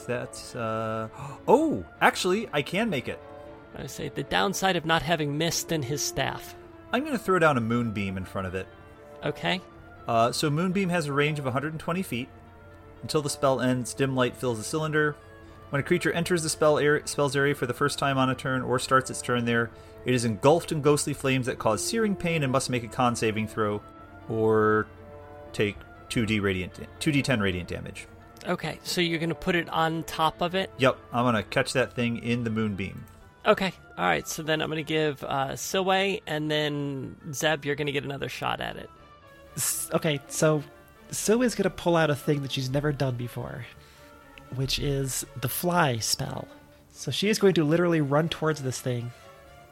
That's 0.06 0.54
uh. 0.54 1.08
Oh, 1.48 1.84
actually, 2.00 2.48
I 2.52 2.62
can 2.62 2.90
make 2.90 3.08
it. 3.08 3.20
I 3.76 3.86
say 3.86 4.08
the 4.08 4.24
downside 4.24 4.76
of 4.76 4.84
not 4.84 5.02
having 5.02 5.38
mist 5.38 5.70
in 5.72 5.82
his 5.82 6.02
staff. 6.02 6.54
I'm 6.92 7.02
going 7.04 7.16
to 7.16 7.22
throw 7.22 7.38
down 7.38 7.56
a 7.56 7.60
moonbeam 7.60 8.16
in 8.16 8.24
front 8.24 8.48
of 8.48 8.54
it. 8.54 8.66
Okay, 9.24 9.60
Uh, 10.08 10.32
so 10.32 10.50
Moonbeam 10.50 10.88
has 10.88 11.06
a 11.06 11.12
range 11.12 11.38
of 11.38 11.44
120 11.44 12.02
feet. 12.02 12.28
Until 13.02 13.22
the 13.22 13.30
spell 13.30 13.60
ends, 13.60 13.94
dim 13.94 14.16
light 14.16 14.34
fills 14.36 14.58
the 14.58 14.64
cylinder. 14.64 15.14
When 15.68 15.78
a 15.78 15.84
creature 15.84 16.10
enters 16.10 16.42
the 16.42 16.48
spell 16.48 16.78
area, 16.80 17.06
spell's 17.06 17.36
area 17.36 17.54
for 17.54 17.66
the 17.66 17.74
first 17.74 17.98
time 17.98 18.18
on 18.18 18.28
a 18.30 18.34
turn 18.34 18.62
or 18.62 18.78
starts 18.80 19.08
its 19.10 19.22
turn 19.22 19.44
there, 19.44 19.70
it 20.04 20.14
is 20.14 20.24
engulfed 20.24 20.72
in 20.72 20.80
ghostly 20.82 21.12
flames 21.14 21.46
that 21.46 21.58
cause 21.60 21.84
searing 21.84 22.16
pain 22.16 22.42
and 22.42 22.50
must 22.50 22.70
make 22.70 22.82
a 22.82 22.88
con 22.88 23.14
saving 23.14 23.46
throw 23.46 23.80
or 24.28 24.86
take 25.52 25.76
2d 26.08 26.42
radiant 26.42 26.72
2d10 26.98 27.40
radiant 27.40 27.68
damage. 27.68 28.08
Okay. 28.46 28.78
So 28.82 29.00
you're 29.00 29.18
gonna 29.18 29.34
put 29.34 29.54
it 29.54 29.68
on 29.70 30.02
top 30.04 30.40
of 30.40 30.54
it. 30.54 30.70
Yep, 30.78 30.96
I'm 31.12 31.24
going 31.24 31.34
to 31.34 31.42
catch 31.42 31.72
that 31.74 31.92
thing 31.94 32.18
in 32.18 32.44
the 32.44 32.50
Moonbeam. 32.50 33.04
Okay. 33.46 33.72
All 33.98 34.04
right. 34.06 34.26
So 34.26 34.42
then 34.42 34.60
I'm 34.62 34.68
going 34.68 34.84
to 34.84 34.88
give 34.88 35.22
uh, 35.24 35.48
Silwe 35.50 36.22
and 36.26 36.50
then 36.50 37.16
Zeb, 37.32 37.64
you're 37.64 37.74
going 37.76 37.86
to 37.86 37.92
get 37.92 38.04
another 38.04 38.28
shot 38.28 38.60
at 38.60 38.76
it. 38.76 38.88
S- 39.56 39.90
Okay, 39.92 40.20
so 40.28 40.62
Silwe's 41.10 41.54
gonna 41.54 41.70
pull 41.70 41.96
out 41.96 42.08
a 42.10 42.14
thing 42.14 42.42
that 42.42 42.52
she's 42.52 42.70
never 42.70 42.92
done 42.92 43.16
before, 43.16 43.64
which 44.54 44.78
is 44.78 45.26
the 45.40 45.48
fly 45.48 45.98
spell. 45.98 46.46
So 46.92 47.10
she 47.10 47.28
is 47.28 47.38
going 47.38 47.54
to 47.54 47.64
literally 47.64 48.00
run 48.00 48.28
towards 48.28 48.62
this 48.62 48.80
thing, 48.80 49.10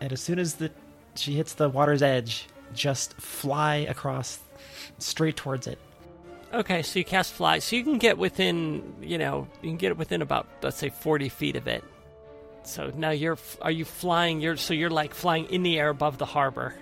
and 0.00 0.12
as 0.12 0.20
soon 0.20 0.38
as 0.38 0.54
the 0.54 0.70
she 1.14 1.34
hits 1.34 1.54
the 1.54 1.68
water's 1.68 2.02
edge, 2.02 2.46
just 2.74 3.14
fly 3.14 3.76
across 3.76 4.40
straight 4.98 5.36
towards 5.36 5.66
it. 5.66 5.78
Okay, 6.52 6.82
so 6.82 6.98
you 6.98 7.04
cast 7.04 7.32
fly, 7.34 7.58
so 7.58 7.76
you 7.76 7.84
can 7.84 7.98
get 7.98 8.16
within, 8.16 8.94
you 9.02 9.18
know, 9.18 9.46
you 9.62 9.68
can 9.70 9.76
get 9.76 9.96
within 9.98 10.22
about 10.22 10.46
let's 10.62 10.76
say 10.78 10.88
forty 10.88 11.28
feet 11.28 11.56
of 11.56 11.66
it. 11.68 11.84
So 12.64 12.92
now 12.96 13.10
you're, 13.10 13.38
are 13.62 13.70
you 13.70 13.84
flying? 13.84 14.40
You're 14.40 14.56
so 14.56 14.74
you're 14.74 14.90
like 14.90 15.14
flying 15.14 15.46
in 15.46 15.62
the 15.62 15.78
air 15.78 15.88
above 15.90 16.18
the 16.18 16.26
harbor. 16.26 16.74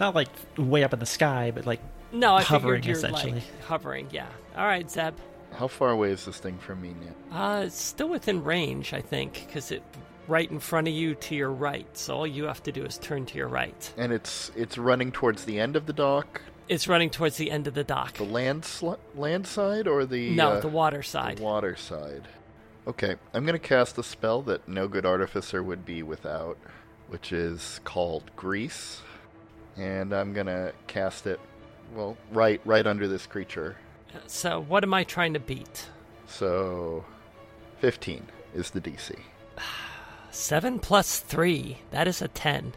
Not 0.00 0.14
like 0.14 0.28
way 0.56 0.84
up 0.84 0.92
in 0.92 1.00
the 1.00 1.06
sky, 1.06 1.50
but 1.54 1.66
like 1.66 1.80
No, 2.12 2.34
I 2.34 2.42
Hovering, 2.42 2.84
you're 2.84 2.96
essentially. 2.96 3.32
like 3.32 3.62
hovering. 3.64 4.08
Yeah. 4.12 4.26
All 4.56 4.66
right, 4.66 4.88
Zeb. 4.90 5.14
How 5.52 5.66
far 5.66 5.90
away 5.90 6.10
is 6.12 6.24
this 6.24 6.38
thing 6.38 6.58
from 6.58 6.80
me 6.82 6.94
now? 7.30 7.36
Uh, 7.36 7.62
it's 7.64 7.80
still 7.80 8.08
within 8.08 8.44
range, 8.44 8.92
I 8.92 9.00
think, 9.00 9.44
because 9.46 9.70
it 9.72 9.82
right 10.28 10.48
in 10.50 10.60
front 10.60 10.86
of 10.88 10.94
you 10.94 11.14
to 11.14 11.34
your 11.34 11.50
right. 11.50 11.86
So 11.96 12.14
all 12.18 12.26
you 12.26 12.44
have 12.44 12.62
to 12.64 12.72
do 12.72 12.84
is 12.84 12.98
turn 12.98 13.24
to 13.26 13.38
your 13.38 13.48
right. 13.48 13.92
And 13.96 14.12
it's 14.12 14.52
it's 14.54 14.78
running 14.78 15.10
towards 15.10 15.44
the 15.44 15.58
end 15.58 15.74
of 15.74 15.86
the 15.86 15.92
dock, 15.92 16.42
It's 16.68 16.86
running 16.86 17.10
towards 17.10 17.36
the 17.36 17.50
end 17.50 17.66
of 17.66 17.74
the 17.74 17.84
dock. 17.84 18.14
the 18.14 18.24
land 18.24 18.64
sl- 18.64 18.94
land 19.14 19.46
side, 19.46 19.86
or 19.88 20.04
the 20.04 20.30
no, 20.30 20.52
uh, 20.52 20.60
the 20.60 20.68
water 20.68 21.02
side. 21.02 21.38
the 21.38 21.42
water 21.42 21.76
side. 21.76 22.28
Okay, 22.86 23.16
I'm 23.34 23.44
gonna 23.46 23.58
cast 23.58 23.98
a 23.98 24.02
spell 24.02 24.42
that 24.42 24.68
no 24.68 24.88
good 24.88 25.04
artificer 25.06 25.62
would 25.62 25.84
be 25.84 26.02
without, 26.02 26.56
which 27.08 27.32
is 27.32 27.80
called 27.84 28.30
Grease, 28.36 29.00
and 29.76 30.12
I'm 30.12 30.32
gonna 30.32 30.72
cast 30.86 31.26
it, 31.26 31.40
well, 31.94 32.16
right 32.30 32.60
right 32.64 32.86
under 32.86 33.08
this 33.08 33.26
creature. 33.26 33.76
So 34.26 34.60
what 34.60 34.84
am 34.84 34.94
I 34.94 35.04
trying 35.04 35.34
to 35.34 35.40
beat? 35.40 35.88
So, 36.26 37.04
15 37.80 38.26
is 38.54 38.70
the 38.70 38.80
DC. 38.80 39.14
Seven 40.30 40.78
plus 40.78 41.20
three. 41.20 41.78
That 41.90 42.06
is 42.06 42.20
a 42.22 42.28
ten. 42.28 42.74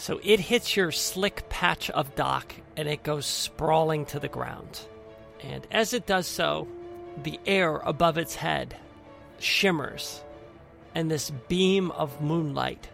So 0.00 0.18
it 0.24 0.40
hits 0.40 0.78
your 0.78 0.92
slick 0.92 1.46
patch 1.50 1.90
of 1.90 2.14
dock 2.14 2.54
and 2.74 2.88
it 2.88 3.02
goes 3.02 3.26
sprawling 3.26 4.06
to 4.06 4.18
the 4.18 4.28
ground. 4.28 4.80
And 5.42 5.66
as 5.70 5.92
it 5.92 6.06
does 6.06 6.26
so, 6.26 6.66
the 7.22 7.38
air 7.44 7.76
above 7.76 8.16
its 8.16 8.34
head 8.34 8.78
shimmers, 9.40 10.22
and 10.94 11.10
this 11.10 11.30
beam 11.48 11.90
of 11.90 12.22
moonlight 12.22 12.88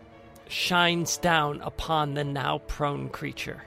shines 0.48 1.16
down 1.16 1.60
upon 1.60 2.14
the 2.14 2.24
now 2.24 2.58
prone 2.66 3.08
creature. 3.08 3.62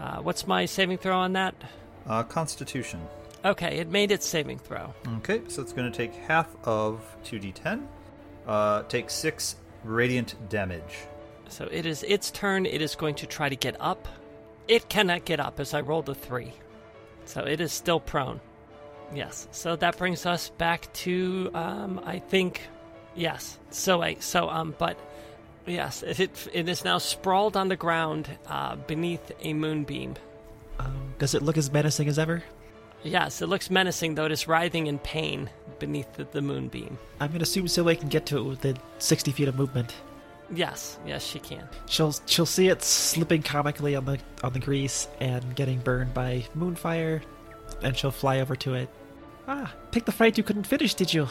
Uh, 0.00 0.20
what's 0.22 0.46
my 0.46 0.64
saving 0.64 0.96
throw 0.96 1.18
on 1.18 1.34
that? 1.34 1.54
Uh, 2.06 2.22
Constitution. 2.22 3.00
Okay, 3.44 3.76
it 3.76 3.90
made 3.90 4.10
its 4.10 4.26
saving 4.26 4.60
throw. 4.60 4.94
Okay, 5.18 5.42
so 5.48 5.60
it's 5.60 5.74
going 5.74 5.92
to 5.92 5.96
take 5.96 6.14
half 6.14 6.56
of 6.64 7.02
2d10. 7.26 7.86
Uh, 8.46 8.82
take 8.84 9.10
6 9.10 9.56
radiant 9.84 10.36
damage. 10.48 11.06
So 11.48 11.68
it 11.70 11.86
is 11.86 12.02
its 12.04 12.30
turn. 12.30 12.66
It 12.66 12.82
is 12.82 12.94
going 12.94 13.14
to 13.16 13.26
try 13.26 13.48
to 13.48 13.56
get 13.56 13.76
up. 13.80 14.06
It 14.68 14.88
cannot 14.88 15.24
get 15.24 15.40
up 15.40 15.60
as 15.60 15.74
I 15.74 15.80
rolled 15.80 16.08
a 16.08 16.14
three. 16.14 16.52
So 17.24 17.42
it 17.42 17.60
is 17.60 17.72
still 17.72 18.00
prone. 18.00 18.40
Yes. 19.14 19.48
So 19.50 19.76
that 19.76 19.96
brings 19.96 20.26
us 20.26 20.50
back 20.50 20.92
to 21.04 21.50
um 21.54 22.00
I 22.04 22.18
think 22.18 22.62
yes. 23.14 23.58
So 23.70 24.02
I 24.02 24.16
so 24.20 24.48
um 24.48 24.74
but 24.78 24.98
yes, 25.66 26.02
it 26.02 26.20
it, 26.52 26.68
is 26.68 26.84
now 26.84 26.98
sprawled 26.98 27.56
on 27.56 27.68
the 27.68 27.76
ground 27.76 28.28
uh, 28.46 28.76
beneath 28.76 29.32
a 29.40 29.52
moonbeam. 29.54 30.16
um, 30.78 31.14
does 31.18 31.34
it 31.34 31.42
look 31.42 31.56
as 31.56 31.72
menacing 31.72 32.08
as 32.08 32.18
ever? 32.18 32.42
Yes, 33.02 33.40
it 33.42 33.48
looks 33.48 33.70
menacing 33.70 34.14
though 34.14 34.26
it 34.26 34.32
is 34.32 34.46
writhing 34.48 34.86
in 34.86 34.98
pain 34.98 35.48
beneath 35.78 36.12
the, 36.14 36.24
the 36.24 36.42
moonbeam. 36.42 36.98
I'm 37.20 37.30
gonna 37.32 37.42
assume 37.42 37.66
Silwe 37.66 37.98
can 37.98 38.08
get 38.08 38.26
to 38.26 38.38
it 38.38 38.42
within 38.42 38.76
60 38.98 39.32
feet 39.32 39.48
of 39.48 39.56
movement. 39.56 39.94
Yes, 40.50 40.98
yes 41.06 41.24
she 41.24 41.38
can. 41.38 41.68
She'll 41.86 42.14
she'll 42.26 42.46
see 42.46 42.68
it 42.68 42.82
slipping 42.82 43.42
comically 43.42 43.94
on 43.96 44.04
the 44.04 44.18
on 44.42 44.52
the 44.52 44.58
grease 44.58 45.08
and 45.20 45.54
getting 45.54 45.78
burned 45.80 46.14
by 46.14 46.46
moonfire, 46.56 47.22
and 47.82 47.96
she'll 47.96 48.10
fly 48.10 48.40
over 48.40 48.56
to 48.56 48.74
it. 48.74 48.88
Ah, 49.46 49.72
pick 49.90 50.04
the 50.04 50.12
fight 50.12 50.38
you 50.38 50.44
couldn't 50.44 50.66
finish, 50.66 50.94
did 50.94 51.12
you? 51.12 51.28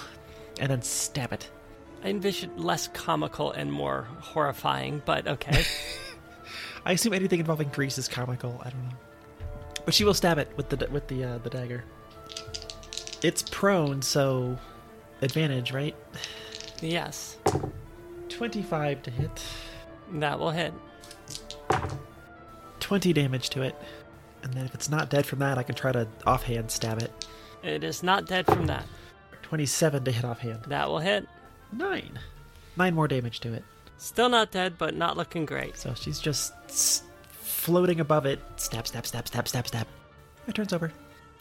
And 0.60 0.70
then 0.70 0.82
stab 0.82 1.34
it. 1.34 1.50
I 2.04 2.10
envisioned 2.10 2.60
less 2.60 2.88
comical 2.90 3.52
and 3.52 3.72
more 3.72 4.08
horrifying, 4.20 5.02
but 5.06 5.28
okay. 5.28 5.64
I 6.86 6.94
assume 6.94 7.14
anything 7.14 7.40
involving 7.40 7.70
grease 7.70 7.98
is 7.98 8.08
comical. 8.08 8.62
I 8.64 8.70
don't 8.70 8.84
know, 8.84 8.96
but 9.86 9.94
she 9.94 10.04
will 10.04 10.14
stab 10.14 10.38
it 10.38 10.50
with 10.58 10.70
the 10.70 10.88
with 10.92 11.08
the 11.08 11.24
uh, 11.24 11.38
the 11.40 11.50
dagger. 11.50 11.84
It's 13.24 13.42
prone, 13.42 14.04
so 14.04 14.58
advantage, 15.24 15.72
right? 15.74 15.96
yes. 16.82 17.38
Twenty-five 18.38 19.02
to 19.04 19.12
hit. 19.12 19.44
That 20.14 20.40
will 20.40 20.52
hit. 20.52 20.74
20 22.80 23.12
damage 23.14 23.50
to 23.50 23.62
it. 23.64 23.76
And 24.44 24.54
then 24.54 24.66
if 24.66 24.74
it's 24.74 24.90
not 24.90 25.10
dead 25.10 25.26
from 25.26 25.40
that, 25.40 25.58
I 25.58 25.64
can 25.64 25.76
try 25.76 25.92
to 25.92 26.08
offhand 26.26 26.72
stab 26.72 27.02
it. 27.02 27.12
It 27.64 27.84
is 27.84 28.04
not 28.04 28.28
dead 28.28 28.46
from 28.46 28.68
that. 28.68 28.86
27 29.42 30.04
to 30.06 30.12
hit 30.12 30.24
offhand. 30.24 30.64
That 30.68 30.88
will 30.88 31.00
hit. 31.00 31.28
9. 31.74 32.20
9 32.78 32.94
more 32.96 33.08
damage 33.08 33.40
to 33.42 33.54
it. 33.54 33.64
Still 33.98 34.30
not 34.30 34.52
dead, 34.52 34.78
but 34.78 34.96
not 34.96 35.18
looking 35.18 35.46
great. 35.46 35.76
So 35.76 35.94
she's 35.96 36.20
just 36.20 36.54
s- 36.70 37.02
floating 37.32 38.00
above 38.00 38.26
it. 38.26 38.40
Stab, 38.58 38.88
stab, 38.88 39.06
stab, 39.08 39.28
stab, 39.28 39.48
stab, 39.48 39.68
stab. 39.68 39.88
My 40.46 40.54
turn's 40.54 40.72
over. 40.72 40.92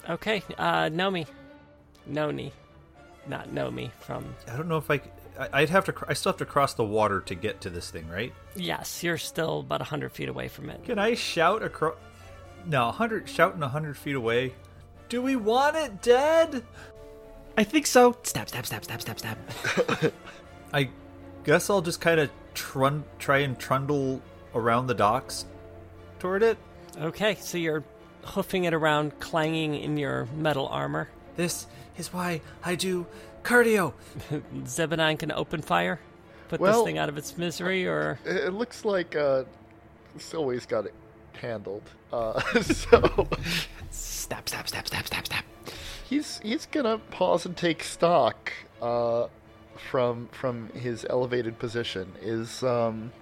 Okay, 0.09 0.43
uh, 0.59 0.85
Nomi. 0.87 1.27
Noni. 2.07 2.53
Not 3.29 3.53
know 3.53 3.70
me 3.70 3.91
from. 4.01 4.24
I 4.51 4.57
don't 4.57 4.68
know 4.68 4.79
if 4.79 4.91
I. 4.91 5.01
I'd 5.53 5.70
have 5.70 5.85
to. 5.87 5.95
I 6.09 6.14
still 6.14 6.33
have 6.33 6.39
to 6.39 6.47
cross 6.47 6.74
the 6.74 6.85
water 6.85 7.20
to 7.22 7.35
get 7.35 7.61
to 7.62 7.70
this 7.70 7.91
thing, 7.91 8.09
right? 8.09 8.33
Yes, 8.55 9.03
you're 9.03 9.18
still 9.18 9.61
about 9.61 9.81
100 9.81 10.12
feet 10.12 10.29
away 10.29 10.49
from 10.49 10.70
it. 10.70 10.85
Can 10.85 10.99
I 10.99 11.14
shout 11.14 11.62
across? 11.62 11.97
No, 12.66 12.91
hundred 12.91 13.29
shouting 13.29 13.62
hundred 13.62 13.97
feet 13.97 14.16
away. 14.16 14.55
Do 15.09 15.22
we 15.22 15.37
want 15.37 15.77
it 15.77 16.03
dead? 16.03 16.64
I 17.57 17.64
think 17.64 17.87
so. 17.87 18.16
Stab, 18.22 18.49
stab, 18.49 18.66
stab, 18.66 18.85
stab, 18.85 19.01
stab, 19.01 19.18
stab. 19.18 20.12
I 20.74 20.91
guess 21.45 21.70
I'll 21.70 21.81
just 21.81 22.01
kind 22.01 22.18
of 22.18 22.31
trun- 22.55 23.05
try 23.18 23.39
and 23.39 23.59
trundle 23.59 24.20
around 24.55 24.89
the 24.89 24.95
docks 24.95 25.47
toward 26.18 26.43
it. 26.43 26.59
Okay, 26.99 27.37
so 27.37 27.57
you're 27.57 27.85
hoofing 28.24 28.64
it 28.64 28.74
around, 28.74 29.18
clanging 29.20 29.74
in 29.77 29.97
your 29.97 30.27
metal 30.35 30.66
armor. 30.68 31.09
This 31.37 31.66
is 31.99 32.13
why 32.13 32.41
I 32.65 32.75
do 32.75 33.07
cardio. 33.43 33.93
Zebadyne 34.65 35.19
can 35.19 35.33
open 35.33 35.63
fire? 35.63 36.01
Put 36.49 36.61
Well- 36.61 36.81
this 36.85 36.85
thing 36.85 36.99
out 36.99 37.09
of 37.09 37.17
its 37.19 37.37
misery, 37.37 37.87
or. 37.87 38.19
It 38.25 38.37
it 38.37 38.53
looks 38.53 38.85
like 38.85 39.17
uh, 39.17 39.45
Silwe's 40.19 40.67
got 40.67 40.87
it 40.87 40.95
handled. 41.35 41.83
Uh, 42.13 42.41
so 42.63 43.29
stab, 43.91 44.49
stab, 44.49 44.69
stab, 44.69 44.87
stab, 44.87 45.07
stab, 45.07 45.27
stab. 45.27 45.45
he's 46.09 46.39
he's 46.43 46.67
gonna 46.67 46.99
pause 47.11 47.45
and 47.47 47.57
take 47.57 47.83
stock 47.83 48.53
uh, 48.81 49.27
from 49.91 50.29
from 50.33 50.69
his 50.71 51.05
elevated 51.11 51.59
position. 51.59 52.13
Is 52.23 52.63
um, 52.63 53.13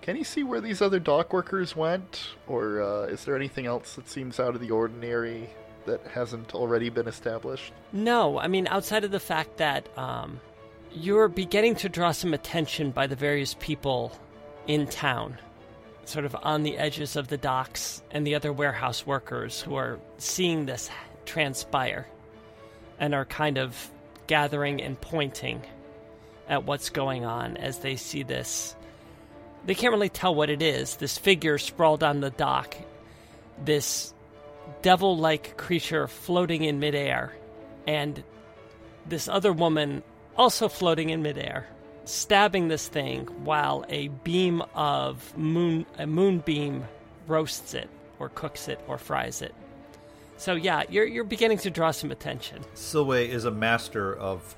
can 0.00 0.16
he 0.16 0.24
see 0.24 0.42
where 0.42 0.60
these 0.60 0.82
other 0.82 0.98
dock 0.98 1.32
workers 1.32 1.76
went, 1.76 2.30
or 2.48 2.82
uh, 2.82 3.02
is 3.04 3.24
there 3.24 3.36
anything 3.36 3.66
else 3.66 3.94
that 3.94 4.08
seems 4.08 4.40
out 4.40 4.54
of 4.54 4.60
the 4.60 4.70
ordinary 4.70 5.50
that 5.86 6.02
hasn't 6.06 6.54
already 6.54 6.88
been 6.88 7.08
established? 7.08 7.72
No, 7.92 8.38
I 8.38 8.48
mean, 8.48 8.66
outside 8.68 9.04
of 9.04 9.10
the 9.10 9.20
fact 9.20 9.58
that 9.58 9.86
um, 9.98 10.40
you're 10.92 11.28
beginning 11.28 11.76
to 11.76 11.88
draw 11.88 12.12
some 12.12 12.34
attention 12.34 12.90
by 12.90 13.06
the 13.06 13.16
various 13.16 13.54
people 13.58 14.12
in 14.66 14.86
town, 14.86 15.38
sort 16.04 16.24
of 16.24 16.36
on 16.42 16.62
the 16.62 16.78
edges 16.78 17.16
of 17.16 17.28
the 17.28 17.36
docks, 17.36 18.02
and 18.10 18.26
the 18.26 18.34
other 18.34 18.52
warehouse 18.52 19.06
workers 19.06 19.60
who 19.60 19.74
are 19.74 19.98
seeing 20.18 20.66
this 20.66 20.90
transpire 21.24 22.06
and 22.98 23.14
are 23.14 23.24
kind 23.24 23.58
of 23.58 23.90
gathering 24.26 24.80
and 24.82 25.00
pointing 25.00 25.62
at 26.48 26.64
what's 26.64 26.90
going 26.90 27.24
on 27.24 27.56
as 27.56 27.78
they 27.78 27.96
see 27.96 28.22
this. 28.22 28.76
They 29.64 29.74
can't 29.74 29.92
really 29.92 30.08
tell 30.08 30.34
what 30.34 30.50
it 30.50 30.60
is. 30.62 30.96
This 30.96 31.18
figure 31.18 31.58
sprawled 31.58 32.02
on 32.02 32.20
the 32.20 32.30
dock, 32.30 32.76
this 33.64 34.11
devil 34.82 35.16
like 35.16 35.56
creature 35.56 36.08
floating 36.08 36.64
in 36.64 36.80
midair, 36.80 37.34
and 37.86 38.22
this 39.06 39.28
other 39.28 39.52
woman 39.52 40.02
also 40.36 40.68
floating 40.68 41.10
in 41.10 41.22
midair, 41.22 41.66
stabbing 42.04 42.68
this 42.68 42.88
thing 42.88 43.26
while 43.44 43.84
a 43.88 44.08
beam 44.08 44.62
of 44.74 45.36
moon 45.36 45.86
a 45.98 46.06
moonbeam 46.06 46.84
roasts 47.26 47.74
it 47.74 47.88
or 48.18 48.28
cooks 48.30 48.68
it 48.68 48.80
or 48.86 48.98
fries 48.98 49.42
it. 49.42 49.54
So 50.36 50.54
yeah, 50.54 50.82
you're 50.88 51.06
you're 51.06 51.24
beginning 51.24 51.58
to 51.58 51.70
draw 51.70 51.90
some 51.90 52.10
attention. 52.10 52.64
Silwe 52.74 53.28
is 53.28 53.44
a 53.44 53.50
master 53.50 54.14
of 54.16 54.56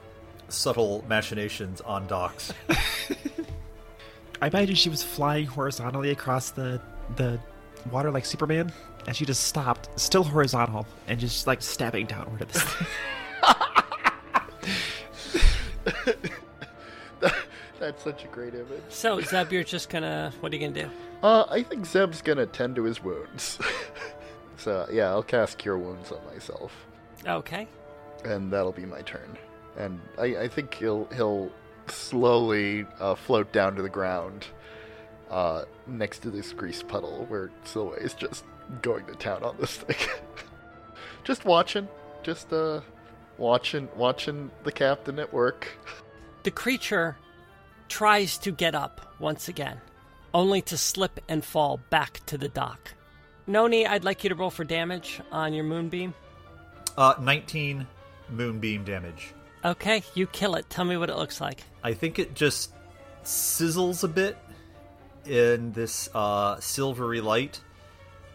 subtle 0.48 1.04
machinations 1.08 1.80
on 1.80 2.06
docks. 2.06 2.52
I 4.42 4.48
imagine 4.48 4.74
she 4.74 4.88
was 4.88 5.02
flying 5.02 5.46
horizontally 5.46 6.10
across 6.10 6.50
the 6.50 6.80
the 7.16 7.38
water 7.90 8.10
like 8.10 8.24
Superman, 8.24 8.72
and 9.06 9.14
she 9.16 9.24
just 9.24 9.44
stopped, 9.44 9.88
still 9.98 10.24
horizontal, 10.24 10.86
and 11.08 11.18
just 11.20 11.46
like 11.46 11.62
stabbing 11.62 12.06
downward 12.06 12.42
at 12.42 12.48
this 12.48 12.62
thing. 12.64 12.86
That's 17.80 18.02
such 18.02 18.24
a 18.24 18.28
great 18.28 18.54
image. 18.54 18.82
So 18.88 19.20
Zeb, 19.20 19.52
you're 19.52 19.64
just 19.64 19.90
gonna 19.90 20.32
what 20.40 20.52
are 20.52 20.56
you 20.56 20.68
gonna 20.68 20.82
do? 20.88 20.90
Uh, 21.22 21.44
I 21.50 21.62
think 21.62 21.84
Zeb's 21.86 22.22
gonna 22.22 22.46
tend 22.46 22.76
to 22.76 22.84
his 22.84 23.02
wounds. 23.02 23.58
so 24.56 24.86
yeah, 24.90 25.08
I'll 25.08 25.22
cast 25.22 25.58
Cure 25.58 25.76
Wounds 25.76 26.10
on 26.12 26.24
myself. 26.32 26.72
Okay. 27.26 27.66
and 28.24 28.52
that'll 28.52 28.72
be 28.72 28.84
my 28.86 29.02
turn. 29.02 29.36
And 29.76 30.00
I, 30.18 30.24
I 30.36 30.48
think 30.48 30.74
he'll 30.74 31.06
he'll 31.14 31.50
slowly 31.88 32.86
uh, 33.00 33.14
float 33.16 33.52
down 33.52 33.74
to 33.76 33.82
the 33.82 33.88
ground 33.90 34.46
uh, 35.30 35.64
next 35.86 36.20
to 36.20 36.30
this 36.30 36.52
grease 36.52 36.82
puddle 36.82 37.26
where 37.28 37.50
Silwe 37.66 38.00
is 38.02 38.14
just 38.14 38.44
going 38.82 39.06
to 39.06 39.14
town 39.14 39.42
on 39.42 39.56
this 39.58 39.76
thing. 39.76 39.96
just 41.24 41.44
watching, 41.44 41.88
just 42.22 42.52
uh, 42.52 42.80
watching, 43.38 43.88
watching 43.96 44.50
the 44.64 44.72
captain 44.72 45.18
at 45.18 45.32
work. 45.32 45.68
The 46.42 46.50
creature 46.50 47.16
tries 47.88 48.38
to 48.38 48.50
get 48.50 48.74
up 48.74 49.14
once 49.18 49.48
again, 49.48 49.80
only 50.32 50.62
to 50.62 50.76
slip 50.76 51.20
and 51.28 51.44
fall 51.44 51.80
back 51.90 52.20
to 52.26 52.38
the 52.38 52.48
dock. 52.48 52.94
Noni, 53.46 53.86
I'd 53.86 54.04
like 54.04 54.24
you 54.24 54.30
to 54.30 54.34
roll 54.34 54.50
for 54.50 54.64
damage 54.64 55.20
on 55.30 55.52
your 55.52 55.64
moonbeam. 55.64 56.14
Uh, 56.96 57.14
19 57.20 57.86
moonbeam 58.30 58.84
damage. 58.84 59.34
Okay, 59.64 60.02
you 60.14 60.26
kill 60.26 60.54
it. 60.56 60.68
Tell 60.68 60.84
me 60.84 60.96
what 60.96 61.10
it 61.10 61.16
looks 61.16 61.40
like. 61.40 61.62
I 61.82 61.94
think 61.94 62.18
it 62.18 62.34
just 62.34 62.72
sizzles 63.24 64.04
a 64.04 64.08
bit 64.08 64.36
in 65.26 65.72
this 65.72 66.08
uh, 66.14 66.60
silvery 66.60 67.20
light, 67.20 67.60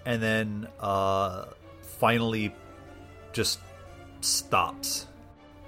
and 0.06 0.22
then 0.22 0.68
uh, 0.80 1.46
finally 1.82 2.54
just 3.34 3.60
stops. 4.22 5.08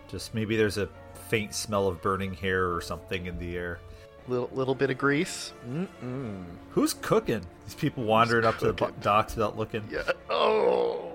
Just 0.08 0.34
maybe 0.34 0.58
there's 0.58 0.78
a 0.78 0.90
faint 1.30 1.54
smell 1.54 1.88
of 1.88 2.02
burning 2.02 2.34
hair 2.34 2.74
or 2.74 2.82
something 2.82 3.26
in 3.26 3.40
the 3.40 3.56
air. 3.56 3.80
Little 4.28 4.50
little 4.54 4.76
bit 4.76 4.90
of 4.90 4.98
grease. 4.98 5.54
Mm-mm. 5.68 6.44
Who's 6.72 6.94
cooking? 6.94 7.46
These 7.66 7.76
people 7.76 8.04
wandering 8.04 8.46
up 8.46 8.60
to 8.60 8.72
the 8.72 8.92
docks 9.02 9.36
without 9.36 9.58
looking. 9.58 9.84
Yeah. 9.90 10.12
Oh. 10.30 11.12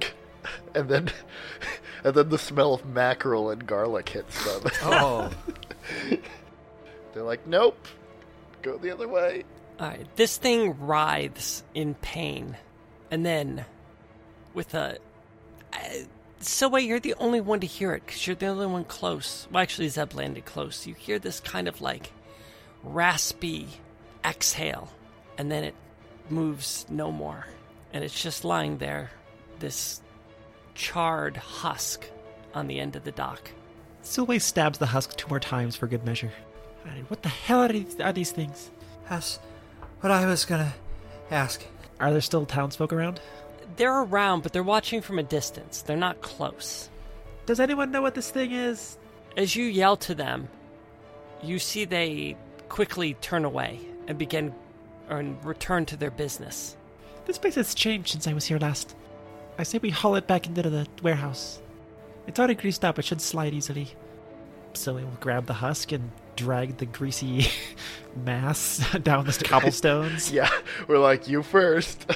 And 0.72 0.88
then, 0.88 1.10
and 2.04 2.14
then 2.14 2.28
the 2.28 2.38
smell 2.38 2.74
of 2.74 2.86
mackerel 2.86 3.50
and 3.50 3.66
garlic 3.66 4.08
hits 4.08 4.44
them. 4.44 4.70
Oh, 4.84 5.28
They're 7.12 7.24
like, 7.24 7.44
nope, 7.44 7.76
go 8.62 8.78
the 8.78 8.92
other 8.92 9.08
way. 9.08 9.42
All 9.80 9.88
right, 9.88 10.06
this 10.16 10.36
thing 10.36 10.78
writhes 10.78 11.64
in 11.74 11.94
pain, 11.94 12.54
and 13.10 13.24
then, 13.24 13.64
with 14.52 14.74
a, 14.74 14.98
uh, 15.72 15.78
so 16.40 16.68
wait, 16.68 16.86
you're 16.86 17.00
the 17.00 17.14
only 17.14 17.40
one 17.40 17.60
to 17.60 17.66
hear 17.66 17.94
it 17.94 18.04
because 18.04 18.26
you're 18.26 18.36
the 18.36 18.48
only 18.48 18.66
one 18.66 18.84
close. 18.84 19.48
Well, 19.50 19.62
actually, 19.62 19.88
Zeb 19.88 20.12
landed 20.12 20.44
close. 20.44 20.86
You 20.86 20.92
hear 20.92 21.18
this 21.18 21.40
kind 21.40 21.66
of 21.66 21.80
like 21.80 22.12
raspy 22.82 23.68
exhale, 24.22 24.92
and 25.38 25.50
then 25.50 25.64
it 25.64 25.74
moves 26.28 26.84
no 26.90 27.10
more, 27.10 27.46
and 27.94 28.04
it's 28.04 28.22
just 28.22 28.44
lying 28.44 28.76
there, 28.76 29.10
this 29.60 30.02
charred 30.74 31.38
husk 31.38 32.04
on 32.52 32.66
the 32.66 32.80
end 32.80 32.96
of 32.96 33.04
the 33.04 33.12
dock. 33.12 33.50
Silwe 34.04 34.42
stabs 34.42 34.76
the 34.76 34.86
husk 34.86 35.16
two 35.16 35.28
more 35.28 35.40
times 35.40 35.74
for 35.74 35.86
good 35.86 36.04
measure. 36.04 36.32
Alright, 36.86 37.08
What 37.10 37.22
the 37.22 37.30
hell 37.30 37.60
are 37.60 37.68
these, 37.68 37.98
are 37.98 38.12
these 38.12 38.30
things? 38.30 38.70
that's 39.08 39.38
what 40.00 40.10
I 40.10 40.26
was 40.26 40.44
gonna 40.44 40.72
ask. 41.30 41.64
Are 41.98 42.12
there 42.12 42.20
still 42.20 42.46
townsfolk 42.46 42.92
around? 42.92 43.20
They're 43.76 44.02
around, 44.02 44.42
but 44.42 44.52
they're 44.52 44.62
watching 44.62 45.00
from 45.02 45.18
a 45.18 45.22
distance. 45.22 45.82
They're 45.82 45.96
not 45.96 46.22
close. 46.22 46.88
Does 47.46 47.60
anyone 47.60 47.90
know 47.90 48.02
what 48.02 48.14
this 48.14 48.30
thing 48.30 48.52
is? 48.52 48.96
As 49.36 49.54
you 49.54 49.64
yell 49.64 49.96
to 49.98 50.14
them, 50.14 50.48
you 51.42 51.58
see 51.58 51.84
they 51.84 52.36
quickly 52.68 53.14
turn 53.14 53.44
away 53.44 53.80
and 54.06 54.18
begin 54.18 54.54
or 55.08 55.22
return 55.42 55.86
to 55.86 55.96
their 55.96 56.10
business. 56.10 56.76
This 57.26 57.38
place 57.38 57.54
has 57.56 57.74
changed 57.74 58.08
since 58.08 58.26
I 58.26 58.32
was 58.32 58.46
here 58.46 58.58
last. 58.58 58.96
I 59.58 59.62
say 59.62 59.78
we 59.78 59.90
haul 59.90 60.14
it 60.16 60.26
back 60.26 60.46
into 60.46 60.62
the 60.62 60.86
warehouse. 61.02 61.60
It's 62.26 62.38
already 62.38 62.54
greased 62.54 62.84
up, 62.84 62.98
it 62.98 63.04
should 63.04 63.20
slide 63.20 63.52
easily. 63.52 63.88
So 64.72 64.94
we 64.94 65.04
will 65.04 65.10
grab 65.20 65.46
the 65.46 65.54
husk 65.54 65.92
and 65.92 66.10
drag 66.40 66.78
the 66.78 66.86
greasy 66.86 67.48
mass 68.24 68.78
down 69.02 69.26
the 69.26 69.32
cobblestones. 69.44 70.32
Yeah, 70.32 70.50
we're 70.88 70.98
like, 70.98 71.28
you 71.28 71.42
first. 71.42 72.10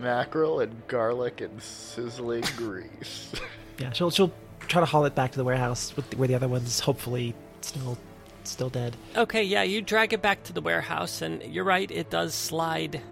mackerel 0.00 0.60
and 0.60 0.86
garlic 0.86 1.40
and 1.40 1.60
sizzling 1.60 2.44
grease. 2.56 3.32
Yeah, 3.78 3.92
she'll 3.92 4.10
she'll 4.10 4.32
try 4.68 4.80
to 4.80 4.86
haul 4.86 5.04
it 5.04 5.14
back 5.14 5.32
to 5.32 5.38
the 5.38 5.44
warehouse 5.44 5.96
with 5.96 6.14
where 6.16 6.28
the 6.28 6.34
other 6.34 6.48
one's 6.48 6.78
hopefully 6.80 7.34
still 7.60 7.98
still 8.44 8.70
dead. 8.70 8.96
Okay, 9.16 9.42
yeah, 9.42 9.62
you 9.62 9.82
drag 9.82 10.12
it 10.12 10.22
back 10.22 10.44
to 10.44 10.52
the 10.52 10.60
warehouse, 10.60 11.22
and 11.22 11.42
you're 11.42 11.64
right, 11.64 11.90
it 11.90 12.10
does 12.10 12.34
slide 12.34 13.02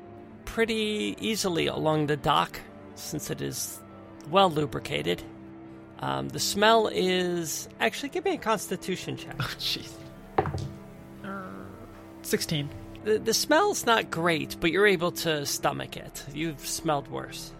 pretty 0.45 1.17
easily 1.21 1.67
along 1.67 2.07
the 2.07 2.17
dock 2.17 2.61
since 2.95 3.29
it 3.31 3.41
is 3.43 3.81
well 4.31 4.51
lubricated. 4.51 5.23
Um, 6.01 6.29
the 6.29 6.41
smell 6.41 6.89
is. 6.89 7.69
Actually, 7.81 8.11
give 8.11 8.25
me 8.25 8.35
a 8.35 8.39
constitution 8.39 9.17
check. 9.17 9.35
Oh 9.41 9.55
jeez. 9.59 9.91
Uh, 11.25 11.43
Sixteen. 12.23 12.69
The, 13.05 13.19
the 13.19 13.35
smell's 13.35 13.87
not 13.87 14.11
great, 14.11 14.57
but 14.61 14.73
you're 14.73 14.87
able 14.87 15.13
to 15.13 15.47
stomach 15.47 15.97
it. 15.97 16.25
You've 16.35 16.67
smelled 16.67 17.09
worse. 17.09 17.53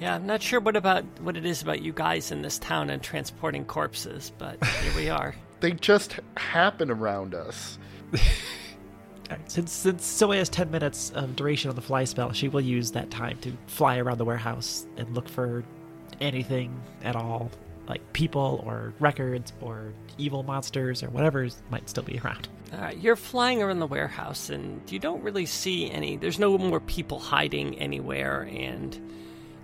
Yeah, 0.00 0.14
I'm 0.14 0.26
not 0.26 0.42
sure 0.42 0.60
what 0.60 0.76
about 0.76 1.04
what 1.20 1.36
it 1.36 1.44
is 1.44 1.60
about 1.62 1.82
you 1.82 1.92
guys 1.92 2.30
in 2.32 2.42
this 2.42 2.58
town 2.58 2.88
and 2.90 3.02
transporting 3.02 3.64
corpses, 3.64 4.32
but 4.38 4.64
here 4.64 4.92
we 4.96 5.08
are. 5.10 5.34
they 5.60 5.72
just 5.72 6.18
happen 6.36 6.90
around 6.90 7.34
us. 7.34 7.78
Alright, 9.30 9.50
Since 9.50 9.72
since 9.72 10.04
Zoe 10.04 10.36
has 10.38 10.48
ten 10.48 10.70
minutes 10.70 11.10
of 11.10 11.36
duration 11.36 11.68
on 11.70 11.76
the 11.76 11.82
fly 11.82 12.04
spell, 12.04 12.32
she 12.32 12.48
will 12.48 12.60
use 12.60 12.92
that 12.92 13.10
time 13.10 13.38
to 13.38 13.52
fly 13.66 13.98
around 13.98 14.18
the 14.18 14.24
warehouse 14.24 14.86
and 14.96 15.12
look 15.14 15.28
for 15.28 15.64
anything 16.20 16.80
at 17.02 17.16
all, 17.16 17.50
like 17.88 18.12
people 18.12 18.62
or 18.66 18.92
records 19.00 19.52
or 19.60 19.92
evil 20.18 20.42
monsters 20.42 21.02
or 21.02 21.10
whatever 21.10 21.48
might 21.70 21.88
still 21.88 22.02
be 22.02 22.18
around. 22.18 22.48
Right, 22.72 22.96
you're 22.96 23.16
flying 23.16 23.62
around 23.62 23.80
the 23.80 23.86
warehouse, 23.86 24.48
and 24.48 24.80
you 24.90 24.98
don't 24.98 25.22
really 25.22 25.44
see 25.44 25.90
any. 25.90 26.16
There's 26.16 26.38
no 26.38 26.56
more 26.56 26.80
people 26.80 27.18
hiding 27.18 27.78
anywhere, 27.78 28.48
and 28.50 28.98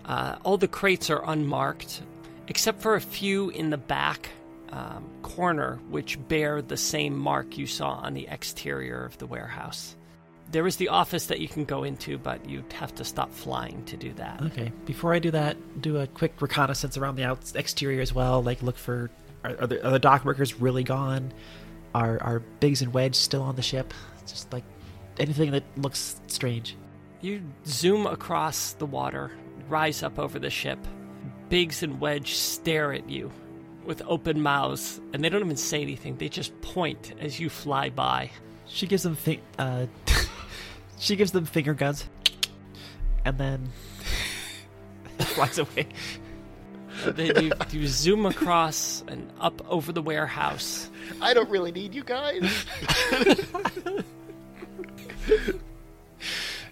uh, 0.04 0.36
all 0.44 0.58
the 0.58 0.68
crates 0.68 1.08
are 1.08 1.22
unmarked, 1.24 2.02
except 2.48 2.82
for 2.82 2.96
a 2.96 3.00
few 3.00 3.48
in 3.50 3.70
the 3.70 3.78
back 3.78 4.28
um, 4.70 5.08
corner, 5.22 5.78
which 5.88 6.18
bear 6.28 6.60
the 6.60 6.76
same 6.76 7.16
mark 7.16 7.56
you 7.56 7.66
saw 7.66 7.92
on 7.92 8.12
the 8.12 8.28
exterior 8.28 9.04
of 9.04 9.16
the 9.16 9.26
warehouse. 9.26 9.96
There 10.50 10.66
is 10.66 10.76
the 10.76 10.88
office 10.88 11.26
that 11.26 11.40
you 11.40 11.48
can 11.48 11.64
go 11.64 11.84
into, 11.84 12.16
but 12.16 12.48
you'd 12.48 12.72
have 12.72 12.94
to 12.94 13.04
stop 13.04 13.30
flying 13.32 13.84
to 13.84 13.96
do 13.96 14.12
that. 14.14 14.40
Okay, 14.42 14.72
before 14.86 15.12
I 15.12 15.18
do 15.18 15.30
that, 15.32 15.56
do 15.82 15.98
a 15.98 16.06
quick 16.06 16.40
reconnaissance 16.40 16.96
around 16.96 17.16
the 17.16 17.24
out- 17.24 17.52
exterior 17.54 18.00
as 18.00 18.14
well. 18.14 18.42
Like 18.42 18.62
look 18.62 18.78
for 18.78 19.10
are, 19.44 19.56
are, 19.60 19.66
the, 19.66 19.86
are 19.86 19.90
the 19.90 19.98
dock 19.98 20.24
workers 20.24 20.58
really 20.60 20.84
gone? 20.84 21.32
Are 21.94 22.22
are 22.22 22.38
Biggs 22.60 22.82
and 22.82 22.94
Wedge 22.94 23.14
still 23.14 23.42
on 23.42 23.56
the 23.56 23.62
ship? 23.62 23.92
Just 24.26 24.52
like 24.52 24.64
anything 25.18 25.50
that 25.50 25.64
looks 25.76 26.20
strange. 26.28 26.76
You 27.20 27.42
zoom 27.66 28.06
across 28.06 28.72
the 28.74 28.86
water, 28.86 29.30
rise 29.68 30.02
up 30.02 30.18
over 30.18 30.38
the 30.38 30.50
ship. 30.50 30.78
Biggs 31.48 31.82
and 31.82 32.00
Wedge 32.00 32.34
stare 32.34 32.92
at 32.92 33.08
you 33.10 33.30
with 33.84 34.02
open 34.06 34.40
mouths, 34.42 35.00
and 35.12 35.24
they 35.24 35.28
don't 35.28 35.42
even 35.42 35.56
say 35.56 35.80
anything. 35.82 36.16
They 36.16 36.28
just 36.28 36.58
point 36.60 37.14
as 37.20 37.40
you 37.40 37.48
fly 37.48 37.88
by. 37.90 38.30
She 38.66 38.86
gives 38.86 39.02
them 39.02 39.16
fi- 39.16 39.40
uh, 39.58 39.86
she 40.98 41.16
gives 41.16 41.32
them 41.32 41.44
finger 41.44 41.74
guns, 41.74 42.08
and 43.24 43.38
then 43.38 43.70
flies 45.18 45.58
away. 45.58 45.86
And 47.04 47.16
then 47.16 47.44
you, 47.44 47.52
you 47.70 47.86
zoom 47.86 48.26
across 48.26 49.04
and 49.06 49.30
up 49.40 49.62
over 49.70 49.92
the 49.92 50.02
warehouse. 50.02 50.90
I 51.20 51.32
don't 51.32 51.48
really 51.48 51.72
need 51.72 51.94
you 51.94 52.02
guys. 52.02 52.66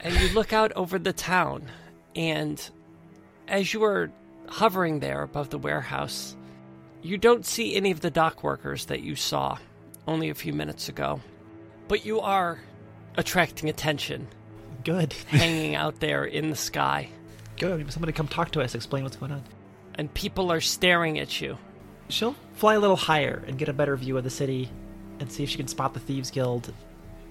and 0.00 0.14
you 0.14 0.28
look 0.34 0.52
out 0.52 0.72
over 0.72 0.98
the 0.98 1.12
town, 1.12 1.70
and 2.14 2.70
as 3.46 3.72
you 3.72 3.84
are 3.84 4.10
hovering 4.48 5.00
there 5.00 5.22
above 5.22 5.50
the 5.50 5.58
warehouse, 5.58 6.36
you 7.02 7.18
don't 7.18 7.46
see 7.46 7.76
any 7.76 7.90
of 7.92 8.00
the 8.00 8.10
dock 8.10 8.42
workers 8.42 8.86
that 8.86 9.00
you 9.02 9.14
saw 9.14 9.58
only 10.08 10.30
a 10.30 10.34
few 10.34 10.52
minutes 10.52 10.88
ago. 10.88 11.20
But 11.88 12.04
you 12.04 12.20
are 12.20 12.58
attracting 13.16 13.68
attention, 13.68 14.28
Good, 14.84 15.12
hanging 15.28 15.74
out 15.74 15.98
there 16.00 16.24
in 16.24 16.50
the 16.50 16.56
sky, 16.56 17.08
good. 17.58 17.90
Somebody 17.92 18.12
come 18.12 18.28
talk 18.28 18.52
to 18.52 18.60
us, 18.60 18.74
explain 18.74 19.02
what's 19.02 19.16
going 19.16 19.32
on. 19.32 19.42
and 19.96 20.12
people 20.14 20.52
are 20.52 20.60
staring 20.60 21.18
at 21.18 21.40
you. 21.40 21.58
She'll 22.08 22.36
fly 22.52 22.74
a 22.74 22.78
little 22.80 22.96
higher 22.96 23.42
and 23.48 23.58
get 23.58 23.68
a 23.68 23.72
better 23.72 23.96
view 23.96 24.16
of 24.16 24.22
the 24.24 24.30
city, 24.30 24.70
and 25.18 25.30
see 25.32 25.42
if 25.42 25.50
she 25.50 25.56
can 25.56 25.66
spot 25.66 25.92
the 25.94 26.00
thieves 26.00 26.30
guild, 26.30 26.72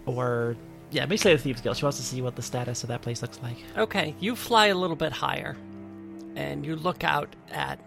or 0.06 0.58
yeah, 0.92 1.06
basically 1.06 1.34
the 1.36 1.42
thieves 1.42 1.62
guild. 1.62 1.78
She 1.78 1.86
wants 1.86 1.98
to 1.98 2.04
see 2.04 2.22
what 2.22 2.36
the 2.36 2.42
status 2.42 2.84
of 2.84 2.90
that 2.90 3.02
place 3.02 3.22
looks 3.22 3.40
like. 3.42 3.58
Okay, 3.78 4.16
you 4.20 4.36
fly 4.36 4.68
a 4.68 4.76
little 4.76 4.96
bit 4.98 5.14
higher, 5.14 5.56
and 6.36 6.66
you 6.66 6.76
look 6.76 7.04
out 7.06 7.34
at 7.52 7.80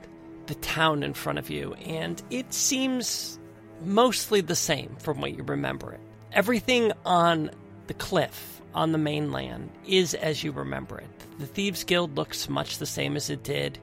the 0.47 0.55
town 0.57 1.03
in 1.03 1.13
front 1.13 1.39
of 1.39 1.51
you, 1.51 1.75
and 1.75 2.23
it 2.31 2.55
seems 2.55 3.39
mostly 3.85 4.41
the 4.41 4.57
same 4.57 4.97
from 4.99 5.21
what 5.21 5.37
you 5.37 5.43
remember 5.43 5.93
it. 5.93 6.01
Everything 6.33 6.93
on 7.05 7.51
the 7.89 7.95
cliff 7.95 8.63
on 8.75 8.93
the 8.93 8.99
mainland 8.99 9.71
is 9.87 10.15
as 10.15 10.45
you 10.45 10.53
remember 10.53 10.99
it. 10.99 11.09
The 11.41 11.47
Thieves 11.47 11.85
Guild 11.85 12.17
looks 12.17 12.49
much 12.49 12.79
the 12.79 12.87
same 12.87 13.17
as 13.17 13.29
it 13.31 13.43
did. 13.43 13.79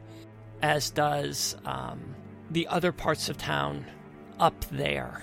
as 0.62 0.89
does 0.89 1.56
um, 1.66 2.16
the 2.49 2.68
other 2.68 2.91
parts 2.91 3.30
of 3.30 3.38
town 3.38 3.86
up 4.39 4.66
there. 4.72 5.22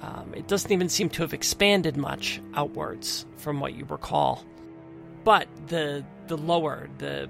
Um, 0.00 0.32
it 0.34 0.48
doesn't 0.48 0.72
even 0.72 0.88
seem 0.88 1.08
to 1.10 1.22
have 1.22 1.32
expanded 1.32 1.96
much 1.96 2.40
outwards 2.54 3.26
from 3.36 3.60
what 3.60 3.74
you 3.74 3.84
recall. 3.84 4.44
But 5.24 5.46
the 5.68 6.04
the 6.26 6.36
lower 6.36 6.88
the 6.98 7.28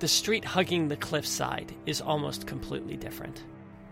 the 0.00 0.08
street 0.08 0.44
hugging 0.44 0.88
the 0.88 0.96
cliffside 0.96 1.72
is 1.86 2.00
almost 2.00 2.46
completely 2.46 2.96
different. 2.96 3.44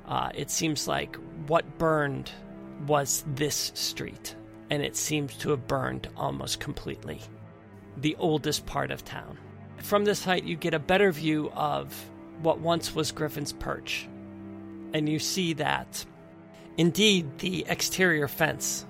Uh, 0.06 0.30
it 0.34 0.50
seems 0.50 0.88
like 0.88 1.16
what 1.46 1.78
burned 1.78 2.30
was 2.86 3.24
this 3.34 3.72
street, 3.74 4.34
and 4.70 4.82
it 4.82 4.96
seems 4.96 5.36
to 5.38 5.50
have 5.50 5.66
burned 5.66 6.08
almost 6.16 6.60
completely. 6.60 7.20
The 7.96 8.16
oldest 8.18 8.66
part 8.66 8.90
of 8.90 9.04
town. 9.04 9.38
From 9.78 10.04
this 10.04 10.24
height, 10.24 10.44
you 10.44 10.56
get 10.56 10.74
a 10.74 10.78
better 10.78 11.12
view 11.12 11.50
of 11.54 11.94
what 12.42 12.60
once 12.60 12.94
was 12.94 13.12
Griffin's 13.12 13.52
Perch, 13.52 14.08
and 14.92 15.08
you 15.08 15.18
see 15.18 15.54
that 15.54 16.04
indeed 16.76 17.38
the 17.38 17.64
exterior 17.68 18.28
fence 18.28 18.84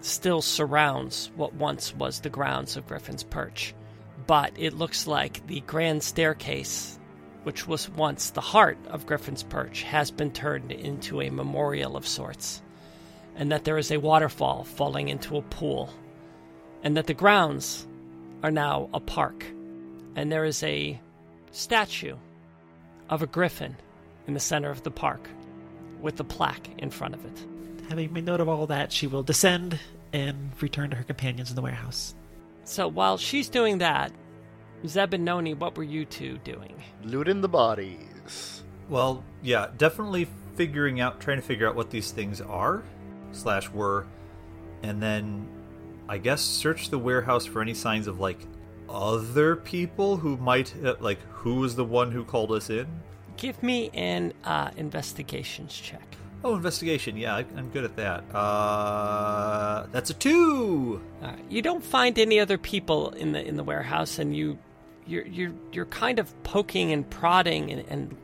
still 0.00 0.42
surrounds 0.42 1.30
what 1.36 1.54
once 1.54 1.94
was 1.94 2.20
the 2.20 2.30
grounds 2.30 2.76
of 2.76 2.86
Griffin's 2.86 3.22
Perch, 3.22 3.74
but 4.26 4.52
it 4.56 4.74
looks 4.74 5.06
like 5.06 5.46
the 5.46 5.60
grand 5.60 6.02
staircase, 6.02 6.98
which 7.42 7.66
was 7.66 7.88
once 7.90 8.30
the 8.30 8.40
heart 8.40 8.78
of 8.88 9.06
Griffin's 9.06 9.42
Perch, 9.42 9.82
has 9.82 10.10
been 10.10 10.30
turned 10.30 10.72
into 10.72 11.20
a 11.20 11.30
memorial 11.30 11.96
of 11.96 12.06
sorts, 12.06 12.62
and 13.36 13.50
that 13.52 13.64
there 13.64 13.78
is 13.78 13.90
a 13.90 13.98
waterfall 13.98 14.64
falling 14.64 15.08
into 15.08 15.36
a 15.36 15.42
pool, 15.42 15.92
and 16.82 16.96
that 16.96 17.06
the 17.06 17.14
grounds 17.14 17.86
are 18.42 18.50
now 18.50 18.88
a 18.94 19.00
park, 19.00 19.44
and 20.16 20.30
there 20.30 20.44
is 20.44 20.62
a 20.62 21.00
statue 21.50 22.16
of 23.08 23.22
a 23.22 23.26
griffin 23.26 23.76
in 24.26 24.34
the 24.34 24.40
center 24.40 24.70
of 24.70 24.82
the 24.82 24.90
park 24.90 25.28
with 26.00 26.16
the 26.16 26.24
plaque 26.24 26.68
in 26.78 26.90
front 26.90 27.14
of 27.14 27.24
it. 27.24 27.46
Having 27.88 28.12
made 28.12 28.24
note 28.24 28.40
of 28.40 28.48
all 28.48 28.66
that, 28.68 28.92
she 28.92 29.06
will 29.06 29.22
descend 29.22 29.78
and 30.12 30.50
return 30.60 30.90
to 30.90 30.96
her 30.96 31.04
companions 31.04 31.50
in 31.50 31.56
the 31.56 31.62
warehouse. 31.62 32.14
So 32.64 32.88
while 32.88 33.18
she's 33.18 33.48
doing 33.48 33.78
that, 33.78 34.12
Zeb 34.86 35.14
and 35.14 35.24
Noni, 35.24 35.54
what 35.54 35.76
were 35.76 35.84
you 35.84 36.04
two 36.04 36.38
doing? 36.38 36.74
Looting 37.02 37.40
the 37.40 37.48
bodies. 37.48 38.62
Well, 38.88 39.24
yeah, 39.42 39.68
definitely 39.76 40.28
figuring 40.54 41.00
out, 41.00 41.20
trying 41.20 41.38
to 41.38 41.42
figure 41.42 41.68
out 41.68 41.74
what 41.74 41.90
these 41.90 42.12
things 42.12 42.40
are, 42.40 42.82
slash 43.32 43.68
were, 43.70 44.06
and 44.82 45.02
then 45.02 45.48
I 46.08 46.18
guess 46.18 46.40
search 46.40 46.90
the 46.90 46.98
warehouse 46.98 47.46
for 47.46 47.62
any 47.62 47.74
signs 47.74 48.06
of 48.06 48.20
like 48.20 48.38
other 48.88 49.56
people 49.56 50.16
who 50.16 50.36
might 50.36 50.74
uh, 50.84 50.96
like 51.00 51.20
who 51.30 51.56
was 51.56 51.76
the 51.76 51.84
one 51.84 52.10
who 52.10 52.24
called 52.24 52.52
us 52.52 52.70
in. 52.70 52.86
Give 53.36 53.62
me 53.62 53.90
an 53.94 54.32
uh, 54.44 54.70
investigations 54.76 55.74
check. 55.74 56.16
Oh, 56.42 56.56
investigation. 56.56 57.16
Yeah, 57.16 57.36
I, 57.36 57.44
I'm 57.56 57.68
good 57.68 57.84
at 57.84 57.96
that. 57.96 58.24
Uh, 58.34 59.86
that's 59.92 60.10
a 60.10 60.14
two. 60.14 61.02
Uh, 61.22 61.32
you 61.48 61.60
don't 61.60 61.84
find 61.84 62.18
any 62.18 62.40
other 62.40 62.56
people 62.58 63.10
in 63.10 63.32
the 63.32 63.46
in 63.46 63.56
the 63.56 63.64
warehouse, 63.64 64.18
and 64.18 64.34
you 64.34 64.58
you're 65.06 65.26
you're 65.26 65.52
you're 65.72 65.86
kind 65.86 66.18
of 66.18 66.42
poking 66.42 66.92
and 66.92 67.08
prodding 67.08 67.70
and, 67.70 67.84
and 67.88 68.16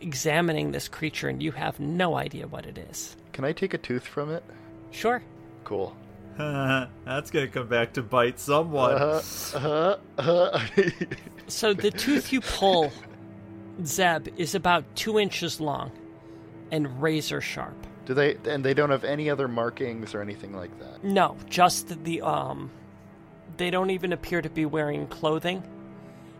examining 0.00 0.70
this 0.70 0.88
creature, 0.88 1.28
and 1.28 1.42
you 1.42 1.50
have 1.52 1.80
no 1.80 2.16
idea 2.16 2.46
what 2.46 2.64
it 2.64 2.78
is. 2.78 3.16
Can 3.38 3.44
I 3.44 3.52
take 3.52 3.72
a 3.72 3.78
tooth 3.78 4.04
from 4.04 4.32
it? 4.32 4.42
Sure. 4.90 5.22
Cool. 5.62 5.96
That's 6.38 7.30
gonna 7.30 7.46
come 7.46 7.68
back 7.68 7.92
to 7.92 8.02
bite 8.02 8.40
someone. 8.40 8.94
Uh, 8.94 9.22
uh, 9.54 9.96
uh. 10.18 10.60
So 11.46 11.72
the 11.72 11.92
tooth 11.92 12.32
you 12.32 12.40
pull, 12.40 12.90
Zeb, 13.84 14.26
is 14.36 14.56
about 14.56 14.82
two 14.96 15.20
inches 15.20 15.60
long 15.60 15.92
and 16.72 17.00
razor 17.00 17.40
sharp. 17.40 17.76
Do 18.06 18.14
they? 18.14 18.38
And 18.44 18.64
they 18.64 18.74
don't 18.74 18.90
have 18.90 19.04
any 19.04 19.30
other 19.30 19.46
markings 19.46 20.16
or 20.16 20.20
anything 20.20 20.52
like 20.52 20.76
that. 20.80 21.04
No, 21.04 21.36
just 21.48 22.02
the 22.02 22.22
um. 22.22 22.72
They 23.56 23.70
don't 23.70 23.90
even 23.90 24.12
appear 24.12 24.42
to 24.42 24.50
be 24.50 24.66
wearing 24.66 25.06
clothing. 25.06 25.62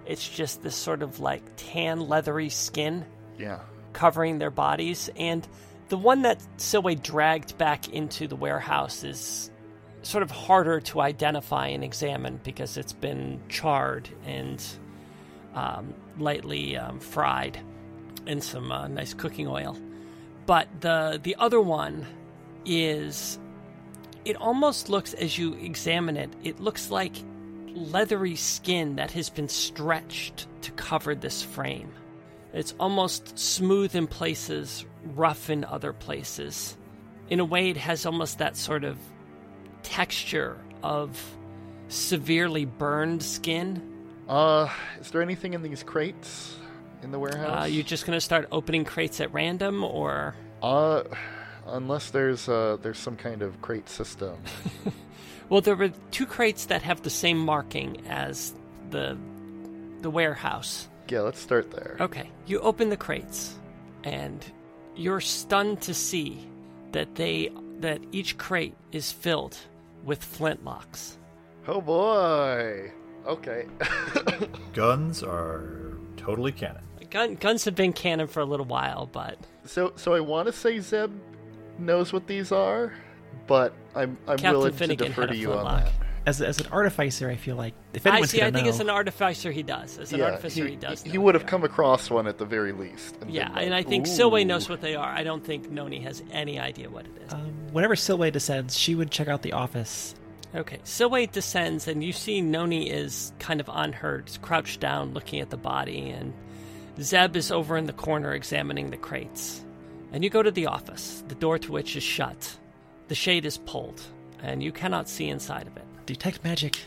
It's 0.04 0.28
just 0.28 0.64
this 0.64 0.74
sort 0.74 1.02
of 1.04 1.20
like 1.20 1.44
tan, 1.56 2.00
leathery 2.08 2.48
skin 2.48 3.04
Yeah. 3.38 3.60
covering 3.92 4.40
their 4.40 4.50
bodies, 4.50 5.08
and 5.16 5.46
the 5.88 5.96
one 5.96 6.22
that 6.22 6.42
Silwe 6.58 7.02
dragged 7.02 7.56
back 7.58 7.88
into 7.88 8.28
the 8.28 8.36
warehouse 8.36 9.04
is 9.04 9.50
sort 10.02 10.22
of 10.22 10.30
harder 10.30 10.80
to 10.80 11.00
identify 11.00 11.68
and 11.68 11.82
examine 11.82 12.40
because 12.44 12.76
it's 12.76 12.92
been 12.92 13.40
charred 13.48 14.08
and 14.24 14.64
um, 15.54 15.94
lightly 16.18 16.76
um, 16.76 17.00
fried 17.00 17.58
in 18.26 18.40
some 18.40 18.70
uh, 18.70 18.86
nice 18.88 19.14
cooking 19.14 19.48
oil. 19.48 19.76
But 20.46 20.68
the 20.80 21.20
the 21.22 21.36
other 21.38 21.60
one 21.60 22.06
is 22.64 23.38
it 24.24 24.36
almost 24.36 24.88
looks 24.88 25.14
as 25.14 25.38
you 25.38 25.54
examine 25.54 26.16
it, 26.16 26.30
it 26.42 26.60
looks 26.60 26.90
like 26.90 27.14
leathery 27.74 28.36
skin 28.36 28.96
that 28.96 29.10
has 29.12 29.30
been 29.30 29.48
stretched 29.48 30.46
to 30.62 30.70
cover 30.72 31.14
this 31.14 31.42
frame. 31.42 31.92
It's 32.52 32.74
almost 32.80 33.38
smooth 33.38 33.94
in 33.94 34.06
places, 34.06 34.84
rough 35.16 35.50
in 35.50 35.64
other 35.64 35.92
places. 35.92 36.76
In 37.30 37.40
a 37.40 37.44
way, 37.44 37.70
it 37.70 37.76
has 37.76 38.06
almost 38.06 38.38
that 38.38 38.56
sort 38.56 38.84
of 38.84 38.96
texture 39.82 40.56
of 40.82 41.20
severely 41.88 42.64
burned 42.64 43.22
skin. 43.22 43.82
Uh, 44.28 44.68
is 45.00 45.10
there 45.10 45.22
anything 45.22 45.54
in 45.54 45.62
these 45.62 45.82
crates 45.82 46.56
in 47.02 47.10
the 47.10 47.18
warehouse? 47.18 47.64
Uh, 47.64 47.66
you 47.66 47.82
just 47.82 48.04
gonna 48.06 48.20
start 48.20 48.46
opening 48.52 48.84
crates 48.84 49.20
at 49.20 49.32
random, 49.32 49.84
or 49.84 50.34
Uh, 50.62 51.02
unless 51.66 52.10
there's 52.10 52.48
uh 52.48 52.76
there's 52.82 52.98
some 52.98 53.16
kind 53.16 53.42
of 53.42 53.60
crate 53.62 53.88
system. 53.88 54.36
well, 55.48 55.60
there 55.60 55.76
were 55.76 55.90
two 56.10 56.26
crates 56.26 56.66
that 56.66 56.82
have 56.82 57.02
the 57.02 57.10
same 57.10 57.38
marking 57.38 58.06
as 58.08 58.52
the 58.90 59.16
the 60.02 60.10
warehouse. 60.10 60.88
yeah, 61.08 61.20
let's 61.20 61.40
start 61.40 61.70
there. 61.70 61.96
Okay, 62.00 62.30
you 62.46 62.60
open 62.60 62.88
the 62.90 62.96
crates, 62.96 63.56
and 64.04 64.44
you're 64.98 65.20
stunned 65.20 65.80
to 65.82 65.94
see 65.94 66.46
that 66.92 67.14
they 67.14 67.50
that 67.80 68.00
each 68.12 68.36
crate 68.36 68.74
is 68.92 69.12
filled 69.12 69.56
with 70.04 70.20
flintlocks. 70.20 71.16
Oh 71.66 71.80
boy. 71.80 72.92
Okay. 73.26 73.66
Guns 74.72 75.22
are 75.22 75.96
totally 76.16 76.52
canon. 76.52 76.82
Gun, 77.10 77.36
guns 77.36 77.64
have 77.64 77.74
been 77.74 77.94
canon 77.94 78.26
for 78.26 78.40
a 78.40 78.44
little 78.44 78.66
while, 78.66 79.06
but 79.06 79.38
so 79.64 79.94
so 79.96 80.12
I 80.12 80.20
want 80.20 80.46
to 80.46 80.52
say 80.52 80.78
Zeb 80.78 81.10
knows 81.78 82.12
what 82.12 82.26
these 82.26 82.52
are, 82.52 82.92
but 83.46 83.72
I'm 83.94 84.18
I'm 84.26 84.36
Captain 84.36 84.52
willing 84.52 84.72
Finnegan 84.74 85.06
to 85.06 85.14
defer 85.14 85.26
to 85.28 85.34
you 85.36 85.52
on 85.52 85.64
flintlock. 85.64 85.84
that. 85.84 86.07
As, 86.28 86.42
as 86.42 86.60
an 86.60 86.66
artificer, 86.70 87.30
I 87.30 87.36
feel 87.36 87.56
like 87.56 87.72
if 87.94 88.06
I 88.06 88.20
see. 88.20 88.42
I 88.42 88.50
think 88.50 88.64
know, 88.64 88.68
as 88.68 88.80
an 88.80 88.90
artificer, 88.90 89.50
he 89.50 89.62
does. 89.62 89.98
As 89.98 90.12
an 90.12 90.18
yeah, 90.18 90.26
artificer, 90.26 90.64
he, 90.64 90.72
he, 90.72 90.76
does. 90.76 91.02
He, 91.02 91.12
know 91.12 91.22
would 91.22 91.34
have 91.34 91.46
come 91.46 91.64
across 91.64 92.10
one 92.10 92.26
at 92.26 92.36
the 92.36 92.44
very 92.44 92.72
least. 92.72 93.16
and 93.22 93.30
Yeah, 93.30 93.48
been 93.48 93.64
and 93.64 93.74
I 93.74 93.82
think 93.82 94.06
"Ooh." 94.06 94.10
Silwe 94.10 94.46
knows 94.46 94.68
what 94.68 94.82
they 94.82 94.94
are. 94.94 95.08
I 95.08 95.22
don't 95.22 95.42
think 95.42 95.70
Noni 95.70 96.00
has 96.00 96.22
any 96.30 96.60
idea 96.60 96.90
what 96.90 97.06
it 97.06 97.22
is. 97.24 97.32
um, 97.32 97.54
whenever 97.72 97.94
Silwe 97.94 98.30
descends, 98.30 98.76
she 98.76 98.94
would 98.94 99.10
check 99.10 99.28
out 99.28 99.40
the 99.40 99.54
office. 99.54 100.14
Okay, 100.54 100.80
Silwe 100.84 101.32
descends, 101.32 101.88
and 101.88 102.04
you 102.04 102.12
see 102.12 102.42
Noni 102.42 102.90
is 102.90 103.32
kind 103.38 103.58
of 103.58 103.70
on 103.70 103.94
her, 103.94 104.22
crouched 104.42 104.80
down, 104.80 105.14
looking 105.14 105.40
at 105.40 105.48
the 105.48 105.56
body, 105.56 106.10
and 106.10 106.34
Zeb 107.00 107.36
is 107.36 107.50
over 107.50 107.78
in 107.78 107.86
the 107.86 107.94
corner 107.94 108.34
examining 108.34 108.90
the 108.90 108.98
crates. 108.98 109.64
And 110.12 110.22
you 110.22 110.28
go 110.28 110.42
to 110.42 110.50
the 110.50 110.66
office, 110.66 111.24
the 111.28 111.34
door 111.34 111.58
to 111.58 111.72
which 111.72 111.96
is 111.96 112.02
shut. 112.02 112.54
The 113.08 113.14
shade 113.14 113.46
is 113.46 113.56
pulled, 113.56 114.02
and 114.42 114.62
you 114.62 114.72
cannot 114.72 115.08
see 115.08 115.28
inside 115.28 115.66
of 115.66 115.76
it. 115.78 115.84
Detect 116.08 116.42
magic. 116.42 116.78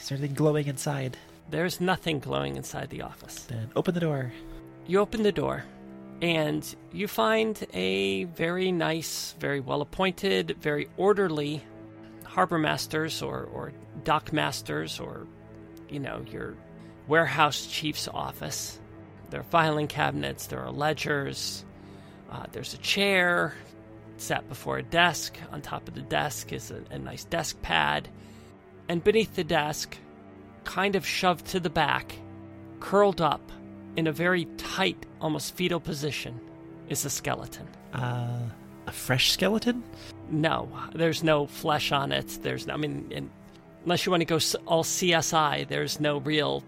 Is 0.00 0.08
there 0.08 0.16
anything 0.16 0.36
glowing 0.36 0.68
inside? 0.68 1.16
There's 1.50 1.80
nothing 1.80 2.20
glowing 2.20 2.54
inside 2.54 2.90
the 2.90 3.02
office. 3.02 3.42
Then 3.42 3.72
open 3.74 3.92
the 3.92 3.98
door. 3.98 4.32
You 4.86 5.00
open 5.00 5.24
the 5.24 5.32
door, 5.32 5.64
and 6.22 6.76
you 6.92 7.08
find 7.08 7.60
a 7.74 8.22
very 8.24 8.70
nice, 8.70 9.34
very 9.40 9.58
well 9.58 9.80
appointed, 9.80 10.58
very 10.60 10.88
orderly 10.96 11.64
harbor 12.22 12.56
masters 12.56 13.20
or, 13.20 13.48
or 13.52 13.72
dock 14.04 14.32
masters 14.32 15.00
or, 15.00 15.26
you 15.88 15.98
know, 15.98 16.24
your 16.30 16.54
warehouse 17.08 17.66
chief's 17.66 18.06
office. 18.06 18.78
There 19.30 19.40
are 19.40 19.50
filing 19.50 19.88
cabinets, 19.88 20.46
there 20.46 20.60
are 20.60 20.70
ledgers, 20.70 21.64
uh, 22.30 22.44
there's 22.52 22.74
a 22.74 22.78
chair 22.78 23.54
sat 24.18 24.48
before 24.48 24.78
a 24.78 24.84
desk. 24.84 25.36
On 25.50 25.60
top 25.60 25.88
of 25.88 25.94
the 25.94 26.02
desk 26.02 26.52
is 26.52 26.70
a, 26.70 26.80
a 26.92 26.98
nice 27.00 27.24
desk 27.24 27.60
pad. 27.60 28.08
And 28.88 29.04
beneath 29.04 29.34
the 29.34 29.44
desk, 29.44 29.96
kind 30.64 30.96
of 30.96 31.06
shoved 31.06 31.46
to 31.46 31.60
the 31.60 31.70
back, 31.70 32.14
curled 32.80 33.20
up 33.20 33.52
in 33.96 34.06
a 34.06 34.12
very 34.12 34.46
tight, 34.56 35.06
almost 35.20 35.54
fetal 35.54 35.80
position, 35.80 36.40
is 36.88 37.04
a 37.04 37.10
skeleton. 37.10 37.66
Uh, 37.92 38.40
a 38.86 38.92
fresh 38.92 39.32
skeleton? 39.32 39.82
No, 40.30 40.68
there's 40.94 41.22
no 41.22 41.46
flesh 41.46 41.92
on 41.92 42.12
it. 42.12 42.38
There's, 42.42 42.66
no, 42.66 42.74
I 42.74 42.76
mean, 42.76 43.30
unless 43.84 44.06
you 44.06 44.10
want 44.10 44.22
to 44.22 44.24
go 44.24 44.38
all 44.66 44.84
CSI, 44.84 45.68
there's 45.68 46.00
no 46.00 46.18
real 46.18 46.64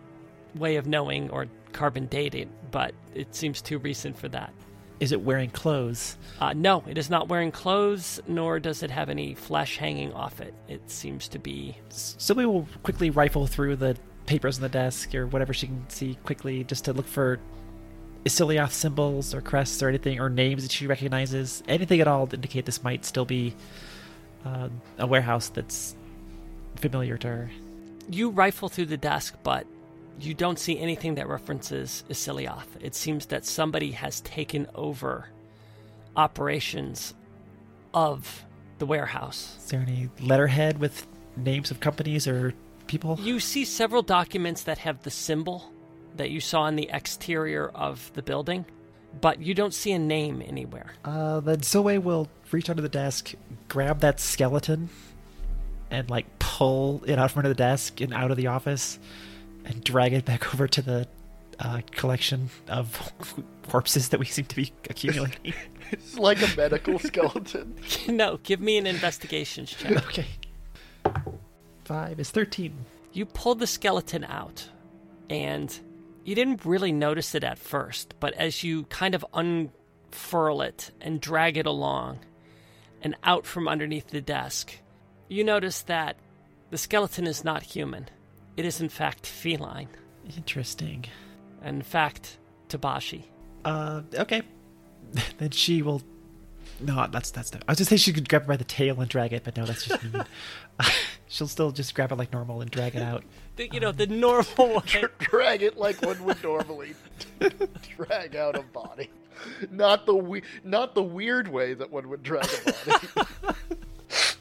way 0.55 0.77
of 0.77 0.87
knowing 0.87 1.31
or 1.31 1.47
carbon 1.73 2.07
dating, 2.07 2.51
but 2.71 2.95
it 3.15 3.35
seems 3.35 3.63
too 3.63 3.79
recent 3.79 4.19
for 4.19 4.29
that. 4.29 4.53
Is 5.01 5.13
it 5.13 5.23
wearing 5.23 5.49
clothes? 5.49 6.19
Uh, 6.41 6.53
no, 6.53 6.85
it 6.87 6.99
is 6.99 7.09
not 7.09 7.29
wearing 7.29 7.51
clothes, 7.51 8.21
nor 8.29 8.61
does 8.61 8.83
it 8.83 8.91
have 8.91 9.09
any 9.09 9.35
flesh 9.35 9.79
hanging 9.79 10.13
off 10.13 10.43
it. 10.43 10.53
It 10.69 10.91
seems 10.91 11.27
to 11.29 11.39
be. 11.39 11.77
Silwe 11.89 12.45
will 12.45 12.69
quickly 12.83 13.09
rifle 13.09 13.47
through 13.47 13.77
the 13.77 13.97
papers 14.27 14.59
on 14.59 14.63
the 14.63 14.69
desk 14.69 15.15
or 15.15 15.27
whatever 15.27 15.55
she 15.55 15.67
can 15.67 15.89
see 15.89 16.19
quickly 16.23 16.65
just 16.65 16.85
to 16.85 16.93
look 16.93 17.07
for 17.07 17.41
Isilioth 18.27 18.73
symbols 18.73 19.35
or 19.35 19.41
crests 19.41 19.83
or 19.83 19.89
anything 19.89 20.21
or 20.21 20.29
names 20.29 20.63
that 20.63 20.71
she 20.71 20.87
recognizes. 20.87 21.63
Anything 21.67 22.01
at 22.03 22.07
all 22.07 22.27
to 22.27 22.37
indicate 22.37 22.67
this 22.67 22.85
might 22.85 23.07
still 23.07 23.25
be 23.25 23.55
uh, 24.45 24.69
a 24.99 25.07
warehouse 25.07 25.49
that's 25.49 25.97
familiar 26.77 27.17
to 27.17 27.29
her. 27.29 27.51
You 28.11 28.31
rifle 28.31 28.69
through 28.69 28.87
the 28.87 28.99
desk, 28.99 29.37
but 29.43 29.67
you 30.21 30.35
don't 30.35 30.59
see 30.59 30.79
anything 30.79 31.15
that 31.17 31.29
references 31.29 32.05
Isilioth. 32.09 32.67
It 32.81 32.95
seems 32.95 33.27
that 33.27 33.45
somebody 33.45 33.93
has 33.93 34.21
taken 34.21 34.67
over 34.75 35.29
operations 36.17 37.15
of 37.95 38.45
the 38.79 38.87
warehouse. 38.87 39.57
Is 39.59 39.71
there 39.71 39.81
any 39.81 40.11
letterhead 40.21 40.79
with 40.79 41.07
names 41.37 41.71
of 41.71 41.81
companies 41.81 42.27
or 42.27 42.55
people? 42.87 43.19
You 43.21 43.41
see 43.41 43.65
several 43.65 44.03
documents 44.03 44.63
that 44.65 44.79
have 44.79 45.03
the 45.03 45.11
symbol 45.11 45.71
that 46.17 46.31
you 46.31 46.41
saw 46.41 46.63
on 46.63 46.77
the 46.77 46.91
exterior 46.93 47.69
of 47.69 48.11
the 48.15 48.23
building, 48.23 48.65
but 49.21 49.41
you 49.41 49.55
don't 49.55 49.75
see 49.75 49.93
a 49.93 49.99
name 49.99 50.43
anywhere. 50.47 50.93
Uh, 51.05 51.41
then 51.41 51.63
Zoe 51.63 51.99
will 51.99 52.29
reach 52.51 52.69
under 52.69 52.83
the 52.83 52.89
desk, 52.89 53.35
grab 53.69 54.01
that 54.01 54.19
skeleton, 54.21 54.89
and 55.91 56.11
like 56.11 56.39
pull 56.39 57.03
it 57.07 57.19
out 57.19 57.31
from 57.31 57.41
under 57.41 57.49
the 57.49 57.55
desk 57.55 58.01
and 58.01 58.13
out 58.13 58.31
of 58.31 58.37
the 58.37 58.49
office, 58.49 58.99
and 59.65 59.83
drag 59.85 60.13
it 60.13 60.25
back 60.25 60.55
over 60.55 60.67
to 60.69 60.83
the 60.83 61.09
uh, 61.59 61.81
collection 61.93 62.49
of 62.69 63.13
corpses 63.69 64.09
that 64.11 64.19
we 64.21 64.27
seem 64.27 64.45
to 64.47 64.57
be 64.57 64.73
accumulating. 64.89 65.55
It's 65.93 66.17
like 66.17 66.41
a 66.41 66.57
medical 66.57 66.99
skeleton. 67.01 67.75
no, 68.07 68.37
give 68.45 68.61
me 68.61 68.79
an 68.79 68.87
investigations 68.87 69.71
check. 69.71 69.97
okay. 70.07 70.27
Five 71.85 72.21
is 72.21 72.31
thirteen. 72.31 72.85
You 73.13 73.27
pulled 73.27 73.59
the 73.59 73.67
skeleton 73.67 74.23
out, 74.23 74.69
and 75.29 75.77
you 76.25 76.37
didn't 76.37 76.65
really 76.65 76.93
notice 76.93 77.35
it 77.35 77.43
at 77.43 77.59
first, 77.59 78.15
but 78.21 78.35
as 78.35 78.63
you 78.63 78.85
kind 78.85 79.17
of 79.17 79.27
unfurl 79.35 80.63
it 80.63 80.93
and 81.01 81.21
drag 81.21 81.57
it 81.57 81.67
along 81.67 82.21
and 83.03 83.17
out 83.25 83.45
from 83.45 83.67
underneath 83.67 84.11
the 84.11 84.21
desk, 84.21 84.79
you 85.29 85.43
notice 85.43 85.83
that 85.83 86.15
the 86.71 86.79
skeleton 86.79 87.27
is 87.27 87.43
not 87.43 87.65
human. 87.65 88.07
It 88.61 88.67
is, 88.67 88.83
in 88.83 88.91
fact, 88.91 89.27
feline. 89.27 89.89
Interesting. 90.37 91.07
In 91.65 91.81
fact, 91.81 92.37
Tabaxi. 92.69 93.23
Uh, 93.65 94.03
okay. 94.13 94.43
then 95.39 95.49
she 95.49 95.81
will. 95.81 96.03
No, 96.79 97.07
that's 97.11 97.31
that's. 97.31 97.49
The... 97.49 97.61
I 97.67 97.73
was 97.73 97.79
just 97.79 97.89
saying 97.89 98.01
she 98.01 98.13
could 98.13 98.29
grab 98.29 98.43
it 98.43 98.49
by 98.49 98.59
the 98.59 98.65
tail 98.65 99.01
and 99.01 99.09
drag 99.09 99.33
it, 99.33 99.45
but 99.45 99.57
no, 99.57 99.65
that's 99.65 99.87
just 99.87 100.05
mean. 100.05 100.23
She'll 101.29 101.49
still 101.49 101.71
just 101.71 101.95
grab 101.95 102.13
it 102.13 102.17
like 102.17 102.35
normal 102.35 102.61
and 102.61 102.71
drag 102.71 102.95
it 102.97 103.03
out. 103.03 103.25
The, 103.57 103.71
you 103.73 103.81
know, 103.81 103.93
the 103.93 104.07
normal 104.07 104.75
way. 104.75 105.05
drag 105.19 105.63
it 105.63 105.79
like 105.79 106.03
one 106.03 106.23
would 106.23 106.43
normally 106.43 106.93
drag 107.97 108.37
out 108.37 108.59
a 108.59 108.63
body, 108.63 109.09
not 109.71 110.05
the 110.05 110.15
we- 110.15 110.43
not 110.65 110.95
the 110.95 111.03
weird 111.03 111.49
way 111.49 111.73
that 111.73 111.91
one 111.91 112.11
would 112.11 112.23
drag 112.23 112.45
a 112.45 112.91
body. 112.91 113.27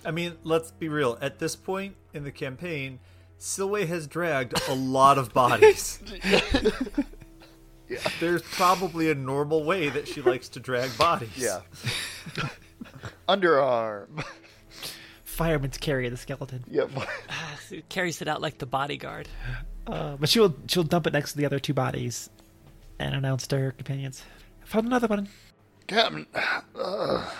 I 0.03 0.11
mean, 0.11 0.33
let's 0.43 0.71
be 0.71 0.89
real. 0.89 1.17
At 1.21 1.39
this 1.39 1.55
point 1.55 1.95
in 2.13 2.25
the 2.25 2.31
campaign, 2.33 2.99
Silwe 3.39 3.87
has 3.87 4.05
dragged 4.07 4.59
a 4.67 4.75
lot 4.75 5.17
of 5.17 5.33
bodies. 5.33 5.99
yeah, 7.89 7.99
There's 8.19 8.41
probably 8.41 9.09
a 9.09 9.15
normal 9.15 9.63
way 9.63 9.89
that 9.89 10.07
she 10.07 10.21
likes 10.21 10.49
to 10.49 10.59
drag 10.59 10.95
bodies. 10.97 11.29
yeah. 11.37 11.61
Underarm. 13.29 14.23
Fireman's 15.23 15.77
carry 15.77 16.05
of 16.05 16.11
the 16.11 16.17
skeleton. 16.17 16.63
Yep. 16.69 16.91
It 17.71 17.87
carries 17.87 18.21
it 18.21 18.27
out 18.27 18.41
like 18.41 18.57
the 18.57 18.65
bodyguard. 18.65 19.29
Uh, 19.87 20.17
but 20.17 20.27
she'll 20.27 20.53
she'll 20.67 20.83
dump 20.83 21.07
it 21.07 21.13
next 21.13 21.31
to 21.31 21.37
the 21.37 21.45
other 21.45 21.59
two 21.59 21.73
bodies, 21.73 22.29
and 22.99 23.15
announce 23.15 23.47
to 23.47 23.57
her 23.57 23.71
companions, 23.71 24.23
"Found 24.65 24.87
another 24.87 25.07
one." 25.07 25.29
Captain, 25.87 26.27
uh, 26.75 27.31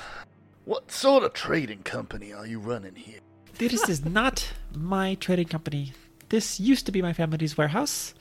what 0.66 0.92
sort 0.92 1.24
of 1.24 1.34
trading 1.34 1.84
company 1.84 2.32
are 2.34 2.48
you 2.48 2.60
running 2.60 2.96
here? 2.96 3.20
This 3.60 3.90
is 3.90 4.06
not 4.06 4.54
my 4.74 5.16
trading 5.16 5.48
company. 5.48 5.94
This 6.30 6.60
used 6.60 6.86
to 6.86 6.92
be 6.92 7.02
my 7.02 7.14
family's 7.14 7.58
warehouse. 7.58 8.14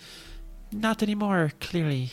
Not 0.73 1.03
anymore, 1.03 1.53
clearly. 1.61 2.11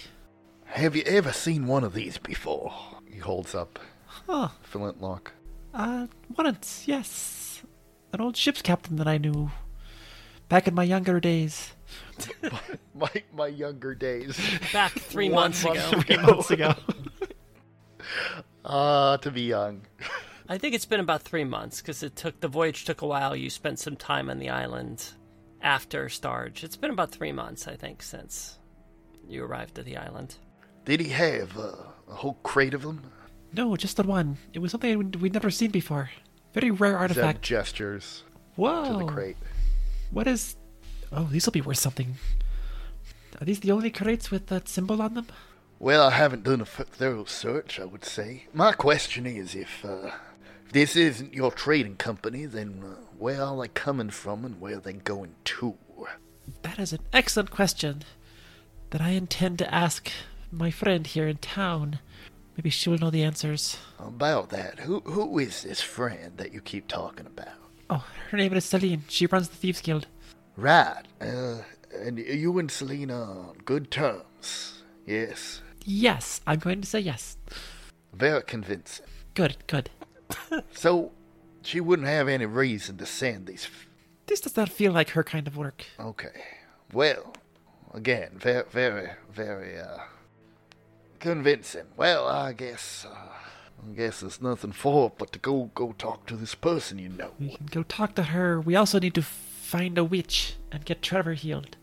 Have 0.66 0.96
you 0.96 1.04
ever 1.06 1.32
seen 1.32 1.68
one 1.68 1.84
of 1.84 1.94
these 1.94 2.18
before? 2.18 2.74
He 3.10 3.18
holds 3.20 3.56
up 3.56 3.80
Oh, 4.30 4.52
flintlock. 4.62 5.34
uh, 5.74 6.08
once, 6.38 6.84
yes. 6.88 7.64
An 8.14 8.22
old 8.22 8.38
ship's 8.38 8.62
captain 8.62 8.96
that 8.98 9.08
I 9.08 9.18
knew 9.18 9.52
back 10.48 10.68
in 10.68 10.74
my 10.76 10.84
younger 10.84 11.20
days. 11.20 11.74
My 12.96 13.12
my 13.34 13.48
younger 13.48 13.94
days. 13.94 14.40
Back 14.72 14.94
three 14.94 15.30
One 15.30 15.52
months 15.52 15.64
month 15.66 15.78
ago. 15.94 16.02
Three 16.02 16.18
months 16.18 16.52
ago. 16.52 16.74
Ah, 18.68 19.18
to 19.18 19.30
be 19.32 19.42
young. 19.44 19.82
I 20.48 20.58
think 20.58 20.76
it's 20.76 20.86
been 20.86 21.00
about 21.00 21.24
three 21.24 21.43
months 21.43 21.82
because 21.82 22.04
it 22.04 22.16
took 22.16 22.39
the 22.39 22.48
voyage 22.48 22.86
took 22.86 23.02
a 23.02 23.08
while. 23.08 23.36
You 23.36 23.50
spent 23.50 23.80
some 23.80 23.96
time 23.96 24.30
on 24.30 24.39
the 24.39 24.50
island 24.50 25.04
after 25.62 26.06
Starge. 26.08 26.64
It's 26.64 26.76
been 26.78 26.91
about 26.91 27.12
three 27.12 27.32
months, 27.32 27.68
I 27.68 27.76
think, 27.76 28.04
since 28.04 28.60
you 29.28 29.43
arrived 29.43 29.80
at 29.80 29.86
the 29.86 29.98
island. 29.98 30.36
Did 30.86 31.00
he 31.00 31.10
have 31.10 31.58
uh, 31.58 31.72
a 32.10 32.14
whole 32.14 32.38
crate 32.43 32.74
of 32.76 32.84
them? 32.84 33.02
no, 33.54 33.76
just 33.76 33.98
the 33.98 34.04
one. 34.04 34.38
It 34.54 34.60
was 34.60 34.72
something 34.72 34.98
we'd 34.98 35.16
we'd 35.16 35.34
never 35.34 35.50
seen 35.50 35.72
before. 35.72 36.10
Very 36.54 36.72
rare 36.72 36.91
Zeb 36.93 37.02
artifact. 37.02 37.41
gestures 37.41 38.24
Whoa. 38.56 39.00
to 39.00 39.06
the 39.06 39.12
crate. 39.12 39.38
What 40.12 40.28
is. 40.28 40.56
Oh, 41.12 41.24
these 41.32 41.46
will 41.46 41.54
be 41.54 41.62
worth 41.62 41.78
something. 41.78 42.16
Are 43.41 43.46
these 43.46 43.60
the 43.62 43.72
only 43.72 43.89
crates 43.89 44.30
with 44.32 44.48
that 44.48 44.68
symbol 44.70 45.02
on 45.02 45.14
them? 45.16 45.28
Well, 45.80 46.04
I 46.08 46.12
haven't 46.12 46.43
done 46.43 46.62
a 46.62 46.66
thorough 46.66 47.26
search, 47.26 47.80
I 47.80 47.86
would 47.86 48.06
say. 48.06 48.46
My 48.54 48.72
question 48.72 49.26
is 49.26 49.56
if, 49.56 49.84
uh, 49.84 50.08
if 50.08 50.14
this 50.72 50.95
isn't 50.95 51.34
your 51.34 51.51
trading 51.51 51.95
company, 51.95 52.45
then 52.45 52.84
uh, 52.84 52.95
where 53.18 53.41
are 53.41 53.57
they 53.61 53.68
coming 53.70 54.09
from 54.09 54.45
and 54.45 54.59
where 54.59 54.78
are 54.78 54.82
they 54.82 54.93
going 54.93 55.36
to? 55.45 55.78
That 56.61 56.80
is 56.80 56.93
an 56.93 56.99
excellent 57.13 57.51
question 57.51 58.03
that 58.91 59.01
I 59.01 59.09
intend 59.09 59.59
to 59.59 59.74
ask 59.74 60.11
my 60.51 60.70
friend 60.72 61.07
here 61.07 61.28
in 61.28 61.38
town. 61.38 61.99
Maybe 62.57 62.70
she 62.70 62.89
will 62.89 62.97
know 62.97 63.09
the 63.09 63.24
answers. 63.24 63.78
About 63.99 64.49
that, 64.49 64.80
who 64.80 64.99
who 65.01 65.39
is 65.39 65.63
this 65.63 65.82
friend 65.82 66.38
that 66.38 66.53
you 66.53 66.61
keep 66.61 66.88
talking 66.88 67.26
about? 67.26 67.57
Oh, 67.89 68.05
her 68.30 68.38
name 68.38 68.53
is 68.53 68.66
Celine. 68.66 69.03
She 69.07 69.26
runs 69.26 69.49
the 69.49 69.55
Thieves 69.55 69.82
Guild. 69.82 70.07
Right, 70.55 71.03
uh, 71.20 71.57
and 71.93 72.18
you 72.18 72.57
and 72.59 72.72
Selena 72.72 73.16
are 73.16 73.49
on 73.49 73.57
good 73.66 73.91
terms. 73.91 74.84
Yes, 75.05 75.61
Yes, 75.84 76.41
I'm 76.47 76.59
going 76.59 76.82
to 76.82 76.88
say 76.88 76.99
yes. 76.99 77.38
very 78.13 78.41
convincing. 78.41 79.05
Good, 79.36 79.57
good. 79.68 79.89
So, 80.74 81.12
she 81.62 81.80
wouldn't 81.80 82.08
have 82.08 82.28
any 82.28 82.46
reason 82.46 82.98
to 82.98 83.06
send 83.06 83.48
these. 83.48 83.66
F- 83.66 83.88
This 84.28 84.42
does 84.42 84.56
not 84.58 84.70
feel 84.70 84.92
like 84.92 85.10
her 85.12 85.24
kind 85.24 85.48
of 85.48 85.58
work. 85.58 85.86
okay, 86.00 86.44
well, 86.94 87.34
again, 87.94 88.32
very, 88.36 88.64
very, 88.72 89.10
very, 89.34 89.80
uh, 89.80 89.98
convincing. 91.20 91.86
Well, 91.98 92.28
I 92.28 92.54
guess, 92.54 93.06
uh, 93.10 93.16
I 93.90 93.96
guess 93.96 94.20
there's 94.22 94.42
nothing 94.42 94.72
for 94.72 95.08
it 95.08 95.14
but 95.18 95.32
to 95.34 95.40
go, 95.40 95.72
go 95.76 95.94
talk 95.94 96.26
to 96.28 96.36
this 96.36 96.56
person 96.56 97.00
you 97.00 97.10
know. 97.10 97.32
We 97.40 97.50
can 97.56 97.66
go 97.68 97.84
talk 97.84 98.16
to 98.16 98.24
her. 98.24 98.60
We 98.62 98.76
also 98.76 99.00
need 99.00 99.16
to 99.16 99.22
find 99.22 99.98
a 99.98 100.04
witch 100.04 100.56
and 100.72 100.86
get 100.86 101.02
Trevor 101.02 101.34
healed. 101.34 101.78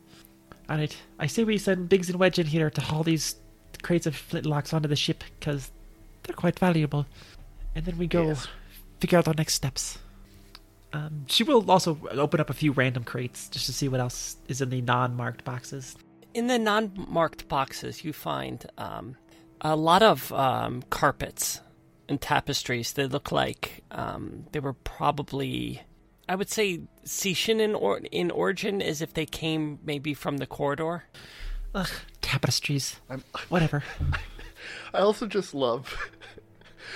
Alright, 0.70 0.97
I 1.18 1.26
say 1.26 1.45
we 1.45 1.59
send 1.59 1.88
Biggs 1.88 2.09
and 2.09 2.18
Wedge 2.18 2.38
in 2.38 2.47
here 2.47 2.70
to 2.70 2.80
haul 2.80 3.03
these 3.03 3.36
crates 3.82 4.07
of 4.07 4.14
flintlocks 4.14 4.72
onto 4.72 4.88
the 4.88 4.97
ship, 4.97 5.24
because 5.38 5.70
they're 6.22 6.36
quite 6.36 6.59
valuable. 6.59 7.07
And 7.74 7.84
then 7.84 7.98
we 7.98 8.06
go 8.06 8.28
Yes. 8.28 8.48
figure 9.00 9.18
out 9.18 9.28
our 9.28 9.34
next 9.34 9.54
steps. 9.54 9.98
Um, 10.92 11.24
she 11.26 11.42
will 11.42 11.70
also 11.70 11.98
open 12.10 12.38
up 12.40 12.50
a 12.50 12.54
few 12.54 12.72
random 12.72 13.04
crates 13.04 13.48
just 13.48 13.64
to 13.66 13.72
see 13.72 13.88
what 13.88 14.00
else 14.00 14.36
is 14.48 14.60
in 14.60 14.68
the 14.70 14.82
non-marked 14.82 15.42
boxes. 15.44 15.96
In 16.34 16.48
the 16.48 16.58
non-marked 16.58 17.48
boxes, 17.48 18.04
you 18.04 18.12
find 18.12 18.66
um, 18.76 19.16
a 19.62 19.74
lot 19.74 20.02
of 20.02 20.30
um, 20.32 20.82
carpets 20.90 21.60
and 22.08 22.20
tapestries 22.20 22.92
that 22.92 23.10
look 23.10 23.32
like 23.32 23.82
um, 23.90 24.44
they 24.52 24.60
were 24.60 24.74
probably, 24.74 25.80
I 26.28 26.34
would 26.34 26.50
say, 26.50 26.82
Sishan 27.06 27.58
in, 27.60 27.74
or- 27.74 28.00
in 28.10 28.30
origin, 28.30 28.82
as 28.82 29.00
if 29.00 29.14
they 29.14 29.24
came 29.24 29.78
maybe 29.84 30.12
from 30.12 30.36
the 30.38 30.46
corridor. 30.46 31.04
Ugh, 31.74 31.88
tapestries. 32.20 33.00
I'm, 33.08 33.24
Whatever. 33.48 33.82
I 34.94 34.98
also 34.98 35.26
just 35.26 35.54
love 35.54 36.10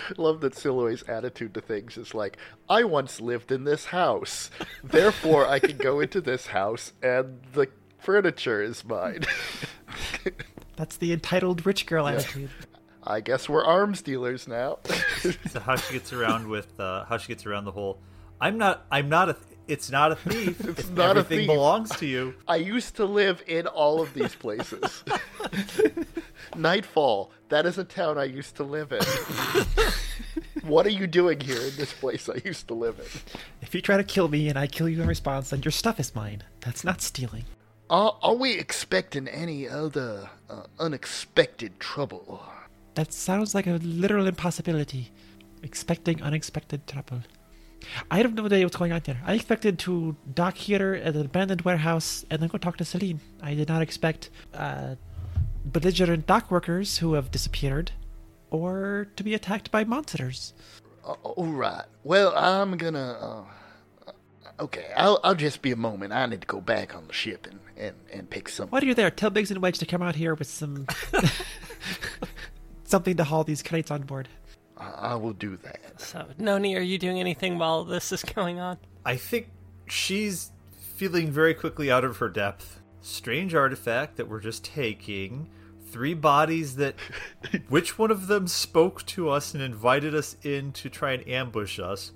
love 0.17 0.41
that 0.41 0.55
Silwe's 0.55 1.03
attitude 1.05 1.55
to 1.55 1.61
things 1.61 1.97
is 1.97 2.15
like, 2.15 2.37
I 2.69 2.85
once 2.85 3.21
lived 3.21 3.53
in 3.53 3.65
this 3.65 3.87
house. 3.87 4.51
Therefore 4.83 5.47
I 5.47 5.59
can 5.59 5.77
go 5.77 6.01
into 6.01 6.21
this 6.21 6.49
house 6.49 6.93
and 7.03 7.41
the 7.53 7.69
furniture 7.99 8.63
is 8.63 8.85
mine. 8.85 9.25
That's 10.77 10.97
the 10.97 11.13
entitled 11.13 11.65
rich 11.65 11.87
girl 11.87 12.07
attitude. 12.07 12.51
I 13.03 13.21
guess 13.21 13.49
we're 13.49 13.65
arms 13.65 14.03
dealers 14.03 14.49
now. 14.49 14.79
So 15.51 15.59
how 15.59 15.75
she 15.75 15.95
gets 15.95 16.13
around 16.13 16.47
with 16.47 16.79
uh, 16.79 17.05
how 17.07 17.17
she 17.19 17.27
gets 17.27 17.47
around 17.47 17.65
the 17.65 17.73
whole. 17.73 17.99
I'm 18.41 18.59
not. 18.59 18.87
I'm 18.93 19.09
not 19.09 19.29
a. 19.31 19.37
It's 19.69 19.91
not 19.91 20.13
a 20.13 20.17
thief. 20.17 20.61
it's 20.79 20.89
not 20.91 21.17
a 21.17 21.21
everything 21.21 21.39
thief. 21.41 21.49
belongs 21.49 21.91
to 21.97 22.07
you. 22.07 22.35
I 22.47 22.57
used 22.57 22.97
to 22.97 23.05
live 23.05 23.43
in 23.47 23.67
all 23.67 24.01
of 24.01 24.15
these 24.15 24.35
places. 24.35 25.03
Nightfall. 26.57 27.33
That 27.49 27.67
is 27.67 27.79
a 27.79 27.85
town 27.85 28.19
I 28.19 28.25
used 28.25 28.57
to 28.57 28.65
live 28.65 28.93
in. 28.93 29.01
what 30.69 30.87
are 30.87 30.91
you 30.91 31.07
doing 31.07 31.41
here 31.41 31.61
in 31.61 31.77
this 31.77 31.93
place 31.93 32.29
I 32.29 32.41
used 32.45 32.69
to 32.69 32.75
live 32.75 32.99
in? 32.99 33.41
If 33.61 33.75
you 33.75 33.81
try 33.81 33.97
to 33.97 34.05
kill 34.05 34.29
me 34.29 34.49
and 34.49 34.59
I 34.59 34.67
kill 34.67 34.89
you 34.89 35.03
in 35.03 35.09
response, 35.09 35.51
then 35.51 35.63
your 35.63 35.73
stuff 35.73 35.99
is 35.99 36.15
mine. 36.15 36.43
That's 36.61 36.85
not 36.85 37.01
stealing. 37.01 37.45
Are, 37.91 38.17
are 38.23 38.35
we 38.35 38.53
expecting 38.53 39.29
any 39.29 39.69
other 39.69 40.29
uh, 40.51 40.63
unexpected 40.79 41.79
trouble? 41.79 42.43
That 42.95 43.13
sounds 43.13 43.55
like 43.55 43.67
a 43.67 43.79
literal 43.83 44.27
impossibility. 44.27 45.13
Expecting 45.63 46.23
unexpected 46.23 46.87
trouble. 46.87 47.21
I 48.11 48.19
have 48.19 48.35
no 48.35 48.47
idea 48.47 48.65
what's 48.65 48.77
going 48.77 48.93
on 48.93 49.03
there. 49.05 49.21
I 49.25 49.35
expected 49.35 49.79
to 49.81 50.17
dock 50.35 50.57
here 50.57 50.95
at 50.95 51.15
an 51.15 51.27
abandoned 51.27 51.63
warehouse 51.63 52.25
and 52.31 52.41
then 52.41 52.49
go 52.49 52.59
talk 52.59 52.77
to 52.79 52.85
Celine. 52.85 53.21
I 53.43 53.55
did 53.55 53.69
not 53.69 53.83
expect 53.83 54.31
uh, 54.55 54.97
belligerent 55.65 56.27
dock 56.27 56.51
workers 56.51 56.99
who 56.99 57.15
have 57.15 57.31
disappeared 57.31 57.93
or 58.51 59.09
to 59.17 59.25
be 59.25 59.35
attacked 59.35 59.71
by 59.71 59.85
monsters. 59.85 60.55
Uh, 61.05 61.13
all 61.23 61.47
right. 61.47 61.85
Well, 62.05 62.33
I'm 62.37 62.77
gonna. 62.77 63.47
Uh, 64.09 64.13
okay, 64.61 64.87
I'll, 64.97 65.21
I'll 65.23 65.35
just 65.35 65.63
be 65.63 65.73
a 65.73 65.77
moment. 65.77 66.13
I 66.13 66.27
need 66.27 66.41
to 66.41 66.47
go 66.47 66.61
back 66.61 66.95
on 66.95 67.07
the 67.07 67.13
ship 67.13 67.47
and, 67.49 67.61
and, 67.77 67.97
and 68.13 68.31
pick 68.31 68.49
some. 68.49 68.69
While 68.69 68.85
you're 68.85 68.95
there, 68.95 69.11
tell 69.11 69.31
Biggs 69.31 69.51
and 69.51 69.63
Wedge 69.63 69.79
to 69.79 69.87
come 69.87 70.03
out 70.03 70.17
here 70.17 70.35
with 70.35 70.49
some 70.49 70.87
something 72.85 73.17
to 73.17 73.25
haul 73.25 73.45
these 73.45 73.63
crates 73.63 73.91
on 73.91 74.03
board. 74.03 74.29
I, 74.95 75.13
I 75.13 75.15
will 75.15 75.33
do 75.33 75.57
that. 75.59 76.01
So, 76.01 76.27
Noni, 76.39 76.77
are 76.77 76.81
you 76.81 76.99
doing 76.99 77.19
anything 77.21 77.59
while 77.59 77.85
this 77.85 78.13
is 78.13 78.23
going 78.23 78.61
on? 78.61 78.79
I 79.05 79.17
think 79.17 79.49
she's 79.87 80.53
feeling 80.97 81.31
very 81.31 81.55
quickly 81.55 81.91
out 81.91 82.05
of 82.05 82.19
her 82.19 82.29
depth. 82.29 82.81
Strange 83.01 83.55
artifact 83.55 84.17
that 84.17 84.29
we're 84.29 84.41
just 84.41 84.65
taking. 84.65 85.49
Three 85.91 86.15
bodies 86.15 86.77
that. 86.77 86.97
Which 87.69 87.99
one 87.99 88.11
of 88.11 88.27
them 88.27 88.49
spoke 88.49 89.05
to 89.07 89.29
us 89.29 89.55
and 89.55 89.63
invited 89.63 90.15
us 90.15 90.37
in 90.43 90.73
to 90.73 90.91
try 90.91 91.13
and 91.13 91.29
ambush 91.29 91.79
us? 91.79 92.13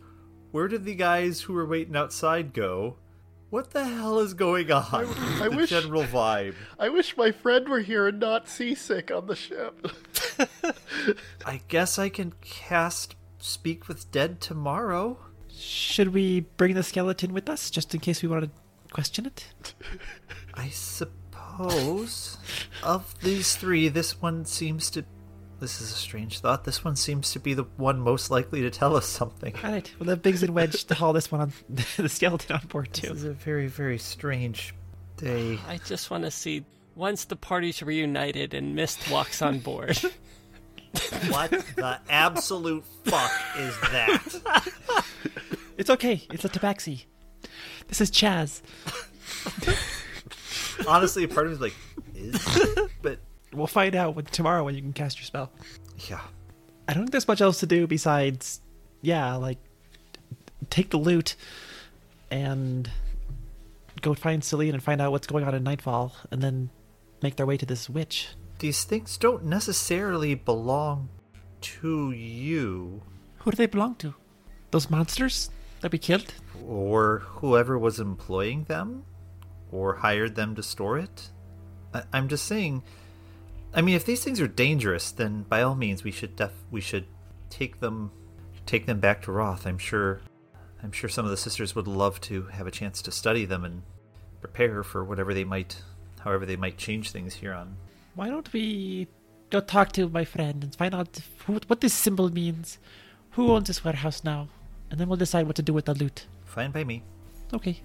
Where 0.50 0.66
did 0.66 0.84
the 0.84 0.96
guys 0.96 1.42
who 1.42 1.52
were 1.52 1.66
waiting 1.66 1.96
outside 1.96 2.52
go? 2.52 2.96
What 3.50 3.72
the 3.72 3.84
hell 3.84 4.20
is 4.20 4.34
going 4.34 4.70
on? 4.70 4.84
I 5.40 5.48
the 5.48 5.56
wish- 5.56 5.70
general 5.70 6.04
vibe. 6.04 6.54
I 6.78 6.88
wish 6.88 7.16
my 7.16 7.32
friend 7.32 7.68
were 7.68 7.80
here 7.80 8.06
and 8.06 8.20
not 8.20 8.48
seasick 8.48 9.10
on 9.10 9.26
the 9.26 9.34
ship. 9.36 9.86
I 11.44 11.60
guess 11.68 11.98
I 11.98 12.08
can 12.08 12.32
cast 12.40 13.16
Speak 13.38 13.88
with 13.88 14.10
Dead 14.12 14.40
tomorrow. 14.40 15.18
Should 15.52 16.14
we 16.14 16.40
bring 16.40 16.74
the 16.74 16.82
skeleton 16.82 17.32
with 17.32 17.48
us 17.48 17.70
just 17.70 17.94
in 17.94 18.00
case 18.00 18.22
we 18.22 18.28
want 18.28 18.44
to 18.44 18.50
question 18.92 19.26
it? 19.26 19.52
I 20.54 20.68
suppose 20.68 22.36
of 22.82 23.14
these 23.20 23.56
three, 23.56 23.88
this 23.88 24.20
one 24.22 24.44
seems 24.44 24.90
to. 24.90 25.04
This 25.60 25.82
is 25.82 25.92
a 25.92 25.94
strange 25.94 26.40
thought. 26.40 26.64
This 26.64 26.82
one 26.82 26.96
seems 26.96 27.32
to 27.32 27.38
be 27.38 27.52
the 27.52 27.64
one 27.76 28.00
most 28.00 28.30
likely 28.30 28.62
to 28.62 28.70
tell 28.70 28.96
us 28.96 29.06
something. 29.06 29.54
All 29.62 29.70
right, 29.70 29.92
we'll 29.98 30.08
have 30.08 30.22
Biggs 30.22 30.42
and 30.42 30.54
Wedge 30.54 30.84
to 30.84 30.94
haul 30.94 31.12
this 31.12 31.30
one 31.30 31.42
on 31.42 31.52
the 31.96 32.08
skeleton 32.08 32.56
on 32.56 32.66
board 32.66 32.92
too. 32.94 33.08
This 33.08 33.18
is 33.18 33.24
a 33.24 33.32
very, 33.32 33.66
very 33.66 33.98
strange 33.98 34.74
day. 35.18 35.58
I 35.68 35.78
just 35.84 36.10
want 36.10 36.24
to 36.24 36.30
see 36.30 36.64
once 36.94 37.26
the 37.26 37.36
party's 37.36 37.82
reunited 37.82 38.54
and 38.54 38.74
Mist 38.74 39.10
walks 39.10 39.42
on 39.42 39.58
board. 39.60 40.00
What 41.28 41.50
the 41.76 42.00
absolute 42.08 42.84
fuck 43.04 43.30
is 43.56 43.78
that? 43.92 44.64
It's 45.78 45.88
okay. 45.88 46.26
It's 46.32 46.44
a 46.44 46.48
tabaxi. 46.48 47.04
This 47.86 48.00
is 48.00 48.10
Chaz. 48.10 48.60
Honestly, 50.88 51.28
part 51.28 51.46
of 51.46 51.52
me 51.52 51.54
is 51.54 51.60
like, 51.60 51.74
is 52.16 52.88
but 53.02 53.20
We'll 53.52 53.66
find 53.66 53.94
out 53.96 54.14
when, 54.14 54.24
tomorrow 54.26 54.64
when 54.64 54.74
you 54.74 54.82
can 54.82 54.92
cast 54.92 55.18
your 55.18 55.24
spell. 55.24 55.50
yeah. 56.08 56.20
I 56.88 56.92
don't 56.92 57.02
think 57.04 57.12
there's 57.12 57.28
much 57.28 57.40
else 57.40 57.60
to 57.60 57.66
do 57.66 57.86
besides, 57.86 58.60
yeah, 59.02 59.34
like 59.36 59.58
take 60.70 60.90
the 60.90 60.96
loot 60.96 61.36
and 62.30 62.90
go 64.02 64.14
find 64.14 64.42
Celine 64.42 64.74
and 64.74 64.82
find 64.82 65.00
out 65.00 65.12
what's 65.12 65.26
going 65.26 65.44
on 65.44 65.54
in 65.54 65.62
Nightfall, 65.62 66.14
and 66.30 66.40
then 66.42 66.70
make 67.22 67.36
their 67.36 67.46
way 67.46 67.56
to 67.56 67.66
this 67.66 67.88
witch. 67.90 68.28
These 68.58 68.84
things 68.84 69.16
don't 69.18 69.44
necessarily 69.44 70.34
belong 70.34 71.08
to 71.60 72.10
you 72.12 73.02
Who 73.38 73.50
do 73.50 73.56
they 73.56 73.66
belong 73.66 73.94
to? 73.96 74.14
Those 74.70 74.90
monsters 74.90 75.50
that 75.80 75.92
we 75.92 75.98
killed? 75.98 76.32
or 76.66 77.20
whoever 77.26 77.78
was 77.78 77.98
employing 78.00 78.64
them 78.64 79.04
or 79.72 79.94
hired 79.96 80.34
them 80.34 80.54
to 80.54 80.62
store 80.62 80.98
it. 80.98 81.30
I- 81.94 82.02
I'm 82.12 82.28
just 82.28 82.44
saying. 82.46 82.82
I 83.72 83.82
mean, 83.82 83.94
if 83.94 84.04
these 84.04 84.24
things 84.24 84.40
are 84.40 84.48
dangerous, 84.48 85.12
then 85.12 85.42
by 85.42 85.62
all 85.62 85.74
means 85.74 86.02
we 86.02 86.10
should 86.10 86.36
def- 86.36 86.64
we 86.70 86.80
should 86.80 87.06
take 87.50 87.80
them 87.80 88.10
take 88.66 88.86
them 88.86 89.00
back 89.00 89.22
to 89.22 89.32
Roth. 89.32 89.66
I'm 89.66 89.78
sure 89.78 90.20
I'm 90.82 90.92
sure 90.92 91.08
some 91.08 91.24
of 91.24 91.30
the 91.30 91.36
sisters 91.36 91.74
would 91.74 91.86
love 91.86 92.20
to 92.22 92.44
have 92.46 92.66
a 92.66 92.70
chance 92.70 93.02
to 93.02 93.12
study 93.12 93.44
them 93.44 93.64
and 93.64 93.82
prepare 94.40 94.82
for 94.82 95.04
whatever 95.04 95.34
they 95.34 95.44
might 95.44 95.82
however 96.20 96.46
they 96.46 96.56
might 96.56 96.78
change 96.78 97.10
things 97.10 97.34
here 97.34 97.52
on. 97.52 97.76
Why 98.14 98.28
don't 98.28 98.52
we 98.52 99.08
go 99.50 99.60
talk 99.60 99.92
to 99.92 100.08
my 100.08 100.24
friend 100.24 100.62
and 100.64 100.74
find 100.74 100.94
out 100.94 101.20
who, 101.46 101.60
what 101.66 101.80
this 101.80 101.94
symbol 101.94 102.32
means? 102.32 102.78
Who 103.32 103.52
owns 103.52 103.68
this 103.68 103.84
warehouse 103.84 104.24
now? 104.24 104.48
And 104.90 104.98
then 104.98 105.08
we'll 105.08 105.16
decide 105.16 105.46
what 105.46 105.56
to 105.56 105.62
do 105.62 105.72
with 105.72 105.84
the 105.84 105.94
loot. 105.94 106.26
Fine 106.44 106.72
by 106.72 106.84
me. 106.84 107.04
Okay. 107.52 107.80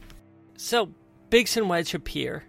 so, 0.57 0.89
Biggs 1.29 1.55
and 1.57 1.69
Wedge 1.69 1.93
appear, 1.93 2.45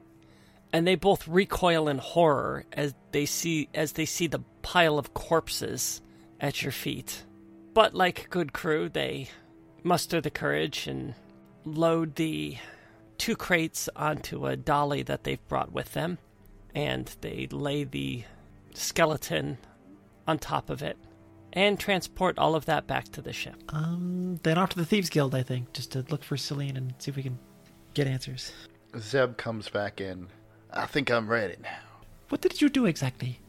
and 0.77 0.87
they 0.87 0.95
both 0.95 1.27
recoil 1.27 1.89
in 1.89 1.97
horror 1.97 2.67
as 2.75 2.95
they 3.11 3.25
see 3.25 3.67
as 3.73 3.93
they 3.93 4.05
see 4.05 4.27
the 4.27 4.41
pile 4.61 4.99
of 4.99 5.15
corpses 5.15 6.03
at 6.39 6.63
your 6.63 6.71
feet. 6.71 7.25
But 7.73 7.95
like 7.95 8.29
good 8.29 8.53
crew, 8.53 8.91
they 8.91 9.31
muster 9.83 10.21
the 10.21 10.31
courage 10.31 10.87
and 10.87 11.15
load 11.65 12.17
the 12.17 12.59
two 13.17 13.37
crates 13.37 13.89
onto 13.97 14.47
a 14.47 14.55
dolly 14.55 15.03
that 15.05 15.25
they've 15.25 15.49
brought 15.49 15.73
with 15.73 15.95
them, 15.95 16.19
and 16.75 17.07
they 17.23 17.49
lay 17.51 17.85
the 17.85 18.25
skeleton 18.75 19.57
on 20.29 20.39
top 20.39 20.69
of 20.69 20.83
it 20.83 20.99
and 21.55 21.81
transport 21.81 22.39
all 22.39 22.55
of 22.55 22.67
that 22.67 22.87
back 22.87 23.05
to 23.13 23.23
the 23.23 23.33
ship. 23.33 23.57
Um, 23.71 24.39
then 24.43 24.59
off 24.59 24.69
to 24.71 24.77
the 24.77 24.85
Thieves 24.85 25.09
Guild, 25.09 25.35
I 25.35 25.43
think, 25.43 25.73
just 25.73 25.93
to 25.93 26.05
look 26.11 26.23
for 26.23 26.37
Celine 26.37 26.77
and 26.77 26.93
see 26.99 27.11
if 27.11 27.17
we 27.17 27.23
can 27.23 27.39
get 27.95 28.07
answers. 28.07 28.53
Zeb 28.99 29.39
comes 29.39 29.71
back 29.71 30.03
in. 30.03 30.29
I 30.77 30.87
think 30.87 31.11
I'm 31.11 31.29
ready 31.29 31.57
now. 31.63 31.79
What 32.29 32.41
did 32.41 32.61
you 32.61 32.69
do 32.69 32.87
exactly? 32.87 33.41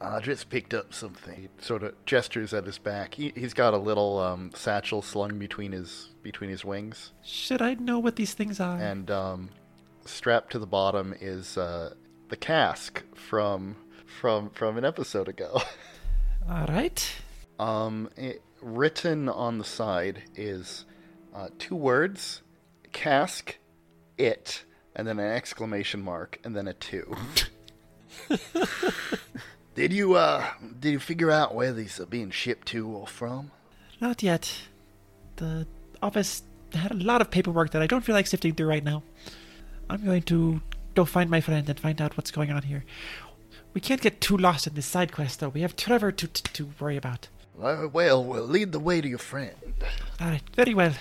I 0.00 0.20
just 0.20 0.50
picked 0.50 0.74
up 0.74 0.92
something. 0.92 1.34
He 1.42 1.48
sort 1.64 1.82
of 1.82 1.94
gestures 2.04 2.52
at 2.52 2.66
his 2.66 2.76
back. 2.78 3.14
He, 3.14 3.32
he's 3.34 3.54
got 3.54 3.72
a 3.72 3.78
little 3.78 4.18
um, 4.18 4.50
satchel 4.54 5.00
slung 5.00 5.38
between 5.38 5.72
his 5.72 6.10
between 6.22 6.50
his 6.50 6.64
wings, 6.64 7.12
Should 7.22 7.62
I 7.62 7.74
know 7.74 7.98
what 7.98 8.16
these 8.16 8.34
things 8.34 8.60
are? 8.60 8.76
and 8.76 9.10
um, 9.10 9.50
strapped 10.04 10.52
to 10.52 10.58
the 10.58 10.66
bottom 10.66 11.14
is 11.20 11.56
uh, 11.56 11.94
the 12.28 12.36
cask 12.36 13.02
from 13.14 13.76
from 14.04 14.50
from 14.50 14.76
an 14.76 14.84
episode 14.84 15.28
ago. 15.28 15.62
All 16.50 16.66
right. 16.66 17.14
Um, 17.58 18.10
it, 18.16 18.42
written 18.60 19.28
on 19.30 19.56
the 19.58 19.64
side 19.64 20.24
is 20.34 20.84
uh, 21.34 21.48
two 21.58 21.74
words: 21.76 22.42
cask, 22.92 23.56
it, 24.18 24.64
and 24.96 25.06
then 25.06 25.18
an 25.20 25.30
exclamation 25.30 26.02
mark, 26.02 26.40
and 26.42 26.56
then 26.56 26.66
a 26.66 26.72
two. 26.72 27.14
did 29.74 29.92
you 29.92 30.14
uh 30.14 30.44
did 30.80 30.90
you 30.90 30.98
figure 30.98 31.30
out 31.30 31.54
where 31.54 31.72
these 31.72 32.00
are 32.00 32.06
being 32.06 32.30
shipped 32.30 32.66
to 32.68 32.88
or 32.88 33.06
from? 33.06 33.52
Not 34.00 34.22
yet. 34.22 34.52
The 35.36 35.66
office 36.02 36.42
had 36.72 36.90
a 36.90 36.94
lot 36.94 37.20
of 37.20 37.30
paperwork 37.30 37.70
that 37.70 37.82
I 37.82 37.86
don't 37.86 38.02
feel 38.02 38.14
like 38.14 38.26
sifting 38.26 38.54
through 38.54 38.68
right 38.68 38.82
now. 38.84 39.02
I'm 39.88 40.04
going 40.04 40.22
to 40.22 40.60
go 40.94 41.04
find 41.04 41.30
my 41.30 41.40
friend 41.40 41.68
and 41.68 41.78
find 41.78 42.00
out 42.00 42.16
what's 42.16 42.30
going 42.30 42.50
on 42.50 42.62
here. 42.62 42.84
We 43.74 43.80
can't 43.80 44.00
get 44.00 44.20
too 44.20 44.36
lost 44.36 44.66
in 44.66 44.74
this 44.74 44.86
side 44.86 45.12
quest, 45.12 45.40
though. 45.40 45.50
We 45.50 45.60
have 45.60 45.76
Trevor 45.76 46.10
to 46.10 46.26
to, 46.26 46.42
to 46.54 46.70
worry 46.80 46.96
about. 46.96 47.28
Well, 47.54 47.88
well, 47.88 48.24
lead 48.24 48.72
the 48.72 48.80
way 48.80 49.00
to 49.00 49.08
your 49.08 49.18
friend. 49.18 49.54
All 50.20 50.28
right, 50.28 50.42
very 50.54 50.74
well. 50.74 50.94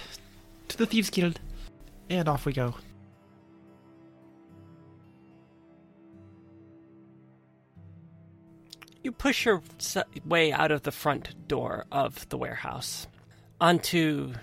To 0.70 0.78
the 0.78 0.86
Thieves 0.86 1.10
Guild, 1.10 1.39
and 2.10 2.28
off 2.28 2.46
we 2.46 2.54
go. 2.54 2.76
You 9.06 9.12
push 9.12 9.45
your 9.45 9.62
way 10.26 10.51
out 10.51 10.72
of 10.72 10.82
the 10.82 10.91
front 10.91 11.47
door 11.47 11.86
of 11.91 12.28
the 12.30 12.38
warehouse 12.38 13.06
onto 13.62 14.34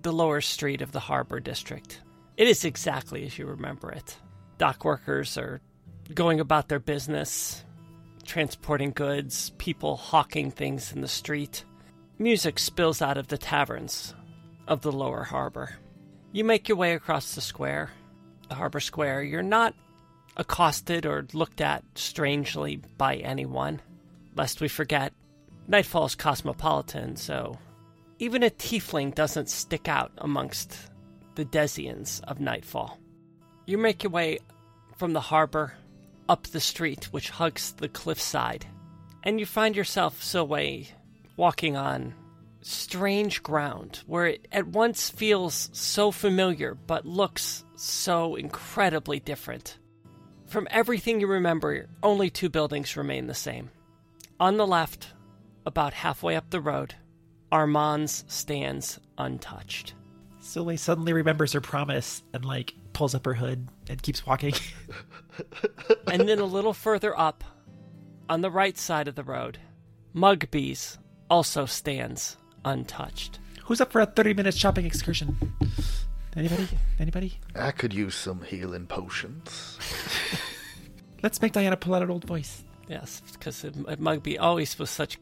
the 0.00 0.12
lower 0.12 0.40
street 0.40 0.80
of 0.80 0.92
the 0.92 1.00
harbor 1.00 1.40
district. 1.40 2.02
It 2.36 2.46
is 2.46 2.64
exactly 2.64 3.26
as 3.26 3.36
you 3.36 3.46
remember 3.46 3.90
it. 3.90 4.16
Dock 4.58 4.84
workers 4.84 5.36
are 5.36 5.60
going 6.14 6.38
about 6.38 6.68
their 6.68 6.78
business, 6.78 7.64
transporting 8.24 8.92
goods, 8.92 9.50
people 9.58 9.96
hawking 9.96 10.52
things 10.52 10.92
in 10.92 11.00
the 11.00 11.08
street. 11.08 11.64
Music 12.16 12.60
spills 12.60 13.02
out 13.02 13.18
of 13.18 13.26
the 13.26 13.38
taverns 13.38 14.14
of 14.68 14.82
the 14.82 14.92
lower 14.92 15.24
harbor. 15.24 15.74
You 16.30 16.44
make 16.44 16.68
your 16.68 16.78
way 16.78 16.94
across 16.94 17.34
the 17.34 17.40
square, 17.40 17.90
the 18.48 18.54
harbor 18.54 18.78
square. 18.78 19.24
You're 19.24 19.42
not 19.42 19.74
accosted 20.36 21.06
or 21.06 21.26
looked 21.32 21.60
at 21.60 21.82
strangely 21.96 22.76
by 22.96 23.16
anyone. 23.16 23.80
Lest 24.36 24.60
we 24.60 24.68
forget, 24.68 25.12
Nightfall's 25.66 26.14
cosmopolitan, 26.14 27.16
so 27.16 27.58
even 28.18 28.42
a 28.42 28.50
tiefling 28.50 29.14
doesn't 29.14 29.50
stick 29.50 29.88
out 29.88 30.12
amongst 30.18 30.76
the 31.34 31.44
Desians 31.44 32.22
of 32.24 32.38
Nightfall. 32.38 32.98
You 33.66 33.78
make 33.78 34.02
your 34.02 34.12
way 34.12 34.38
from 34.96 35.12
the 35.12 35.20
harbor 35.20 35.74
up 36.28 36.46
the 36.46 36.60
street 36.60 37.12
which 37.12 37.30
hugs 37.30 37.72
the 37.72 37.88
cliffside, 37.88 38.66
and 39.22 39.40
you 39.40 39.46
find 39.46 39.74
yourself 39.74 40.22
Silwe 40.22 40.88
walking 41.36 41.76
on 41.76 42.14
strange 42.62 43.42
ground 43.42 44.02
where 44.06 44.26
it 44.26 44.48
at 44.50 44.66
once 44.66 45.08
feels 45.08 45.68
so 45.72 46.10
familiar 46.10 46.74
but 46.74 47.06
looks 47.06 47.64
so 47.76 48.34
incredibly 48.34 49.20
different. 49.20 49.78
From 50.46 50.68
everything 50.70 51.20
you 51.20 51.26
remember, 51.26 51.86
only 52.02 52.30
two 52.30 52.48
buildings 52.48 52.96
remain 52.96 53.26
the 53.26 53.34
same. 53.34 53.70
On 54.38 54.58
the 54.58 54.66
left, 54.66 55.14
about 55.64 55.94
halfway 55.94 56.36
up 56.36 56.50
the 56.50 56.60
road, 56.60 56.94
Armand's 57.50 58.24
stands 58.28 59.00
untouched. 59.16 59.94
Silwe 60.42 60.78
suddenly 60.78 61.14
remembers 61.14 61.54
her 61.54 61.60
promise 61.60 62.22
and 62.34 62.44
like 62.44 62.74
pulls 62.92 63.14
up 63.14 63.24
her 63.24 63.32
hood 63.34 63.68
and 63.88 64.02
keeps 64.02 64.26
walking. 64.26 64.52
and 66.12 66.28
then 66.28 66.38
a 66.38 66.44
little 66.44 66.74
further 66.74 67.18
up, 67.18 67.44
on 68.28 68.42
the 68.42 68.50
right 68.50 68.76
side 68.76 69.08
of 69.08 69.14
the 69.14 69.24
road, 69.24 69.58
Mugby's 70.14 70.98
also 71.30 71.64
stands 71.64 72.36
untouched. 72.64 73.38
Who's 73.64 73.80
up 73.80 73.90
for 73.90 74.02
a 74.02 74.06
30 74.06 74.34
minute 74.34 74.54
shopping 74.54 74.84
excursion? 74.84 75.36
Anybody? 76.36 76.68
Anybody? 76.98 77.40
I 77.54 77.70
could 77.70 77.94
use 77.94 78.14
some 78.14 78.42
healing 78.42 78.86
potions. 78.86 79.78
Let's 81.22 81.40
make 81.40 81.52
Diana 81.52 81.78
pull 81.78 81.94
out 81.94 82.02
an 82.02 82.10
old 82.10 82.24
voice. 82.24 82.62
Yes, 82.88 83.22
because 83.32 83.62
Mugby 83.62 84.38
always 84.40 84.78
was 84.78 84.90
such 84.90 85.18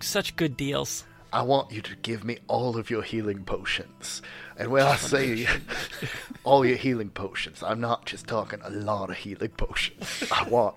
such 0.00 0.36
good 0.36 0.56
deals. 0.56 1.04
I 1.32 1.42
want 1.42 1.72
you 1.72 1.82
to 1.82 1.96
give 1.96 2.24
me 2.24 2.38
all 2.46 2.76
of 2.76 2.90
your 2.90 3.02
healing 3.02 3.44
potions. 3.44 4.22
And 4.56 4.70
when 4.70 4.84
I 4.84 4.96
say 4.96 5.46
all 6.44 6.64
your 6.64 6.76
healing 6.76 7.10
potions, 7.10 7.62
I'm 7.62 7.80
not 7.80 8.06
just 8.06 8.26
talking 8.26 8.60
a 8.62 8.70
lot 8.70 9.10
of 9.10 9.16
healing 9.16 9.50
potions. 9.50 10.24
I 10.30 10.48
want 10.48 10.76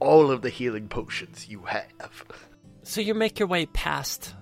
all 0.00 0.30
of 0.30 0.42
the 0.42 0.48
healing 0.48 0.88
potions 0.88 1.48
you 1.48 1.62
have. 1.64 2.24
So 2.82 3.00
you 3.00 3.14
make 3.14 3.38
your 3.38 3.48
way 3.48 3.66
past 3.66 4.34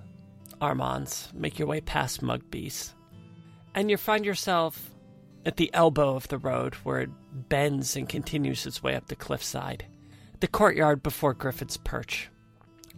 Armand's, 0.60 1.28
make 1.34 1.58
your 1.58 1.68
way 1.68 1.80
past 1.80 2.22
Mugby's, 2.22 2.94
and 3.74 3.90
you 3.90 3.96
find 3.96 4.24
yourself 4.24 4.90
at 5.44 5.56
the 5.56 5.70
elbow 5.74 6.14
of 6.16 6.28
the 6.28 6.38
road 6.38 6.74
where 6.76 7.00
it 7.00 7.10
bends 7.48 7.96
and 7.96 8.08
continues 8.08 8.66
its 8.66 8.82
way 8.82 8.94
up 8.94 9.08
the 9.08 9.16
cliffside, 9.16 9.84
the 10.40 10.48
courtyard 10.48 11.02
before 11.02 11.34
Griffin's 11.34 11.76
Perch. 11.76 12.30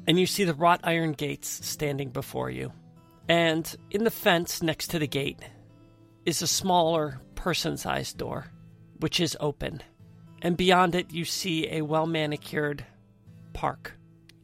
And 0.06 0.18
you 0.18 0.26
see 0.26 0.44
the 0.44 0.54
wrought 0.54 0.80
iron 0.84 1.12
gates 1.12 1.66
standing 1.66 2.10
before 2.10 2.50
you. 2.50 2.72
And 3.28 3.74
in 3.90 4.04
the 4.04 4.10
fence 4.10 4.62
next 4.62 4.88
to 4.88 4.98
the 4.98 5.06
gate 5.06 5.38
is 6.26 6.42
a 6.42 6.46
smaller 6.46 7.20
person 7.34 7.76
sized 7.76 8.18
door, 8.18 8.46
which 8.98 9.20
is 9.20 9.36
open. 9.40 9.82
And 10.42 10.56
beyond 10.56 10.94
it, 10.94 11.12
you 11.12 11.24
see 11.24 11.70
a 11.70 11.82
well 11.82 12.06
manicured 12.06 12.84
park. 13.52 13.92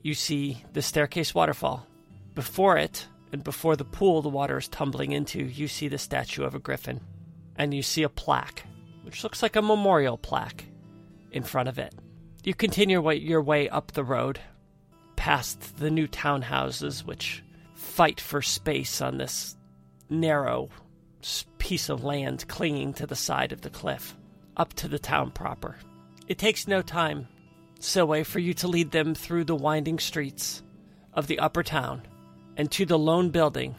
You 0.02 0.14
see 0.14 0.64
the 0.72 0.82
staircase 0.82 1.34
waterfall. 1.34 1.86
Before 2.34 2.76
it, 2.76 3.08
and 3.32 3.42
before 3.42 3.76
the 3.76 3.84
pool 3.84 4.22
the 4.22 4.28
water 4.28 4.58
is 4.58 4.68
tumbling 4.68 5.12
into, 5.12 5.42
you 5.42 5.68
see 5.68 5.88
the 5.88 5.98
statue 5.98 6.44
of 6.44 6.54
a 6.54 6.58
griffin. 6.58 7.00
And 7.56 7.72
you 7.72 7.82
see 7.82 8.02
a 8.02 8.08
plaque, 8.08 8.64
which 9.02 9.24
looks 9.24 9.42
like 9.42 9.56
a 9.56 9.62
memorial 9.62 10.18
plaque, 10.18 10.66
in 11.32 11.42
front 11.42 11.68
of 11.68 11.78
it. 11.78 11.94
You 12.46 12.54
continue 12.54 13.10
your 13.10 13.42
way 13.42 13.68
up 13.68 13.90
the 13.90 14.04
road, 14.04 14.38
past 15.16 15.78
the 15.78 15.90
new 15.90 16.06
townhouses, 16.06 17.04
which 17.04 17.42
fight 17.74 18.20
for 18.20 18.40
space 18.40 19.02
on 19.02 19.18
this 19.18 19.56
narrow 20.08 20.68
piece 21.58 21.88
of 21.88 22.04
land 22.04 22.46
clinging 22.46 22.92
to 22.94 23.06
the 23.08 23.16
side 23.16 23.50
of 23.50 23.62
the 23.62 23.68
cliff, 23.68 24.16
up 24.56 24.74
to 24.74 24.86
the 24.86 25.00
town 25.00 25.32
proper. 25.32 25.74
It 26.28 26.38
takes 26.38 26.68
no 26.68 26.82
time, 26.82 27.26
Silwe, 27.80 28.24
for 28.24 28.38
you 28.38 28.54
to 28.54 28.68
lead 28.68 28.92
them 28.92 29.16
through 29.16 29.42
the 29.46 29.56
winding 29.56 29.98
streets 29.98 30.62
of 31.14 31.26
the 31.26 31.40
upper 31.40 31.64
town 31.64 32.06
and 32.56 32.70
to 32.70 32.86
the 32.86 32.96
lone 32.96 33.30
building 33.30 33.74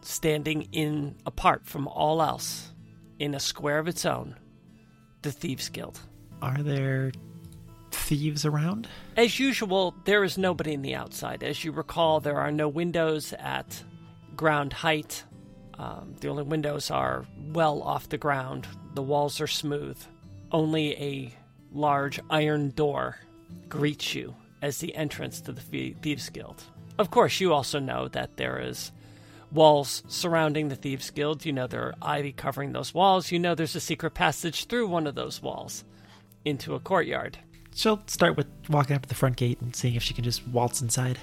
standing 0.00 0.68
in 0.70 1.16
apart 1.26 1.66
from 1.66 1.88
all 1.88 2.22
else 2.22 2.72
in 3.18 3.34
a 3.34 3.40
square 3.40 3.80
of 3.80 3.88
its 3.88 4.06
own 4.06 4.36
the 5.22 5.30
thieves 5.30 5.68
guild 5.68 6.00
are 6.40 6.60
there 6.62 7.12
thieves 7.94 8.44
around 8.44 8.88
as 9.16 9.38
usual 9.38 9.94
there 10.04 10.24
is 10.24 10.38
nobody 10.38 10.72
in 10.72 10.82
the 10.82 10.94
outside 10.94 11.42
as 11.42 11.64
you 11.64 11.72
recall 11.72 12.20
there 12.20 12.38
are 12.38 12.52
no 12.52 12.68
windows 12.68 13.32
at 13.38 13.82
ground 14.36 14.72
height 14.72 15.24
um, 15.78 16.14
the 16.20 16.28
only 16.28 16.42
windows 16.42 16.90
are 16.90 17.24
well 17.52 17.82
off 17.82 18.08
the 18.08 18.18
ground 18.18 18.66
the 18.94 19.02
walls 19.02 19.40
are 19.40 19.46
smooth 19.46 19.98
only 20.50 20.92
a 20.96 21.34
large 21.72 22.20
iron 22.30 22.70
door 22.70 23.18
greets 23.68 24.14
you 24.14 24.34
as 24.60 24.78
the 24.78 24.94
entrance 24.94 25.40
to 25.40 25.52
the 25.52 25.60
thieves 26.00 26.28
guild 26.30 26.62
of 26.98 27.10
course, 27.10 27.40
you 27.40 27.52
also 27.52 27.78
know 27.78 28.08
that 28.08 28.36
there 28.36 28.58
is 28.58 28.92
walls 29.50 30.02
surrounding 30.08 30.68
the 30.68 30.76
Thieves 30.76 31.10
Guild. 31.10 31.44
You 31.44 31.52
know 31.52 31.66
there 31.66 31.82
are 31.86 31.94
ivy 32.02 32.32
covering 32.32 32.72
those 32.72 32.94
walls. 32.94 33.32
You 33.32 33.38
know 33.38 33.54
there's 33.54 33.76
a 33.76 33.80
secret 33.80 34.12
passage 34.12 34.66
through 34.66 34.88
one 34.88 35.06
of 35.06 35.14
those 35.14 35.42
walls 35.42 35.84
into 36.44 36.74
a 36.74 36.80
courtyard. 36.80 37.38
She'll 37.74 38.02
start 38.06 38.36
with 38.36 38.46
walking 38.68 38.96
up 38.96 39.02
to 39.02 39.08
the 39.08 39.14
front 39.14 39.36
gate 39.36 39.60
and 39.60 39.74
seeing 39.74 39.94
if 39.94 40.02
she 40.02 40.14
can 40.14 40.24
just 40.24 40.46
waltz 40.48 40.82
inside. 40.82 41.18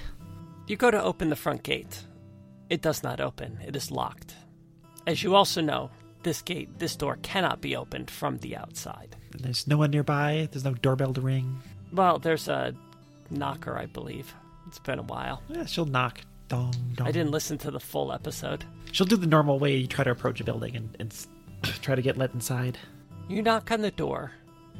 You 0.66 0.76
go 0.76 0.90
to 0.90 1.02
open 1.02 1.30
the 1.30 1.36
front 1.36 1.62
gate. 1.62 2.04
It 2.68 2.82
does 2.82 3.02
not 3.02 3.20
open, 3.20 3.58
it 3.66 3.74
is 3.74 3.90
locked. 3.90 4.34
As 5.06 5.22
you 5.22 5.34
also 5.34 5.60
know, 5.60 5.90
this 6.22 6.42
gate, 6.42 6.78
this 6.78 6.96
door 6.96 7.18
cannot 7.22 7.60
be 7.60 7.74
opened 7.74 8.10
from 8.10 8.38
the 8.38 8.56
outside. 8.56 9.16
There's 9.36 9.66
no 9.66 9.78
one 9.78 9.90
nearby, 9.90 10.48
there's 10.50 10.64
no 10.64 10.74
doorbell 10.74 11.14
to 11.14 11.20
ring. 11.20 11.60
Well, 11.92 12.18
there's 12.18 12.46
a 12.48 12.74
knocker, 13.30 13.76
I 13.76 13.86
believe. 13.86 14.32
It's 14.66 14.78
been 14.78 14.98
a 14.98 15.04
while. 15.04 15.42
Yeah, 15.48 15.64
she'll 15.66 15.86
knock. 15.86 16.20
Dong, 16.48 16.74
dong. 16.94 17.06
I 17.06 17.12
didn't 17.12 17.30
listen 17.30 17.58
to 17.58 17.70
the 17.70 17.80
full 17.80 18.12
episode. 18.12 18.64
She'll 18.92 19.06
do 19.06 19.16
the 19.16 19.26
normal 19.26 19.58
way 19.58 19.76
you 19.76 19.86
try 19.86 20.04
to 20.04 20.10
approach 20.10 20.40
a 20.40 20.44
building 20.44 20.76
and, 20.76 20.96
and 20.98 21.26
try 21.82 21.94
to 21.94 22.02
get 22.02 22.16
let 22.16 22.34
inside. 22.34 22.78
You 23.28 23.42
knock 23.42 23.70
on 23.70 23.80
the 23.80 23.92
door, 23.92 24.32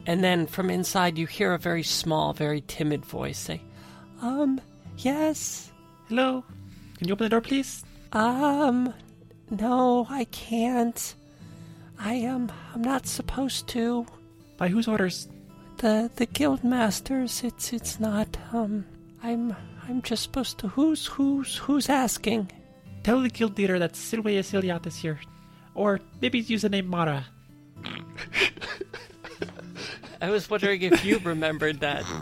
and 0.06 0.22
then 0.24 0.46
from 0.46 0.70
inside 0.70 1.18
you 1.18 1.26
hear 1.26 1.52
a 1.52 1.58
very 1.58 1.82
small, 1.82 2.32
very 2.32 2.62
timid 2.62 3.04
voice 3.04 3.38
say, 3.38 3.60
Um, 4.22 4.60
yes. 4.98 5.70
Hello? 6.08 6.44
Can 6.98 7.08
you 7.08 7.14
open 7.14 7.24
the 7.24 7.30
door, 7.30 7.40
please? 7.40 7.84
Um, 8.12 8.92
no, 9.50 10.06
I 10.10 10.24
can't. 10.24 11.14
I 11.98 12.14
am. 12.14 12.34
Um, 12.34 12.52
I'm 12.74 12.82
not 12.82 13.06
supposed 13.06 13.68
to. 13.68 14.06
By 14.56 14.68
whose 14.68 14.88
orders? 14.88 15.28
The 15.78 16.10
the 16.16 16.26
guild 16.26 16.64
masters. 16.64 17.42
It's 17.44 17.72
it's 17.72 18.00
not. 18.00 18.36
Um, 18.52 18.84
I'm 19.22 19.54
I'm 19.88 20.02
just 20.02 20.22
supposed 20.22 20.58
to. 20.58 20.68
Who's 20.68 21.06
who's 21.06 21.56
who's 21.56 21.88
asking? 21.88 22.50
Tell 23.02 23.20
the 23.22 23.28
guild 23.28 23.56
leader 23.58 23.78
that 23.78 23.96
Silvia 23.96 24.42
Ciliat 24.42 24.86
is 24.86 24.96
here, 24.96 25.20
or 25.74 26.00
maybe 26.20 26.40
use 26.40 26.62
the 26.62 26.68
name 26.68 26.86
Mara. 26.88 27.24
I 30.20 30.30
was 30.30 30.48
wondering 30.50 30.82
if 30.82 31.04
you 31.04 31.18
remembered 31.18 31.80
that. 31.80 32.04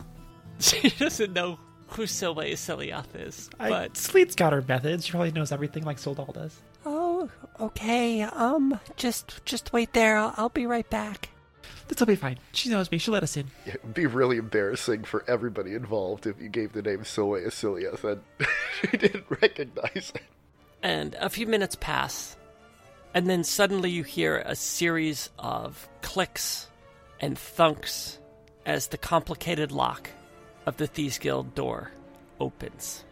She 0.60 0.88
doesn't 0.88 1.32
know 1.32 1.56
who 1.86 2.08
Silvia 2.08 2.56
Ciliath 2.56 3.14
is, 3.14 3.48
but 3.58 3.96
Sleet's 3.96 4.34
got 4.34 4.52
her 4.52 4.60
methods. 4.60 5.06
She 5.06 5.12
probably 5.12 5.30
knows 5.30 5.52
everything 5.52 5.84
like 5.84 5.98
Soldal 5.98 6.34
does. 6.34 6.58
Oh, 6.84 7.30
okay. 7.60 8.22
Um, 8.22 8.80
just 8.96 9.44
just 9.44 9.72
wait 9.72 9.92
there. 9.92 10.16
I'll, 10.18 10.34
I'll 10.36 10.48
be 10.48 10.66
right 10.66 10.88
back. 10.90 11.28
This'll 11.88 12.06
be 12.06 12.16
fine. 12.16 12.38
She 12.52 12.68
knows 12.68 12.90
me. 12.90 12.98
She'll 12.98 13.14
let 13.14 13.22
us 13.22 13.36
in. 13.36 13.46
It 13.66 13.82
would 13.82 13.94
be 13.94 14.06
really 14.06 14.36
embarrassing 14.36 15.04
for 15.04 15.24
everybody 15.28 15.74
involved 15.74 16.26
if 16.26 16.40
you 16.40 16.48
gave 16.48 16.72
the 16.72 16.82
name 16.82 17.00
Silwe 17.00 17.46
Asilius 17.46 18.04
and 18.04 18.20
she 18.80 18.96
didn't 18.96 19.24
recognize 19.28 20.12
it. 20.14 20.22
And 20.82 21.14
a 21.14 21.30
few 21.30 21.46
minutes 21.46 21.76
pass, 21.80 22.36
and 23.14 23.28
then 23.28 23.42
suddenly 23.42 23.90
you 23.90 24.02
hear 24.02 24.38
a 24.38 24.54
series 24.54 25.30
of 25.38 25.88
clicks 26.02 26.67
and 27.20 27.36
thunks 27.36 28.18
as 28.66 28.88
the 28.88 28.98
complicated 28.98 29.72
lock 29.72 30.10
of 30.66 30.76
the 30.76 30.86
Thieves 30.86 31.18
Guild 31.18 31.54
door 31.54 31.90
opens. 32.40 33.04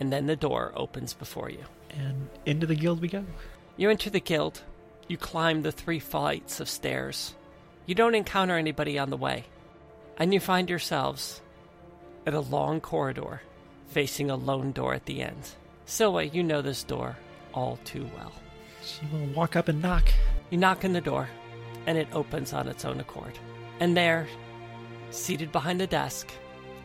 And 0.00 0.12
then 0.12 0.26
the 0.26 0.36
door 0.36 0.72
opens 0.74 1.14
before 1.14 1.50
you. 1.50 1.64
And 1.90 2.28
into 2.44 2.66
the 2.66 2.74
guild 2.74 3.00
we 3.00 3.08
go. 3.08 3.24
You 3.76 3.90
enter 3.90 4.10
the 4.10 4.20
guild. 4.20 4.62
You 5.08 5.16
climb 5.16 5.62
the 5.62 5.72
three 5.72 6.00
flights 6.00 6.60
of 6.60 6.68
stairs 6.68 7.34
you 7.86 7.94
don't 7.94 8.14
encounter 8.14 8.56
anybody 8.56 8.98
on 8.98 9.10
the 9.10 9.16
way, 9.16 9.44
and 10.16 10.32
you 10.32 10.40
find 10.40 10.70
yourselves 10.70 11.42
at 12.26 12.32
a 12.32 12.40
long 12.40 12.80
corridor 12.80 13.42
facing 13.88 14.30
a 14.30 14.36
lone 14.36 14.72
door 14.72 14.94
at 14.94 15.04
the 15.04 15.20
end. 15.20 15.50
Silwe, 15.86 16.32
you 16.32 16.42
know 16.42 16.62
this 16.62 16.82
door 16.82 17.16
all 17.52 17.78
too 17.84 18.08
well. 18.16 18.32
She 18.82 19.06
will 19.12 19.26
walk 19.34 19.54
up 19.54 19.68
and 19.68 19.82
knock. 19.82 20.08
You 20.48 20.56
knock 20.56 20.84
on 20.84 20.94
the 20.94 21.00
door, 21.02 21.28
and 21.86 21.98
it 21.98 22.08
opens 22.12 22.54
on 22.54 22.68
its 22.68 22.86
own 22.86 23.00
accord. 23.00 23.38
And 23.84 23.94
there, 23.94 24.26
seated 25.10 25.52
behind 25.52 25.82
a 25.82 25.86
desk, 25.86 26.30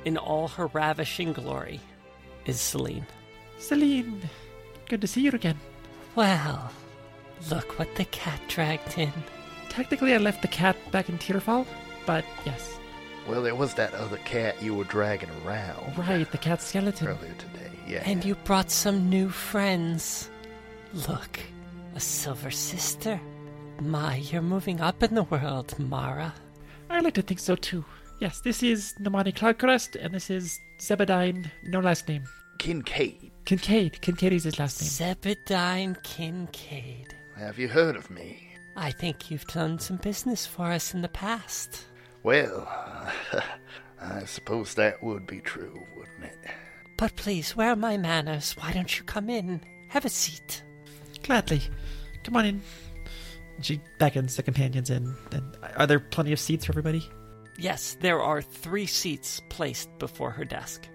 in 0.04 0.18
all 0.18 0.50
her 0.50 0.68
ravishing 0.68 1.32
glory, 1.32 1.80
is 2.46 2.60
Celine. 2.60 3.06
Celine, 3.58 4.22
good 4.90 5.00
to 5.00 5.08
see 5.08 5.22
you 5.22 5.32
again. 5.32 5.58
Well, 6.16 6.70
look 7.50 7.80
what 7.80 7.96
the 7.96 8.04
cat 8.04 8.42
dragged 8.50 8.98
in. 8.98 9.14
Technically, 9.70 10.14
I 10.14 10.18
left 10.18 10.42
the 10.42 10.50
cat 10.50 10.76
back 10.92 11.08
in 11.08 11.18
Tearfall, 11.20 11.66
but 12.06 12.26
yes. 12.46 12.78
Well, 13.30 13.44
there 13.44 13.56
was 13.56 13.76
that 13.76 13.94
other 13.94 14.18
cat 14.26 14.62
you 14.62 14.76
were 14.76 14.84
dragging 14.84 15.30
around 15.46 15.98
Right, 15.98 16.30
the 16.30 16.38
cat 16.38 16.62
skeleton. 16.62 17.08
earlier 17.08 17.34
today. 17.36 17.72
Yeah. 17.88 18.04
And 18.06 18.26
you 18.26 18.36
brought 18.44 18.72
some 18.72 19.10
new 19.10 19.30
friends. 19.30 20.30
Look, 21.08 21.40
a 21.96 22.00
silver 22.02 22.52
sister. 22.52 23.22
My, 23.80 24.18
you're 24.18 24.42
moving 24.42 24.82
up 24.82 25.02
in 25.02 25.16
the 25.16 25.24
world, 25.24 25.80
Mara. 25.80 26.34
I 26.90 27.00
like 27.02 27.14
to 27.16 27.22
think 27.22 27.40
so 27.40 27.56
too. 27.56 27.86
Yes, 28.20 28.42
this 28.42 28.64
is 28.64 28.94
Nomani 29.00 29.34
Cloudcrest, 29.34 29.96
and 30.04 30.14
this 30.14 30.30
is 30.30 30.60
Zebadyne, 30.80 31.50
no 31.64 31.80
last 31.80 32.08
name. 32.08 32.24
Kincaid, 32.58 33.32
Kincaid. 33.46 34.02
Kincaid 34.02 34.34
is 34.34 34.44
his 34.44 34.60
last 34.60 34.82
name. 34.82 35.16
Zebadyne 35.16 36.04
Kincaid. 36.04 37.16
have 37.38 37.58
you 37.58 37.68
heard 37.70 37.96
of 37.96 38.10
me? 38.10 38.50
I 38.76 38.92
think 38.92 39.32
you've 39.32 39.46
done 39.48 39.80
some 39.80 39.98
business 39.98 40.46
for 40.46 40.66
us 40.66 40.94
in 40.94 41.02
the 41.02 41.10
past. 41.10 41.86
Well, 42.24 42.68
I 44.02 44.26
suppose 44.26 44.74
that 44.74 45.02
would 45.02 45.26
be 45.26 45.40
true, 45.40 45.82
wouldn't 45.98 46.24
it? 46.24 46.38
But 46.98 47.16
please, 47.16 47.56
where 47.56 47.70
are 47.72 47.76
my 47.78 47.96
manners? 47.98 48.58
Why 48.58 48.74
don't 48.74 48.98
you 48.98 49.06
come 49.06 49.30
in? 49.30 49.62
Have 49.90 50.06
a 50.06 50.10
seat. 50.10 50.64
Gladly. 51.24 51.62
Come 52.24 52.36
on 52.36 52.46
in. 52.46 52.62
She 53.62 53.82
beckons 53.98 54.36
the 54.36 54.44
companions 54.44 54.90
in. 54.90 55.16
And 55.32 55.58
are 55.76 55.88
there 55.88 56.00
plenty 56.00 56.32
of 56.32 56.40
seats 56.40 56.66
for 56.66 56.72
everybody? 56.72 57.08
Yes, 57.58 57.98
there 58.00 58.22
are 58.22 58.42
three 58.42 58.86
seats 58.86 59.42
placed 59.50 59.90
before 60.00 60.32
her 60.32 60.46
desk, 60.46 60.88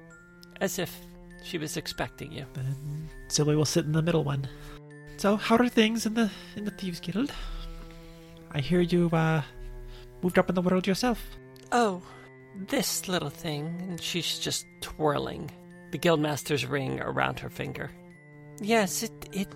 as 0.60 0.78
if 0.78 0.96
she 1.42 1.58
was 1.58 1.76
expecting 1.76 2.32
you. 2.32 2.46
Then 2.54 3.10
Silly 3.28 3.54
will 3.54 3.66
sit 3.66 3.84
in 3.84 3.92
the 3.92 4.00
middle 4.02 4.24
one. 4.24 4.48
So, 5.18 5.36
how 5.36 5.56
are 5.56 5.68
things 5.68 6.06
in 6.06 6.14
the 6.14 6.30
in 6.56 6.64
the 6.64 6.70
Thieves 6.70 7.00
Guild? 7.00 7.32
I 8.50 8.60
hear 8.60 8.80
you 8.80 9.10
uh 9.12 9.42
moved 10.22 10.38
up 10.38 10.48
in 10.48 10.54
the 10.54 10.62
world 10.62 10.86
yourself. 10.86 11.22
Oh, 11.70 12.02
this 12.68 13.08
little 13.08 13.30
thing, 13.30 13.66
and 13.88 14.00
she's 14.00 14.38
just 14.38 14.64
twirling 14.80 15.50
the 15.92 15.98
guildmaster's 15.98 16.66
ring 16.66 17.00
around 17.00 17.38
her 17.40 17.50
finger. 17.50 17.90
Yes, 18.60 19.02
it 19.02 19.28
it 19.32 19.48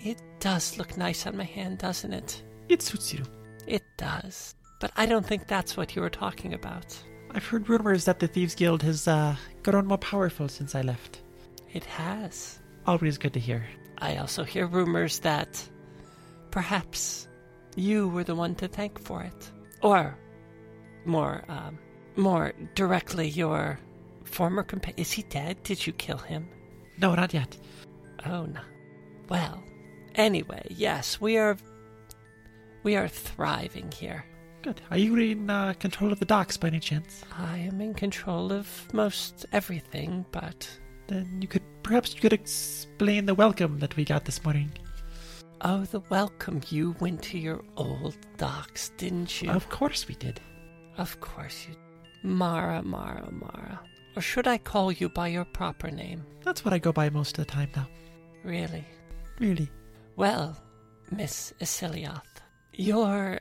it 0.00 0.20
does 0.40 0.76
look 0.76 0.96
nice 0.96 1.26
on 1.26 1.36
my 1.36 1.44
hand, 1.44 1.78
doesn't 1.78 2.12
it? 2.12 2.42
It 2.68 2.82
suits 2.82 3.12
you. 3.12 3.22
It 3.66 3.82
does. 3.96 4.54
But 4.80 4.92
I 4.96 5.06
don't 5.06 5.26
think 5.26 5.46
that's 5.46 5.76
what 5.76 5.96
you 5.96 6.02
were 6.02 6.10
talking 6.10 6.54
about. 6.54 6.96
I've 7.32 7.46
heard 7.46 7.68
rumors 7.68 8.04
that 8.04 8.20
the 8.20 8.28
Thieves 8.28 8.54
Guild 8.54 8.82
has 8.82 9.06
uh, 9.08 9.36
grown 9.62 9.86
more 9.86 9.98
powerful 9.98 10.48
since 10.48 10.74
I 10.74 10.82
left. 10.82 11.20
It 11.72 11.84
has. 11.84 12.58
Always 12.86 13.18
good 13.18 13.34
to 13.34 13.40
hear. 13.40 13.66
I 13.98 14.16
also 14.16 14.44
hear 14.44 14.66
rumors 14.66 15.18
that 15.20 15.62
perhaps 16.50 17.28
you 17.76 18.08
were 18.08 18.24
the 18.24 18.34
one 18.34 18.54
to 18.56 18.68
thank 18.68 19.00
for 19.00 19.22
it. 19.22 19.50
Or 19.82 20.16
more 21.04 21.44
um 21.48 21.78
more 22.16 22.52
directly 22.74 23.28
your 23.28 23.78
former 24.24 24.62
companion 24.62 24.98
is 25.00 25.12
he 25.12 25.22
dead? 25.22 25.62
Did 25.62 25.86
you 25.86 25.92
kill 25.92 26.18
him? 26.18 26.48
No, 26.98 27.14
not 27.14 27.34
yet. 27.34 27.56
Oh 28.26 28.46
no. 28.46 28.60
Well, 29.28 29.62
anyway, 30.14 30.62
yes, 30.70 31.20
we 31.20 31.36
are 31.36 31.56
we 32.88 32.96
are 32.96 33.06
thriving 33.06 33.92
here. 33.92 34.24
Good. 34.62 34.80
Are 34.90 34.96
you 34.96 35.14
in 35.18 35.50
uh, 35.50 35.74
control 35.74 36.10
of 36.10 36.20
the 36.20 36.24
docks 36.24 36.56
by 36.56 36.68
any 36.68 36.80
chance? 36.80 37.22
I 37.36 37.58
am 37.58 37.82
in 37.82 37.92
control 37.92 38.50
of 38.50 38.66
most 38.94 39.44
everything, 39.52 40.24
but 40.32 40.66
Then 41.06 41.38
you 41.42 41.48
could 41.48 41.60
perhaps 41.82 42.14
you 42.14 42.20
could 42.22 42.32
explain 42.32 43.26
the 43.26 43.34
welcome 43.34 43.78
that 43.80 43.94
we 43.96 44.06
got 44.06 44.24
this 44.24 44.42
morning. 44.42 44.72
oh, 45.60 45.84
the 45.84 46.00
welcome 46.08 46.62
you 46.70 46.96
went 46.98 47.20
to 47.24 47.36
your 47.38 47.62
old 47.76 48.16
docks, 48.38 48.88
didn't 48.96 49.42
you? 49.42 49.50
Of 49.50 49.68
course 49.68 50.08
we 50.08 50.14
did. 50.14 50.40
Of 50.96 51.20
course 51.20 51.66
you. 51.68 51.74
Did. 51.74 51.82
Mara, 52.22 52.82
Mara, 52.82 53.30
Mara. 53.30 53.80
Or 54.16 54.22
should 54.22 54.46
I 54.46 54.56
call 54.56 54.90
you 54.92 55.10
by 55.10 55.28
your 55.28 55.44
proper 55.44 55.90
name? 55.90 56.24
That's 56.42 56.64
what 56.64 56.72
I 56.72 56.78
go 56.78 56.92
by 56.92 57.10
most 57.10 57.36
of 57.38 57.44
the 57.46 57.52
time 57.52 57.68
now. 57.76 57.86
Really? 58.44 58.86
Really. 59.38 59.68
Well, 60.16 60.56
Miss 61.10 61.52
Isilioth, 61.60 62.37
your 62.78 63.40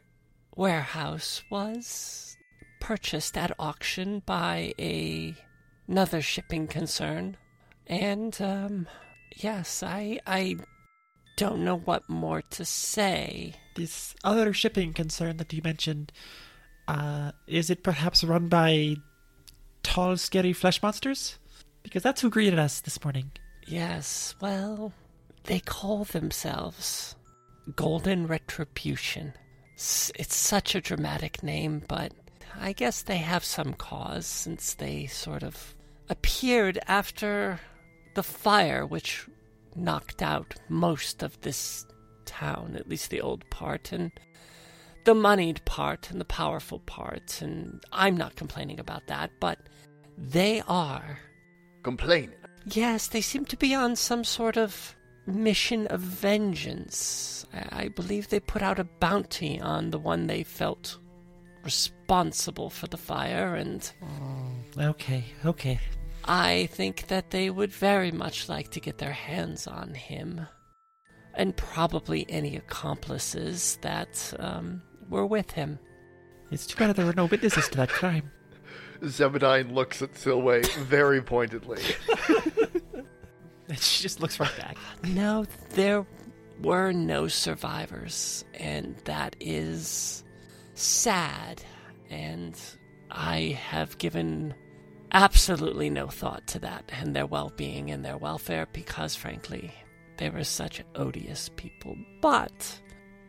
warehouse 0.55 1.43
was 1.49 2.35
purchased 2.81 3.37
at 3.37 3.51
auction 3.59 4.21
by 4.25 4.73
a 4.79 5.33
another 5.87 6.21
shipping 6.21 6.67
concern, 6.67 7.37
and 7.85 8.41
um, 8.41 8.87
yes, 9.37 9.83
I 9.83 10.19
I 10.25 10.57
don't 11.37 11.63
know 11.63 11.77
what 11.77 12.09
more 12.09 12.41
to 12.41 12.65
say. 12.65 13.53
This 13.75 14.15
other 14.23 14.51
shipping 14.53 14.91
concern 14.91 15.37
that 15.37 15.53
you 15.53 15.61
mentioned, 15.63 16.11
uh, 16.87 17.31
is 17.45 17.69
it 17.69 17.83
perhaps 17.83 18.23
run 18.23 18.47
by 18.47 18.95
tall, 19.83 20.17
scary 20.17 20.51
flesh 20.51 20.81
monsters? 20.81 21.37
Because 21.83 22.01
that's 22.01 22.21
who 22.21 22.29
greeted 22.31 22.57
us 22.57 22.81
this 22.81 23.01
morning. 23.03 23.31
Yes, 23.67 24.33
well, 24.41 24.91
they 25.43 25.59
call 25.59 26.05
themselves 26.05 27.16
Golden 27.75 28.27
Retribution. 28.27 29.33
It's 29.75 30.35
such 30.35 30.73
a 30.73 30.81
dramatic 30.81 31.43
name, 31.43 31.83
but 31.87 32.13
I 32.59 32.73
guess 32.73 33.01
they 33.01 33.17
have 33.17 33.43
some 33.43 33.73
cause 33.73 34.25
since 34.25 34.73
they 34.73 35.05
sort 35.07 35.43
of 35.43 35.75
appeared 36.09 36.79
after 36.87 37.59
the 38.15 38.23
fire 38.23 38.85
which 38.85 39.27
knocked 39.75 40.21
out 40.21 40.55
most 40.69 41.21
of 41.21 41.39
this 41.41 41.85
town, 42.25 42.75
at 42.75 42.89
least 42.89 43.09
the 43.09 43.21
old 43.21 43.47
part, 43.49 43.91
and 43.91 44.11
the 45.03 45.13
moneyed 45.13 45.63
part 45.65 46.09
and 46.09 46.19
the 46.19 46.25
powerful 46.25 46.79
part, 46.79 47.41
and 47.41 47.83
I'm 47.91 48.17
not 48.17 48.35
complaining 48.35 48.79
about 48.79 49.07
that, 49.07 49.31
but 49.39 49.59
they 50.17 50.61
are. 50.67 51.19
Complaining. 51.83 52.35
Yes, 52.65 53.07
they 53.07 53.21
seem 53.21 53.45
to 53.45 53.57
be 53.57 53.73
on 53.75 53.95
some 53.95 54.23
sort 54.23 54.57
of 54.57 54.95
mission 55.27 55.87
of 55.87 55.99
vengeance. 55.99 57.45
I, 57.53 57.83
I 57.83 57.87
believe 57.89 58.29
they 58.29 58.39
put 58.39 58.61
out 58.61 58.79
a 58.79 58.85
bounty 58.85 59.59
on 59.59 59.91
the 59.91 59.99
one 59.99 60.27
they 60.27 60.43
felt 60.43 60.97
responsible 61.63 62.69
for 62.69 62.87
the 62.87 62.97
fire, 62.97 63.55
and 63.55 63.91
Okay, 64.77 65.25
okay. 65.45 65.79
I 66.25 66.67
think 66.71 67.07
that 67.07 67.31
they 67.31 67.49
would 67.49 67.71
very 67.71 68.11
much 68.11 68.49
like 68.49 68.71
to 68.71 68.79
get 68.79 68.97
their 68.97 69.13
hands 69.13 69.67
on 69.67 69.93
him. 69.93 70.47
And 71.33 71.55
probably 71.55 72.25
any 72.29 72.55
accomplices 72.55 73.77
that 73.81 74.33
um, 74.39 74.81
were 75.09 75.25
with 75.25 75.51
him. 75.51 75.77
It's 76.51 76.65
too 76.65 76.77
bad 76.77 76.95
there 76.95 77.05
were 77.05 77.13
no 77.13 77.25
witnesses 77.25 77.67
to 77.69 77.77
that 77.77 77.89
crime. 77.89 78.31
Zebadyne 79.01 79.73
looks 79.73 80.01
at 80.01 80.13
Silwe 80.13 80.65
very 80.77 81.21
pointedly. 81.21 81.81
She 83.79 84.03
just 84.03 84.21
looks 84.21 84.39
right 84.39 84.57
back. 84.57 84.77
No, 85.03 85.45
there 85.71 86.05
were 86.61 86.91
no 86.91 87.27
survivors, 87.27 88.45
and 88.53 88.95
that 89.05 89.35
is 89.39 90.23
sad. 90.73 91.61
And 92.09 92.59
I 93.11 93.59
have 93.69 93.97
given 93.97 94.53
absolutely 95.11 95.89
no 95.89 96.07
thought 96.07 96.47
to 96.47 96.59
that 96.59 96.91
and 96.99 97.15
their 97.15 97.25
well 97.25 97.51
being 97.55 97.91
and 97.91 98.03
their 98.03 98.17
welfare 98.17 98.67
because, 98.73 99.15
frankly, 99.15 99.71
they 100.17 100.29
were 100.29 100.43
such 100.43 100.83
odious 100.95 101.49
people. 101.55 101.97
But 102.21 102.79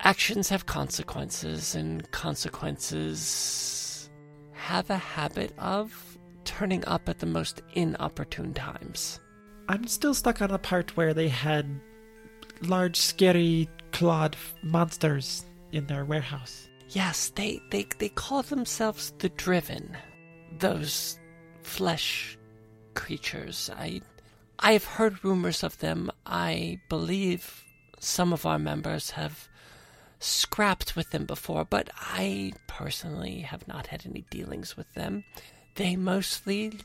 actions 0.01 0.49
have 0.49 0.67
consequences, 0.67 1.75
and 1.75 2.09
consequences 2.13 4.11
have 4.53 4.91
a 4.91 4.97
habit 4.97 5.53
of 5.59 6.19
turning 6.45 6.85
up 6.87 7.09
at 7.09 7.19
the 7.19 7.27
most 7.27 7.63
inopportune 7.75 8.55
times. 8.55 9.21
I'm 9.69 9.87
still 9.87 10.15
stuck 10.15 10.41
on 10.41 10.49
the 10.51 10.59
part 10.59 10.97
where 10.97 11.13
they 11.13 11.29
had 11.29 11.81
large, 12.63 12.97
scary, 12.97 13.69
clawed 13.93 14.37
monsters 14.63 15.45
in 15.73 15.87
their 15.87 16.05
warehouse. 16.05 16.69
Yes, 16.89 17.31
they, 17.35 17.61
they, 17.71 17.87
they 17.99 18.09
call 18.09 18.43
themselves 18.43 19.13
the 19.19 19.29
Driven. 19.29 19.97
Those 20.59 21.19
flesh 21.63 22.39
creatures. 22.95 23.71
I 23.77 24.01
I've 24.59 24.85
heard 24.85 25.23
rumors 25.23 25.63
of 25.63 25.79
them. 25.79 26.11
I 26.27 26.81
believe 26.89 27.65
some 28.01 28.33
of 28.33 28.47
our 28.47 28.59
members 28.59 29.11
have 29.11 29.49
scrapped 30.19 30.97
with 30.97 31.11
them 31.11 31.27
before, 31.27 31.65
but 31.65 31.91
I 31.95 32.53
personally 32.67 33.41
have 33.41 33.69
not 33.69 33.89
had 33.89 34.05
any 34.07 34.25
dealings 34.31 34.77
with 34.77 34.93
them. 34.95 35.25
They 35.77 35.95
mostly 35.95 36.81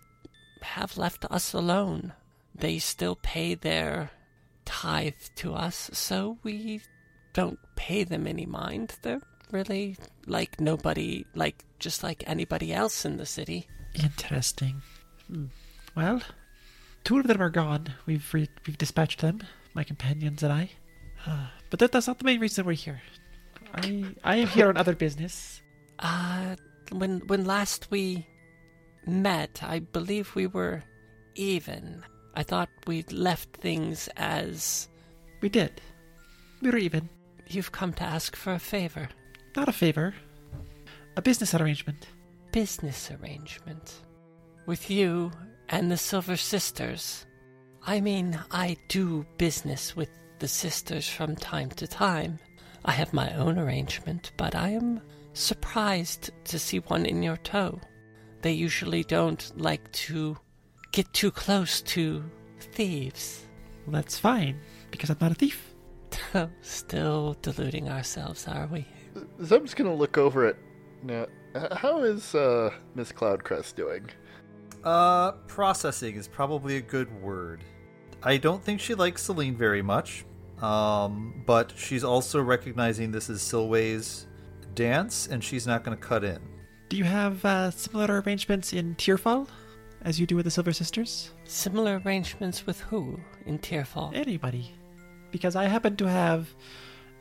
have 0.62 0.98
left 0.98 1.26
us 1.32 1.54
alone. 1.54 2.14
They 2.56 2.80
still 2.80 3.16
pay 3.16 3.56
their 3.56 4.12
tithe 4.66 5.14
to 5.38 5.54
us, 5.54 5.90
so 5.94 6.38
we 6.44 6.82
don't 7.34 7.60
pay 7.76 8.04
them 8.04 8.28
any 8.28 8.46
mind. 8.46 8.98
They're 9.02 9.22
really 9.52 9.98
like 10.26 10.60
nobody, 10.60 11.26
like 11.36 11.64
just 11.80 12.04
like 12.04 12.24
anybody 12.28 12.74
else 12.74 13.06
in 13.06 13.18
the 13.18 13.26
city. 13.26 13.68
Interesting. 13.96 14.82
Hmm. 15.28 15.46
Well, 15.96 16.22
two 17.04 17.20
of 17.20 17.28
them 17.28 17.42
are 17.42 17.50
gone. 17.50 17.94
We've 18.06 18.28
re- 18.34 18.50
we've 18.66 18.78
dispatched 18.78 19.22
them, 19.22 19.42
my 19.74 19.84
companions 19.84 20.44
and 20.44 20.54
I. 20.54 20.70
Uh, 21.26 21.48
but 21.70 21.80
that, 21.80 21.92
that's 21.92 22.08
not 22.08 22.20
the 22.20 22.26
main 22.26 22.40
reason 22.40 22.66
we're 22.66 22.74
here. 22.74 23.02
I 23.74 24.06
I 24.24 24.36
am 24.38 24.48
here 24.48 24.70
on 24.70 24.78
other 24.78 24.96
business. 24.96 25.62
Uh, 26.00 26.56
when 26.92 27.20
when 27.28 27.46
last 27.46 27.90
we 27.90 28.28
met, 29.06 29.62
I 29.64 29.80
believe 29.80 30.36
we 30.36 30.48
were 30.48 30.84
even. 31.36 32.04
I 32.36 32.44
thought 32.44 32.70
we'd 32.88 33.12
left 33.12 33.58
things 33.58 34.10
as 34.18 34.88
We 35.42 35.50
did. 35.50 35.82
We 36.62 36.70
were 36.72 36.78
even. 36.78 37.10
you've 37.48 37.72
come 37.72 37.94
to 37.94 38.04
ask 38.04 38.36
for 38.36 38.54
a 38.54 38.60
favor. 38.60 39.10
Not 39.56 39.70
a 39.70 39.74
favor. 39.74 40.16
A 41.16 41.22
business 41.22 41.54
arrangement. 41.54 42.08
Business 42.52 43.12
arrangement. 43.12 44.02
With 44.66 44.90
you 44.90 45.32
and 45.70 45.92
the 45.92 45.98
Silver 45.98 46.38
Sisters. 46.38 47.26
I 47.86 48.00
mean, 48.00 48.40
I 48.52 48.78
do 48.88 49.26
business 49.38 49.96
with 49.96 50.10
the 50.40 50.48
sisters 50.48 51.08
from 51.08 51.36
time 51.36 51.70
to 51.72 51.88
time. 51.88 52.40
I 52.86 52.92
have 52.92 53.14
my 53.14 53.34
own 53.36 53.60
arrangement, 53.60 54.32
but 54.38 54.56
I 54.56 54.70
am 54.70 55.02
surprised 55.34 56.32
to 56.46 56.60
see 56.60 56.80
one 56.80 57.06
in 57.06 57.22
your 57.22 57.38
tow. 57.38 57.80
They 58.42 58.54
usually 58.54 59.04
don't 59.04 59.52
like 59.60 59.92
to 59.94 60.38
get 60.94 61.12
too 61.12 61.32
close 61.32 61.82
to 61.82 62.24
thieves. 62.60 63.46
Well, 63.86 63.94
that's 63.94 64.18
fine 64.18 64.62
because 64.92 65.10
I'm 65.10 65.18
not 65.20 65.32
a 65.32 65.36
thief. 65.36 65.74
Still 66.62 67.36
deluding 67.42 67.90
ourselves, 67.90 68.48
are 68.48 68.70
we? 68.72 68.88
Zeb's 69.44 69.74
gonna 69.74 69.94
look 69.94 70.18
over 70.18 70.46
at. 70.48 70.56
Now, 71.02 71.26
how 71.74 72.04
is 72.04 72.34
uh, 72.34 72.72
Miss 72.96 73.12
Cloudcrest 73.12 73.76
doing? 73.76 74.10
Uh, 74.84 75.34
processing 75.48 76.16
is 76.16 76.28
probably 76.28 76.78
a 76.78 76.82
good 76.82 77.12
word. 77.22 77.64
I 78.22 78.38
don't 78.38 78.64
think 78.64 78.80
she 78.80 78.96
likes 78.96 79.24
Celine 79.24 79.58
very 79.58 79.82
much, 79.82 80.26
um, 80.62 81.44
but 81.46 81.74
she's 81.76 82.04
also 82.04 82.42
recognizing 82.42 83.12
this 83.12 83.30
is 83.30 83.42
Silwe's 83.42 84.28
dance, 84.76 85.28
and 85.28 85.44
she's 85.44 85.68
not 85.68 85.84
going 85.84 85.98
to 85.98 86.02
cut 86.02 86.24
in. 86.24 86.40
Do 86.90 86.98
you 86.98 87.04
have 87.04 87.44
uh, 87.44 87.72
similar 87.72 88.22
arrangements 88.22 88.72
in 88.72 88.96
Tierfall 88.96 89.48
as 90.04 90.20
you 90.20 90.26
do 90.26 90.36
with 90.36 90.46
the 90.46 90.52
Silver 90.52 90.74
Sisters? 90.74 91.32
Similar 91.46 92.02
arrangements 92.06 92.66
with 92.66 92.80
who 92.82 93.20
in 93.46 93.60
Tearfall? 93.60 94.14
Anybody? 94.14 94.72
Because 95.32 95.56
I 95.56 95.66
happen 95.66 95.96
to 95.98 96.10
have 96.10 96.54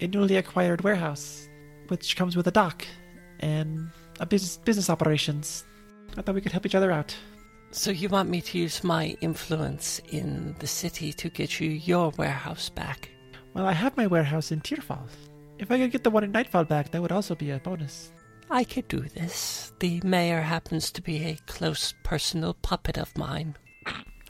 a 0.00 0.06
newly 0.06 0.36
acquired 0.36 0.82
warehouse, 0.82 1.48
which 1.88 2.16
comes 2.16 2.36
with 2.36 2.46
a 2.46 2.50
dock 2.50 2.84
and 3.40 3.88
a 4.20 4.26
business 4.26 4.58
business 4.58 4.90
operations. 4.90 5.64
I 6.16 6.22
thought 6.22 6.34
we 6.34 6.40
could 6.40 6.52
help 6.52 6.66
each 6.66 6.74
other 6.74 6.92
out. 6.92 7.14
So 7.70 7.90
you 7.90 8.10
want 8.10 8.28
me 8.28 8.42
to 8.42 8.58
use 8.58 8.84
my 8.84 9.16
influence 9.22 10.00
in 10.10 10.54
the 10.58 10.66
city 10.66 11.12
to 11.14 11.30
get 11.30 11.58
you 11.58 11.70
your 11.70 12.10
warehouse 12.18 12.68
back? 12.68 13.08
Well, 13.54 13.66
I 13.66 13.72
have 13.72 13.96
my 13.96 14.06
warehouse 14.06 14.52
in 14.52 14.60
Tearfall. 14.60 15.08
If 15.58 15.70
I 15.70 15.78
could 15.78 15.90
get 15.90 16.04
the 16.04 16.10
one 16.10 16.24
in 16.24 16.32
Nightfall 16.32 16.64
back, 16.64 16.90
that 16.90 17.00
would 17.00 17.12
also 17.12 17.34
be 17.34 17.50
a 17.50 17.58
bonus. 17.58 18.12
I 18.52 18.64
could 18.64 18.86
do 18.88 19.00
this. 19.00 19.72
The 19.78 20.00
mayor 20.04 20.42
happens 20.42 20.90
to 20.92 21.02
be 21.02 21.24
a 21.24 21.38
close 21.46 21.94
personal 22.04 22.54
puppet 22.54 22.98
of 22.98 23.16
mine, 23.16 23.56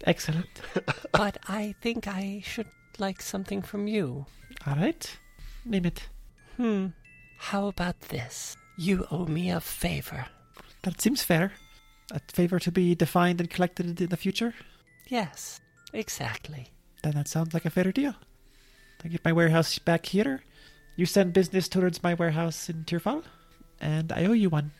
Excellent. 0.05 0.49
but 1.13 1.39
I 1.49 1.75
think 1.81 2.09
I 2.09 2.43
should 2.45 2.69
like 2.99 3.23
something 3.23 3.63
from 3.63 3.87
you. 3.87 4.27
All 4.67 4.77
right. 4.77 5.19
Name 5.65 5.87
it. 5.87 6.09
Hmm. 6.57 6.89
How 7.39 7.67
about 7.67 8.01
this? 8.01 8.57
You 8.77 9.07
owe 9.11 9.27
me 9.27 9.51
a 9.51 9.61
favor. 9.61 10.27
That 10.83 11.01
seems 11.01 11.23
fair. 11.23 11.53
A 12.11 12.21
favor 12.33 12.59
to 12.59 12.73
be 12.73 12.95
defined 12.95 13.41
and 13.41 13.51
collected 13.51 14.01
in 14.01 14.09
the 14.09 14.17
future? 14.17 14.55
Yes, 15.09 15.61
exactly. 15.93 16.69
Then 17.03 17.13
that 17.15 17.29
sounds 17.29 17.55
like 17.55 17.65
a 17.65 17.71
fair 17.71 17.91
deal. 17.93 18.15
I 19.05 19.09
get 19.09 19.25
my 19.25 19.33
warehouse 19.33 19.79
back 19.79 20.07
here. 20.07 20.43
You 20.97 21.07
send 21.07 21.33
business 21.33 21.69
towards 21.69 22.03
my 22.03 22.15
warehouse 22.15 22.69
in 22.69 22.85
Tierfall, 22.85 23.25
and 23.83 24.13
I 24.13 24.25
owe 24.25 24.33
you 24.33 24.49
one. 24.49 24.73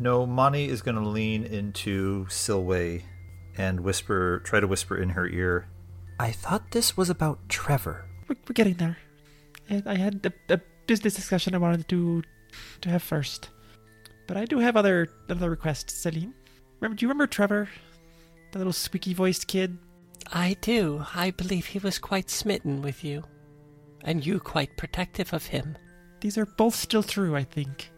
Nomani 0.00 0.68
is 0.68 0.82
going 0.82 0.96
to 0.96 1.08
lean 1.08 1.44
into 1.44 2.26
Silwe 2.26 3.02
and 3.58 3.80
whisper, 3.80 4.40
try 4.44 4.60
to 4.60 4.66
whisper 4.66 4.96
in 4.96 5.10
her 5.10 5.26
ear. 5.26 5.68
I 6.20 6.30
thought 6.30 6.70
this 6.70 6.96
was 6.96 7.10
about 7.10 7.48
Trevor. 7.48 8.06
We're, 8.28 8.36
we're 8.48 8.54
getting 8.54 8.74
there. 8.74 8.98
And 9.68 9.88
I 9.88 9.96
had 9.96 10.24
a, 10.24 10.54
a 10.54 10.60
business 10.86 11.14
discussion 11.14 11.54
I 11.54 11.58
wanted 11.58 11.88
to 11.88 12.22
to 12.82 12.88
have 12.90 13.02
first, 13.02 13.48
but 14.26 14.36
I 14.36 14.44
do 14.44 14.58
have 14.58 14.76
other 14.76 15.08
other 15.30 15.48
requests, 15.48 15.94
Celine. 15.94 16.34
Remember? 16.80 16.96
Do 16.96 17.04
you 17.04 17.08
remember 17.08 17.26
Trevor, 17.26 17.68
the 18.50 18.58
little 18.58 18.72
squeaky-voiced 18.72 19.46
kid? 19.46 19.78
I 20.32 20.56
do. 20.60 21.04
I 21.14 21.30
believe 21.30 21.66
he 21.66 21.78
was 21.78 21.98
quite 21.98 22.28
smitten 22.28 22.82
with 22.82 23.04
you, 23.04 23.24
and 24.02 24.24
you 24.24 24.40
quite 24.40 24.76
protective 24.76 25.32
of 25.32 25.46
him. 25.46 25.78
These 26.20 26.36
are 26.36 26.46
both 26.46 26.74
still 26.74 27.02
true, 27.02 27.36
I 27.36 27.44
think. 27.44 27.91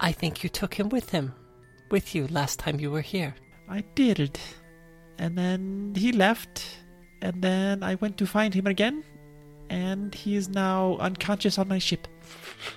I 0.00 0.12
think 0.12 0.42
you 0.42 0.48
took 0.48 0.74
him 0.74 0.88
with 0.88 1.10
him, 1.10 1.34
with 1.90 2.14
you 2.14 2.26
last 2.28 2.58
time 2.58 2.78
you 2.80 2.90
were 2.90 3.00
here. 3.00 3.34
I 3.68 3.82
did, 3.94 4.38
and 5.18 5.36
then 5.36 5.92
he 5.96 6.12
left, 6.12 6.64
and 7.20 7.42
then 7.42 7.82
I 7.82 7.96
went 7.96 8.16
to 8.18 8.26
find 8.26 8.54
him 8.54 8.66
again, 8.66 9.04
and 9.70 10.14
he 10.14 10.36
is 10.36 10.48
now 10.48 10.96
unconscious 11.00 11.58
on 11.58 11.68
my 11.68 11.78
ship. 11.78 12.06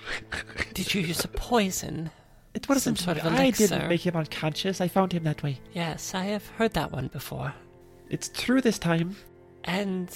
Did 0.74 0.94
you 0.94 1.02
use 1.02 1.24
a 1.24 1.28
poison? 1.28 2.10
It 2.54 2.68
wasn't. 2.68 2.98
Some 2.98 3.14
sort 3.14 3.24
of 3.24 3.32
I 3.32 3.50
didn't 3.50 3.88
make 3.88 4.06
him 4.06 4.16
unconscious. 4.16 4.80
I 4.80 4.88
found 4.88 5.12
him 5.12 5.24
that 5.24 5.42
way. 5.42 5.58
Yes, 5.72 6.14
I 6.14 6.24
have 6.24 6.46
heard 6.48 6.74
that 6.74 6.92
one 6.92 7.08
before. 7.08 7.54
It's 8.10 8.28
true 8.28 8.60
this 8.60 8.78
time. 8.78 9.16
And 9.64 10.10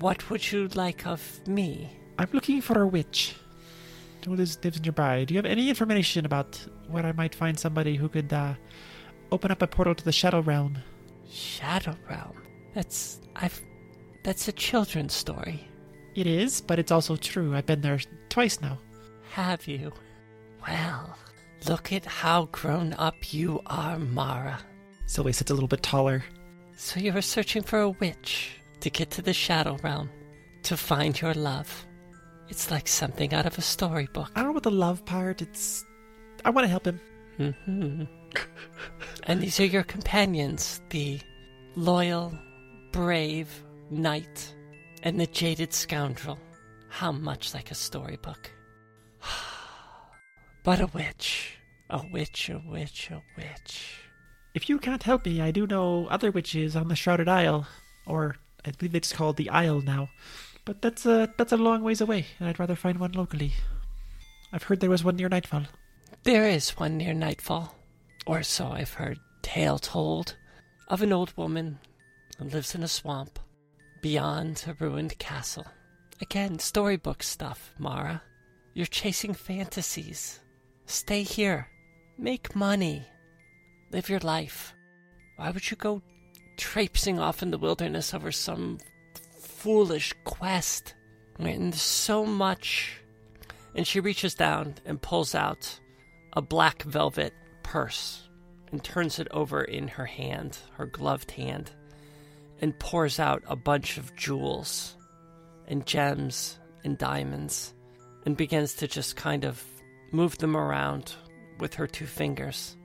what 0.00 0.28
would 0.30 0.50
you 0.50 0.68
like 0.68 1.06
of 1.06 1.46
me? 1.46 1.90
I'm 2.18 2.28
looking 2.32 2.60
for 2.60 2.82
a 2.82 2.86
witch 2.86 3.36
who 4.24 4.36
lives, 4.36 4.58
lives 4.62 4.80
nearby. 4.80 5.24
Do 5.24 5.34
you 5.34 5.38
have 5.38 5.46
any 5.46 5.68
information 5.68 6.24
about 6.24 6.64
where 6.88 7.04
I 7.04 7.12
might 7.12 7.34
find 7.34 7.58
somebody 7.58 7.96
who 7.96 8.08
could 8.08 8.32
uh, 8.32 8.54
open 9.32 9.50
up 9.50 9.62
a 9.62 9.66
portal 9.66 9.94
to 9.94 10.04
the 10.04 10.12
Shadow 10.12 10.40
Realm? 10.40 10.78
Shadow 11.30 11.96
Realm. 12.08 12.42
That's 12.74 13.20
I've 13.36 13.60
that's 14.24 14.48
a 14.48 14.52
children's 14.52 15.14
story. 15.14 15.68
It 16.14 16.26
is, 16.26 16.60
but 16.60 16.78
it's 16.78 16.90
also 16.90 17.16
true. 17.16 17.54
I've 17.54 17.66
been 17.66 17.80
there 17.80 18.00
twice 18.28 18.60
now. 18.60 18.78
Have 19.30 19.66
you? 19.66 19.92
Well, 20.66 21.16
look 21.68 21.92
at 21.92 22.04
how 22.04 22.46
grown 22.46 22.92
up 22.94 23.32
you 23.32 23.60
are, 23.66 23.98
Mara. 23.98 24.58
Sylvie 25.06 25.32
sits 25.32 25.50
a 25.50 25.54
little 25.54 25.68
bit 25.68 25.82
taller. 25.82 26.24
So 26.76 27.00
you 27.00 27.12
were 27.12 27.22
searching 27.22 27.62
for 27.62 27.80
a 27.80 27.90
witch 27.90 28.60
to 28.80 28.90
get 28.90 29.10
to 29.12 29.22
the 29.22 29.32
Shadow 29.32 29.78
Realm, 29.82 30.10
to 30.64 30.76
find 30.76 31.20
your 31.20 31.34
love. 31.34 31.86
It's 32.48 32.70
like 32.70 32.88
something 32.88 33.34
out 33.34 33.46
of 33.46 33.58
a 33.58 33.62
storybook. 33.62 34.30
I 34.34 34.40
don't 34.40 34.48
know 34.48 34.50
about 34.52 34.62
the 34.62 34.70
love 34.70 35.04
part. 35.04 35.42
It's. 35.42 35.84
I 36.44 36.50
want 36.50 36.64
to 36.64 36.68
help 36.68 36.86
him. 36.86 37.00
hmm 37.36 38.04
and 39.24 39.40
these 39.40 39.60
are 39.60 39.66
your 39.66 39.82
companions 39.82 40.80
the 40.90 41.20
loyal, 41.76 42.32
brave 42.92 43.64
knight 43.90 44.54
and 45.02 45.20
the 45.20 45.26
jaded 45.26 45.72
scoundrel. 45.72 46.38
How 46.88 47.12
much 47.12 47.54
like 47.54 47.70
a 47.70 47.74
storybook. 47.74 48.50
but 50.64 50.80
a 50.80 50.86
witch. 50.88 51.58
A 51.90 52.02
witch, 52.12 52.50
a 52.50 52.62
witch, 52.66 53.10
a 53.10 53.22
witch. 53.36 54.02
If 54.54 54.68
you 54.68 54.78
can't 54.78 55.02
help 55.02 55.24
me, 55.26 55.40
I 55.40 55.50
do 55.50 55.66
know 55.66 56.06
other 56.08 56.30
witches 56.30 56.76
on 56.76 56.88
the 56.88 56.96
Shrouded 56.96 57.28
Isle, 57.28 57.66
or 58.06 58.36
I 58.64 58.72
believe 58.72 58.94
it's 58.94 59.12
called 59.12 59.36
the 59.36 59.50
Isle 59.50 59.80
now. 59.82 60.08
But 60.68 60.82
that's 60.82 61.06
a 61.06 61.32
that's 61.38 61.52
a 61.52 61.56
long 61.56 61.82
ways 61.82 62.02
away, 62.02 62.26
and 62.38 62.46
I'd 62.46 62.58
rather 62.58 62.76
find 62.76 63.00
one 63.00 63.12
locally. 63.12 63.54
I've 64.52 64.64
heard 64.64 64.80
there 64.80 64.90
was 64.90 65.02
one 65.02 65.16
near 65.16 65.30
Nightfall. 65.30 65.64
There 66.24 66.46
is 66.46 66.76
one 66.76 66.98
near 66.98 67.14
nightfall, 67.14 67.74
or 68.26 68.42
so 68.42 68.66
I've 68.66 68.92
heard 68.92 69.18
tale 69.40 69.78
told, 69.78 70.36
of 70.88 71.00
an 71.00 71.10
old 71.10 71.34
woman 71.38 71.78
who 72.36 72.44
lives 72.44 72.74
in 72.74 72.82
a 72.82 72.88
swamp 72.88 73.38
beyond 74.02 74.62
a 74.68 74.74
ruined 74.74 75.18
castle. 75.18 75.64
Again, 76.20 76.58
storybook 76.58 77.22
stuff, 77.22 77.72
Mara. 77.78 78.20
You're 78.74 78.84
chasing 78.84 79.32
fantasies. 79.32 80.38
Stay 80.84 81.22
here. 81.22 81.68
Make 82.18 82.54
money. 82.54 83.06
Live 83.90 84.10
your 84.10 84.20
life. 84.20 84.74
Why 85.36 85.48
would 85.50 85.70
you 85.70 85.78
go 85.78 86.02
traipsing 86.58 87.18
off 87.18 87.42
in 87.42 87.52
the 87.52 87.56
wilderness 87.56 88.12
over 88.12 88.30
some 88.30 88.76
foolish 89.68 90.14
quest 90.24 90.94
there's 91.38 91.74
so 91.74 92.24
much? 92.24 93.02
And 93.74 93.86
she 93.86 94.00
reaches 94.00 94.32
down 94.32 94.76
and 94.86 95.02
pulls 95.02 95.34
out 95.34 95.78
a 96.32 96.40
black 96.40 96.84
velvet 96.84 97.34
purse 97.62 98.30
and 98.72 98.82
turns 98.82 99.18
it 99.18 99.28
over 99.30 99.62
in 99.62 99.86
her 99.88 100.06
hand, 100.06 100.56
her 100.78 100.86
gloved 100.86 101.32
hand. 101.32 101.70
and 102.60 102.78
pours 102.78 103.20
out 103.20 103.42
a 103.46 103.56
bunch 103.56 103.98
of 103.98 104.14
jewels 104.16 104.96
and 105.66 105.86
gems 105.86 106.58
and 106.84 106.98
diamonds 106.98 107.74
and 108.24 108.36
begins 108.36 108.74
to 108.74 108.88
just 108.88 109.16
kind 109.16 109.44
of 109.44 109.62
move 110.12 110.38
them 110.38 110.56
around 110.56 111.14
with 111.60 111.74
her 111.74 111.86
two 111.86 112.06
fingers. 112.06 112.76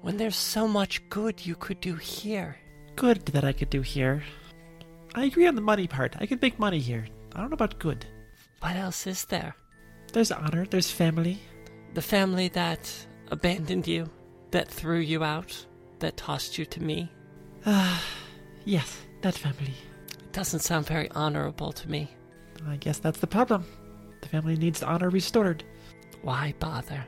When 0.00 0.16
there's 0.16 0.36
so 0.36 0.66
much 0.66 1.06
good 1.10 1.44
you 1.44 1.54
could 1.54 1.80
do 1.80 1.94
here. 1.96 2.56
Good 2.96 3.26
that 3.26 3.44
I 3.44 3.52
could 3.52 3.70
do 3.70 3.82
here. 3.82 4.22
I 5.14 5.24
agree 5.24 5.46
on 5.46 5.54
the 5.54 5.60
money 5.60 5.86
part. 5.86 6.16
I 6.18 6.26
could 6.26 6.40
make 6.40 6.58
money 6.58 6.78
here. 6.78 7.06
I 7.34 7.40
don't 7.40 7.50
know 7.50 7.54
about 7.54 7.78
good. 7.78 8.06
What 8.60 8.76
else 8.76 9.06
is 9.06 9.24
there? 9.24 9.56
There's 10.12 10.32
honor, 10.32 10.66
there's 10.66 10.90
family. 10.90 11.38
The 11.94 12.02
family 12.02 12.48
that 12.48 12.92
abandoned 13.30 13.86
you, 13.86 14.08
that 14.50 14.68
threw 14.68 14.98
you 14.98 15.24
out, 15.24 15.66
that 16.00 16.16
tossed 16.16 16.58
you 16.58 16.64
to 16.66 16.82
me. 16.82 17.10
Ah, 17.66 18.02
yes, 18.64 19.00
that 19.22 19.34
family. 19.34 19.74
It 20.18 20.32
doesn't 20.32 20.60
sound 20.60 20.86
very 20.86 21.10
honorable 21.12 21.72
to 21.72 21.90
me. 21.90 22.10
I 22.68 22.76
guess 22.76 22.98
that's 22.98 23.20
the 23.20 23.26
problem. 23.26 23.64
The 24.20 24.28
family 24.28 24.56
needs 24.56 24.82
honor 24.82 25.10
restored. 25.10 25.64
Why 26.22 26.54
bother? 26.58 27.04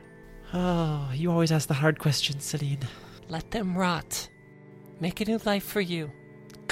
Oh, 0.54 1.10
you 1.14 1.30
always 1.30 1.52
ask 1.52 1.68
the 1.68 1.74
hard 1.74 1.98
questions, 1.98 2.44
Celine. 2.44 2.80
Let 3.28 3.50
them 3.50 3.76
rot. 3.76 4.28
Make 5.00 5.20
a 5.20 5.24
new 5.24 5.40
life 5.44 5.64
for 5.64 5.80
you. 5.80 6.10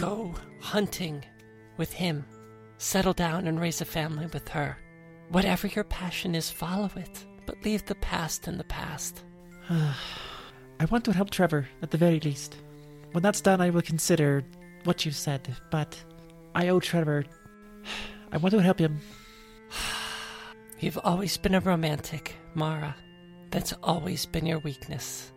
Go 0.00 0.34
hunting 0.60 1.22
with 1.76 1.92
him. 1.92 2.24
Settle 2.78 3.12
down 3.12 3.46
and 3.46 3.60
raise 3.60 3.82
a 3.82 3.84
family 3.84 4.26
with 4.32 4.48
her. 4.48 4.78
Whatever 5.28 5.66
your 5.66 5.84
passion 5.84 6.34
is, 6.34 6.50
follow 6.50 6.90
it. 6.96 7.26
But 7.44 7.62
leave 7.66 7.84
the 7.84 7.96
past 7.96 8.48
in 8.48 8.56
the 8.56 8.64
past. 8.64 9.22
I 9.68 10.84
want 10.90 11.04
to 11.04 11.12
help 11.12 11.28
Trevor, 11.28 11.68
at 11.82 11.90
the 11.90 11.98
very 11.98 12.18
least. 12.20 12.56
When 13.12 13.22
that's 13.22 13.42
done, 13.42 13.60
I 13.60 13.68
will 13.68 13.82
consider 13.82 14.42
what 14.84 15.04
you 15.04 15.12
said, 15.12 15.54
but 15.70 16.02
I 16.54 16.68
owe 16.68 16.80
Trevor. 16.80 17.26
I 18.32 18.38
want 18.38 18.52
to 18.54 18.62
help 18.62 18.78
him. 18.78 19.00
You've 20.80 20.98
always 21.04 21.36
been 21.36 21.54
a 21.54 21.60
romantic, 21.60 22.36
Mara. 22.54 22.96
That's 23.50 23.74
always 23.82 24.24
been 24.24 24.46
your 24.46 24.60
weakness. 24.60 25.30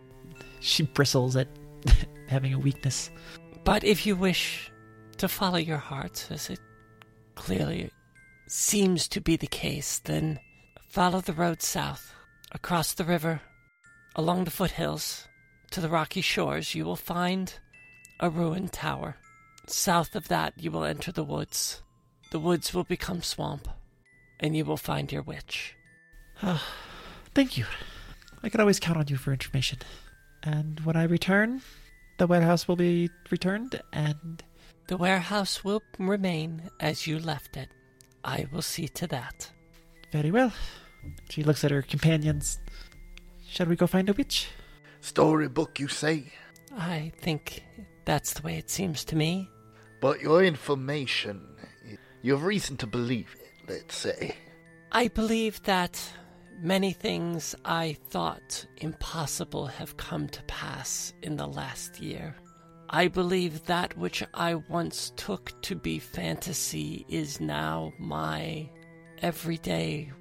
She 0.60 0.84
bristles 0.84 1.36
at 1.36 1.48
having 2.28 2.54
a 2.54 2.58
weakness. 2.58 3.10
But 3.64 3.82
if 3.82 4.04
you 4.04 4.14
wish 4.14 4.70
to 5.16 5.26
follow 5.26 5.56
your 5.56 5.78
heart, 5.78 6.26
as 6.30 6.50
it 6.50 6.60
clearly 7.34 7.90
seems 8.46 9.08
to 9.08 9.20
be 9.22 9.36
the 9.36 9.46
case, 9.46 10.00
then 10.00 10.38
follow 10.86 11.20
the 11.20 11.32
road 11.32 11.62
south, 11.62 12.14
across 12.52 12.92
the 12.92 13.04
river, 13.04 13.40
along 14.14 14.44
the 14.44 14.50
foothills, 14.50 15.26
to 15.70 15.80
the 15.80 15.88
rocky 15.88 16.20
shores. 16.20 16.74
You 16.74 16.84
will 16.84 16.96
find 16.96 17.52
a 18.20 18.28
ruined 18.28 18.72
tower. 18.72 19.16
South 19.66 20.14
of 20.14 20.28
that, 20.28 20.52
you 20.58 20.70
will 20.70 20.84
enter 20.84 21.10
the 21.10 21.24
woods. 21.24 21.82
The 22.32 22.38
woods 22.38 22.74
will 22.74 22.84
become 22.84 23.22
swamp, 23.22 23.66
and 24.40 24.54
you 24.54 24.66
will 24.66 24.76
find 24.76 25.10
your 25.10 25.22
witch. 25.22 25.74
Ah, 26.42 26.62
thank 27.34 27.56
you. 27.56 27.64
I 28.42 28.50
can 28.50 28.60
always 28.60 28.78
count 28.78 28.98
on 28.98 29.08
you 29.08 29.16
for 29.16 29.32
information. 29.32 29.78
And 30.42 30.80
when 30.80 30.96
I 30.96 31.04
return, 31.04 31.62
the 32.18 32.26
warehouse 32.26 32.66
will 32.68 32.76
be 32.76 33.10
returned, 33.30 33.80
and 33.92 34.42
The 34.86 34.96
warehouse 34.96 35.64
will 35.64 35.82
remain 35.98 36.70
as 36.80 37.06
you 37.06 37.18
left 37.18 37.56
it. 37.56 37.68
I 38.24 38.46
will 38.52 38.62
see 38.62 38.88
to 38.88 39.06
that. 39.08 39.50
very 40.12 40.30
well. 40.30 40.52
She 41.30 41.42
looks 41.42 41.64
at 41.64 41.70
her 41.70 41.82
companions. 41.82 42.58
Shall 43.48 43.66
we 43.66 43.76
go 43.76 43.86
find 43.86 44.08
a 44.08 44.12
witch? 44.14 44.48
Storybook, 45.00 45.78
you 45.80 45.88
say? 45.88 46.32
I 46.76 47.12
think 47.20 47.62
that's 48.04 48.32
the 48.34 48.42
way 48.42 48.56
it 48.56 48.70
seems 48.70 49.04
to 49.06 49.16
me. 49.16 49.48
But 50.00 50.20
your 50.20 50.42
information, 50.44 51.40
you 52.22 52.32
have 52.32 52.44
reason 52.44 52.76
to 52.78 52.86
believe 52.86 53.34
it, 53.40 53.70
let's 53.70 53.96
say. 53.96 54.36
I 54.92 55.08
believe 55.08 55.62
that 55.64 56.00
many 56.60 56.92
things 56.92 57.54
I 57.64 57.96
thought 58.08 58.66
impossible 58.78 59.66
have 59.66 59.96
come 59.96 60.28
to 60.28 60.42
pass 60.44 61.12
in 61.22 61.36
the 61.36 61.46
last 61.46 62.00
year. 62.00 62.34
I 62.90 63.08
believe 63.08 63.64
that 63.64 63.96
which 63.98 64.22
I 64.34 64.54
once 64.54 65.12
took 65.16 65.60
to 65.62 65.74
be 65.74 65.98
fantasy 65.98 67.04
is 67.08 67.40
now 67.40 67.92
my 67.98 68.68
everyday 69.22 70.12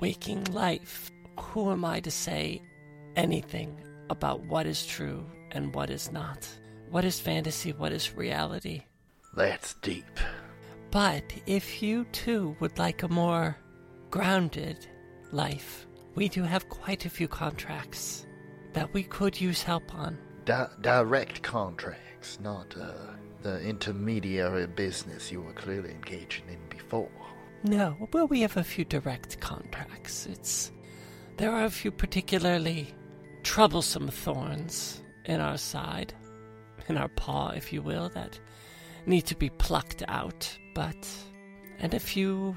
waking 0.00 0.44
life. 0.44 1.10
Who 1.38 1.70
am 1.70 1.84
I 1.84 2.00
to 2.00 2.10
say 2.10 2.62
anything 3.16 3.82
about 4.10 4.44
what 4.46 4.66
is 4.66 4.86
true 4.86 5.24
and 5.50 5.74
what 5.74 5.90
is 5.90 6.10
not? 6.12 6.48
What 6.90 7.04
is 7.04 7.20
fantasy? 7.20 7.72
What 7.72 7.92
is 7.92 8.16
reality? 8.16 8.82
That's 9.34 9.74
deep. 9.74 10.20
But 10.90 11.24
if 11.46 11.82
you 11.82 12.04
too 12.12 12.56
would 12.60 12.78
like 12.78 13.02
a 13.02 13.08
more 13.08 13.56
grounded 14.10 14.86
life, 15.32 15.86
we 16.14 16.28
do 16.28 16.42
have 16.42 16.68
quite 16.68 17.04
a 17.04 17.10
few 17.10 17.28
contracts 17.28 18.26
that 18.72 18.92
we 18.92 19.02
could 19.02 19.40
use 19.40 19.62
help 19.62 19.94
on. 19.94 20.18
Di- 20.44 20.70
direct 20.80 21.42
contracts, 21.42 22.38
not 22.40 22.74
uh, 22.78 22.92
the 23.42 23.60
intermediary 23.60 24.66
business 24.66 25.30
you 25.30 25.40
were 25.40 25.52
clearly 25.52 25.90
engaging 25.90 26.48
in 26.48 26.58
before. 26.68 27.10
No, 27.64 27.96
well, 28.12 28.26
we 28.26 28.40
have 28.40 28.56
a 28.56 28.64
few 28.64 28.84
direct 28.84 29.40
contracts. 29.40 30.26
It's 30.26 30.72
there 31.36 31.52
are 31.52 31.64
a 31.64 31.70
few 31.70 31.90
particularly 31.90 32.94
troublesome 33.42 34.08
thorns 34.08 35.02
in 35.24 35.40
our 35.40 35.56
side, 35.56 36.12
in 36.88 36.96
our 36.96 37.08
paw, 37.08 37.50
if 37.50 37.72
you 37.72 37.82
will, 37.82 38.08
that 38.10 38.38
need 39.06 39.22
to 39.22 39.36
be 39.36 39.50
plucked 39.50 40.02
out. 40.08 40.58
But 40.74 41.08
and 41.78 41.94
a 41.94 42.00
few 42.00 42.56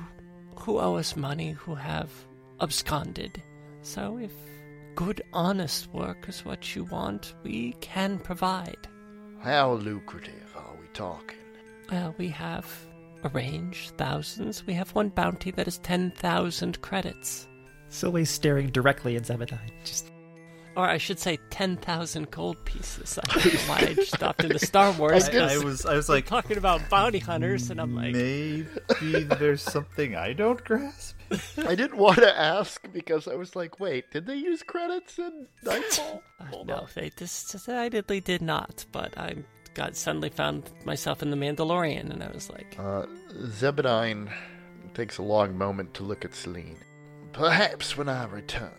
who 0.57 0.79
owe 0.79 0.95
us 0.95 1.15
money 1.15 1.51
who 1.51 1.75
have 1.75 2.11
absconded. 2.61 3.41
So 3.81 4.17
if 4.17 4.31
good, 4.95 5.21
honest 5.33 5.93
work 5.93 6.27
is 6.27 6.45
what 6.45 6.75
you 6.75 6.85
want, 6.85 7.33
we 7.43 7.73
can 7.81 8.17
provide. 8.19 8.87
How 9.41 9.73
lucrative 9.73 10.55
are 10.55 10.75
we 10.79 10.87
talking? 10.93 11.37
Well, 11.91 12.15
we 12.17 12.29
have 12.29 12.65
a 13.23 13.29
range, 13.29 13.89
thousands. 13.97 14.65
We 14.65 14.73
have 14.73 14.95
one 14.95 15.09
bounty 15.09 15.51
that 15.51 15.67
is 15.67 15.77
10,000 15.79 16.81
credits. 16.81 17.47
Sylvie's 17.89 18.29
staring 18.29 18.69
directly 18.69 19.15
at 19.15 19.23
Zebediah. 19.23 19.59
Just 19.83 20.11
Or 20.75 20.85
I 20.87 20.97
should 20.97 21.19
say 21.19 21.37
10,000 21.51 22.31
gold 22.31 22.63
pieces. 22.65 23.17
I 23.17 23.27
don't 23.39 23.53
know 23.53 23.59
why 23.67 23.77
I 23.97 24.03
stopped 24.03 24.43
into 24.43 24.59
Star 24.59 24.91
Wars. 24.99 25.29
I 25.29 25.37
I, 25.37 25.53
I 25.53 25.57
was 25.59 25.85
I 25.85 25.95
was 25.95 26.09
like 26.09 26.25
talking 26.25 26.57
about 26.57 26.89
bounty 26.89 27.19
hunters, 27.19 27.69
and 27.69 27.79
I'm 27.79 27.95
like, 27.95 28.13
maybe 28.13 29.23
there's 29.23 29.61
something 29.61 30.15
I 30.15 30.33
don't 30.33 30.61
grasp. 30.65 31.15
I 31.57 31.75
didn't 31.75 31.97
want 31.97 32.17
to 32.17 32.37
ask 32.39 32.85
because 32.91 33.27
I 33.27 33.35
was 33.35 33.55
like, 33.55 33.79
wait, 33.79 34.11
did 34.11 34.25
they 34.25 34.35
use 34.35 34.63
credits 34.63 35.17
in 35.17 35.47
Nightfall? 35.63 36.21
uh, 36.39 36.63
no, 36.65 36.75
on. 36.75 36.87
they 36.93 37.09
just 37.15 37.51
decidedly 37.51 38.19
did 38.19 38.41
not. 38.41 38.85
But 38.91 39.17
I 39.17 39.35
got 39.75 39.95
suddenly 39.95 40.29
found 40.29 40.69
myself 40.85 41.21
in 41.23 41.31
The 41.31 41.37
Mandalorian, 41.37 42.11
and 42.11 42.21
I 42.21 42.31
was 42.31 42.49
like, 42.49 42.75
Uh, 42.77 43.05
Zebadyne 43.33 44.29
takes 44.93 45.17
a 45.17 45.23
long 45.23 45.57
moment 45.57 45.93
to 45.95 46.03
look 46.03 46.25
at 46.25 46.35
Celine. 46.35 46.77
Perhaps 47.33 47.97
when 47.97 48.07
I 48.09 48.25
return, 48.25 48.71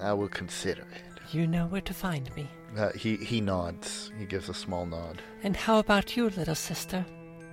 I 0.00 0.12
will 0.12 0.28
consider 0.28 0.82
it. 0.82 1.04
You 1.34 1.46
know 1.46 1.66
where 1.66 1.80
to 1.80 1.94
find 1.94 2.34
me. 2.36 2.48
Uh, 2.76 2.90
he 2.92 3.16
he 3.16 3.40
nods. 3.40 4.12
He 4.18 4.26
gives 4.26 4.48
a 4.48 4.54
small 4.54 4.86
nod. 4.86 5.20
And 5.42 5.56
how 5.56 5.78
about 5.78 6.16
you, 6.16 6.30
little 6.30 6.54
sister? 6.54 7.04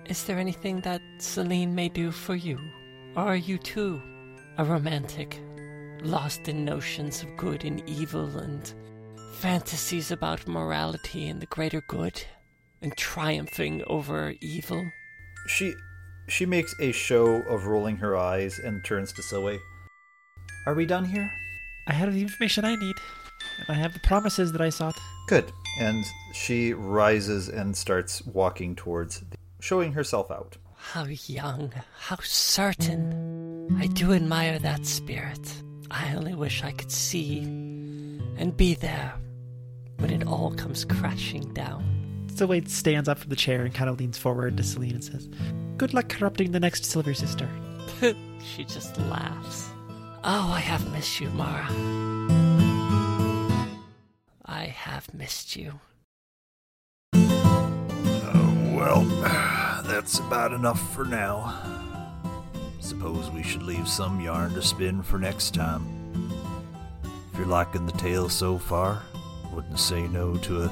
Is 0.06 0.24
there 0.24 0.40
anything 0.40 0.82
that 0.82 1.02
Celine 1.20 1.76
may 1.76 1.90
do 1.90 2.12
for 2.12 2.36
you? 2.36 2.58
Or 3.16 3.24
are 3.24 3.36
you 3.36 3.58
too 3.58 4.02
a 4.58 4.66
romantic, 4.66 5.40
lost 6.02 6.48
in 6.48 6.66
notions 6.66 7.24
of 7.24 7.36
good 7.38 7.64
and 7.64 7.82
evil 7.88 8.38
and 8.38 8.74
fantasies 9.34 10.12
about 10.12 10.48
morality 10.48 11.28
and 11.28 11.42
the 11.42 11.46
greater 11.48 11.82
good 11.90 12.24
and 12.82 12.96
triumphing 12.98 13.84
over 13.88 14.34
evil? 14.42 14.86
She 15.48 15.74
she 16.28 16.46
makes 16.46 16.76
a 16.80 16.92
show 16.92 17.42
of 17.44 17.68
rolling 17.68 17.98
her 17.98 18.16
eyes 18.16 18.60
and 18.60 18.84
turns 18.84 19.14
to 19.14 19.22
Silwe. 19.22 19.60
Are 20.66 20.74
we 20.74 20.86
done 20.86 21.06
here? 21.06 21.32
I 21.88 21.94
have 21.94 22.14
the 22.14 22.22
information 22.22 22.66
I 22.66 22.76
need, 22.76 22.96
and 23.60 23.70
I 23.70 23.74
have 23.74 23.94
the 23.94 24.00
promises 24.00 24.52
that 24.52 24.62
I 24.62 24.70
sought. 24.70 24.98
Good. 25.28 25.52
And 25.80 26.06
she 26.34 26.74
rises 26.74 27.50
and 27.50 27.76
starts 27.76 28.26
walking 28.26 28.76
towards, 28.76 29.20
the, 29.22 29.38
showing 29.60 29.94
herself 29.94 30.32
out. 30.32 30.58
How 30.76 31.06
young, 31.06 31.72
how 32.00 32.18
certain. 32.22 33.78
I 33.80 33.88
do 33.88 34.14
admire 34.14 34.60
that 34.60 34.86
spirit. 34.86 35.62
I 35.92 36.14
only 36.16 36.34
wish 36.34 36.64
I 36.64 36.72
could 36.72 36.92
see 36.92 37.40
and 38.38 38.56
be 38.56 38.76
there 38.76 39.14
when 39.98 40.12
it 40.12 40.28
all 40.28 40.52
comes 40.52 40.86
crashing 40.86 41.54
down. 41.54 41.84
Sylvie 42.34 42.64
stands 42.68 43.10
up 43.10 43.18
from 43.18 43.30
the 43.30 43.36
chair 43.36 43.64
and 43.66 43.74
kind 43.74 43.90
of 43.90 44.00
leans 44.00 44.18
forward 44.18 44.58
to 44.58 44.64
Celine 44.64 44.96
and 44.96 45.04
says, 45.04 45.28
Good 45.78 45.94
luck 45.94 46.10
corrupting 46.10 46.52
the 46.52 46.60
next 46.60 46.86
Silver 46.86 47.14
Sister. 47.14 47.50
she 48.44 48.64
just 48.64 48.98
laughs. 49.02 49.70
Oh, 50.24 50.52
I 50.54 50.60
have 50.60 50.92
missed 50.92 51.20
you, 51.20 51.30
Mara. 51.30 52.37
I 54.48 54.66
have 54.66 55.14
missed 55.14 55.56
you. 55.56 55.80
Uh, 57.14 58.54
well, 58.74 59.02
that's 59.86 60.20
about 60.20 60.54
enough 60.54 60.94
for 60.94 61.04
now. 61.04 61.54
Suppose 62.80 63.30
we 63.32 63.44
should 63.44 63.64
leave 63.64 63.88
some 63.88 64.22
yarn 64.22 64.54
to 64.54 64.62
spin 64.62 65.04
for 65.04 65.20
next 65.20 65.54
time. 65.54 65.84
If 67.34 67.38
you're 67.38 67.48
liking 67.48 67.86
the 67.86 67.92
tale 67.94 68.30
so 68.30 68.58
far, 68.58 69.04
wouldn't 69.52 69.80
say 69.80 70.08
no 70.08 70.38
to 70.38 70.64
a 70.64 70.70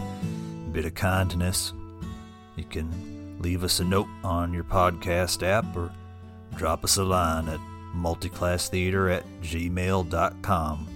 bit 0.72 0.86
of 0.86 0.94
kindness. 0.94 1.74
You 2.56 2.64
can 2.64 3.38
leave 3.40 3.64
us 3.64 3.80
a 3.80 3.84
note 3.84 4.08
on 4.24 4.54
your 4.54 4.64
podcast 4.64 5.44
app 5.44 5.76
or 5.76 5.92
drop 6.56 6.84
us 6.84 6.98
a 6.98 7.04
line 7.04 7.50
at 7.50 7.60
multiclasstheater 7.96 9.14
at 9.14 9.26
gmail.com. 9.42 10.88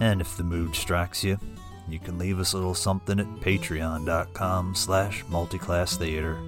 And 0.00 0.20
if 0.20 0.36
the 0.36 0.44
mood 0.44 0.76
strikes 0.76 1.24
you, 1.24 1.38
you 1.88 1.98
can 1.98 2.18
leave 2.18 2.38
us 2.38 2.52
a 2.52 2.56
little 2.56 2.74
something 2.74 3.20
at 3.20 3.26
patreon.com 3.40 4.74
slash 4.74 5.24
multiclasstheater. 5.24 6.38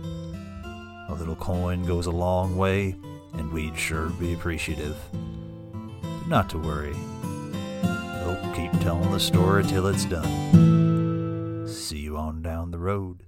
A 1.08 1.14
little 1.14 1.36
coin 1.36 1.84
goes 1.84 2.06
a 2.06 2.10
long 2.10 2.56
way, 2.56 2.96
and 3.34 3.52
we'd 3.52 3.76
sure 3.76 4.08
be 4.10 4.32
appreciative. 4.32 4.96
But 5.12 6.28
not 6.28 6.50
to 6.50 6.58
worry. 6.58 6.96
We'll 7.82 8.54
keep 8.54 8.72
telling 8.80 9.12
the 9.12 9.20
story 9.20 9.64
till 9.64 9.86
it's 9.86 10.04
done. 10.04 11.66
See 11.68 11.98
you 11.98 12.16
on 12.16 12.42
down 12.42 12.70
the 12.70 12.78
road. 12.78 13.25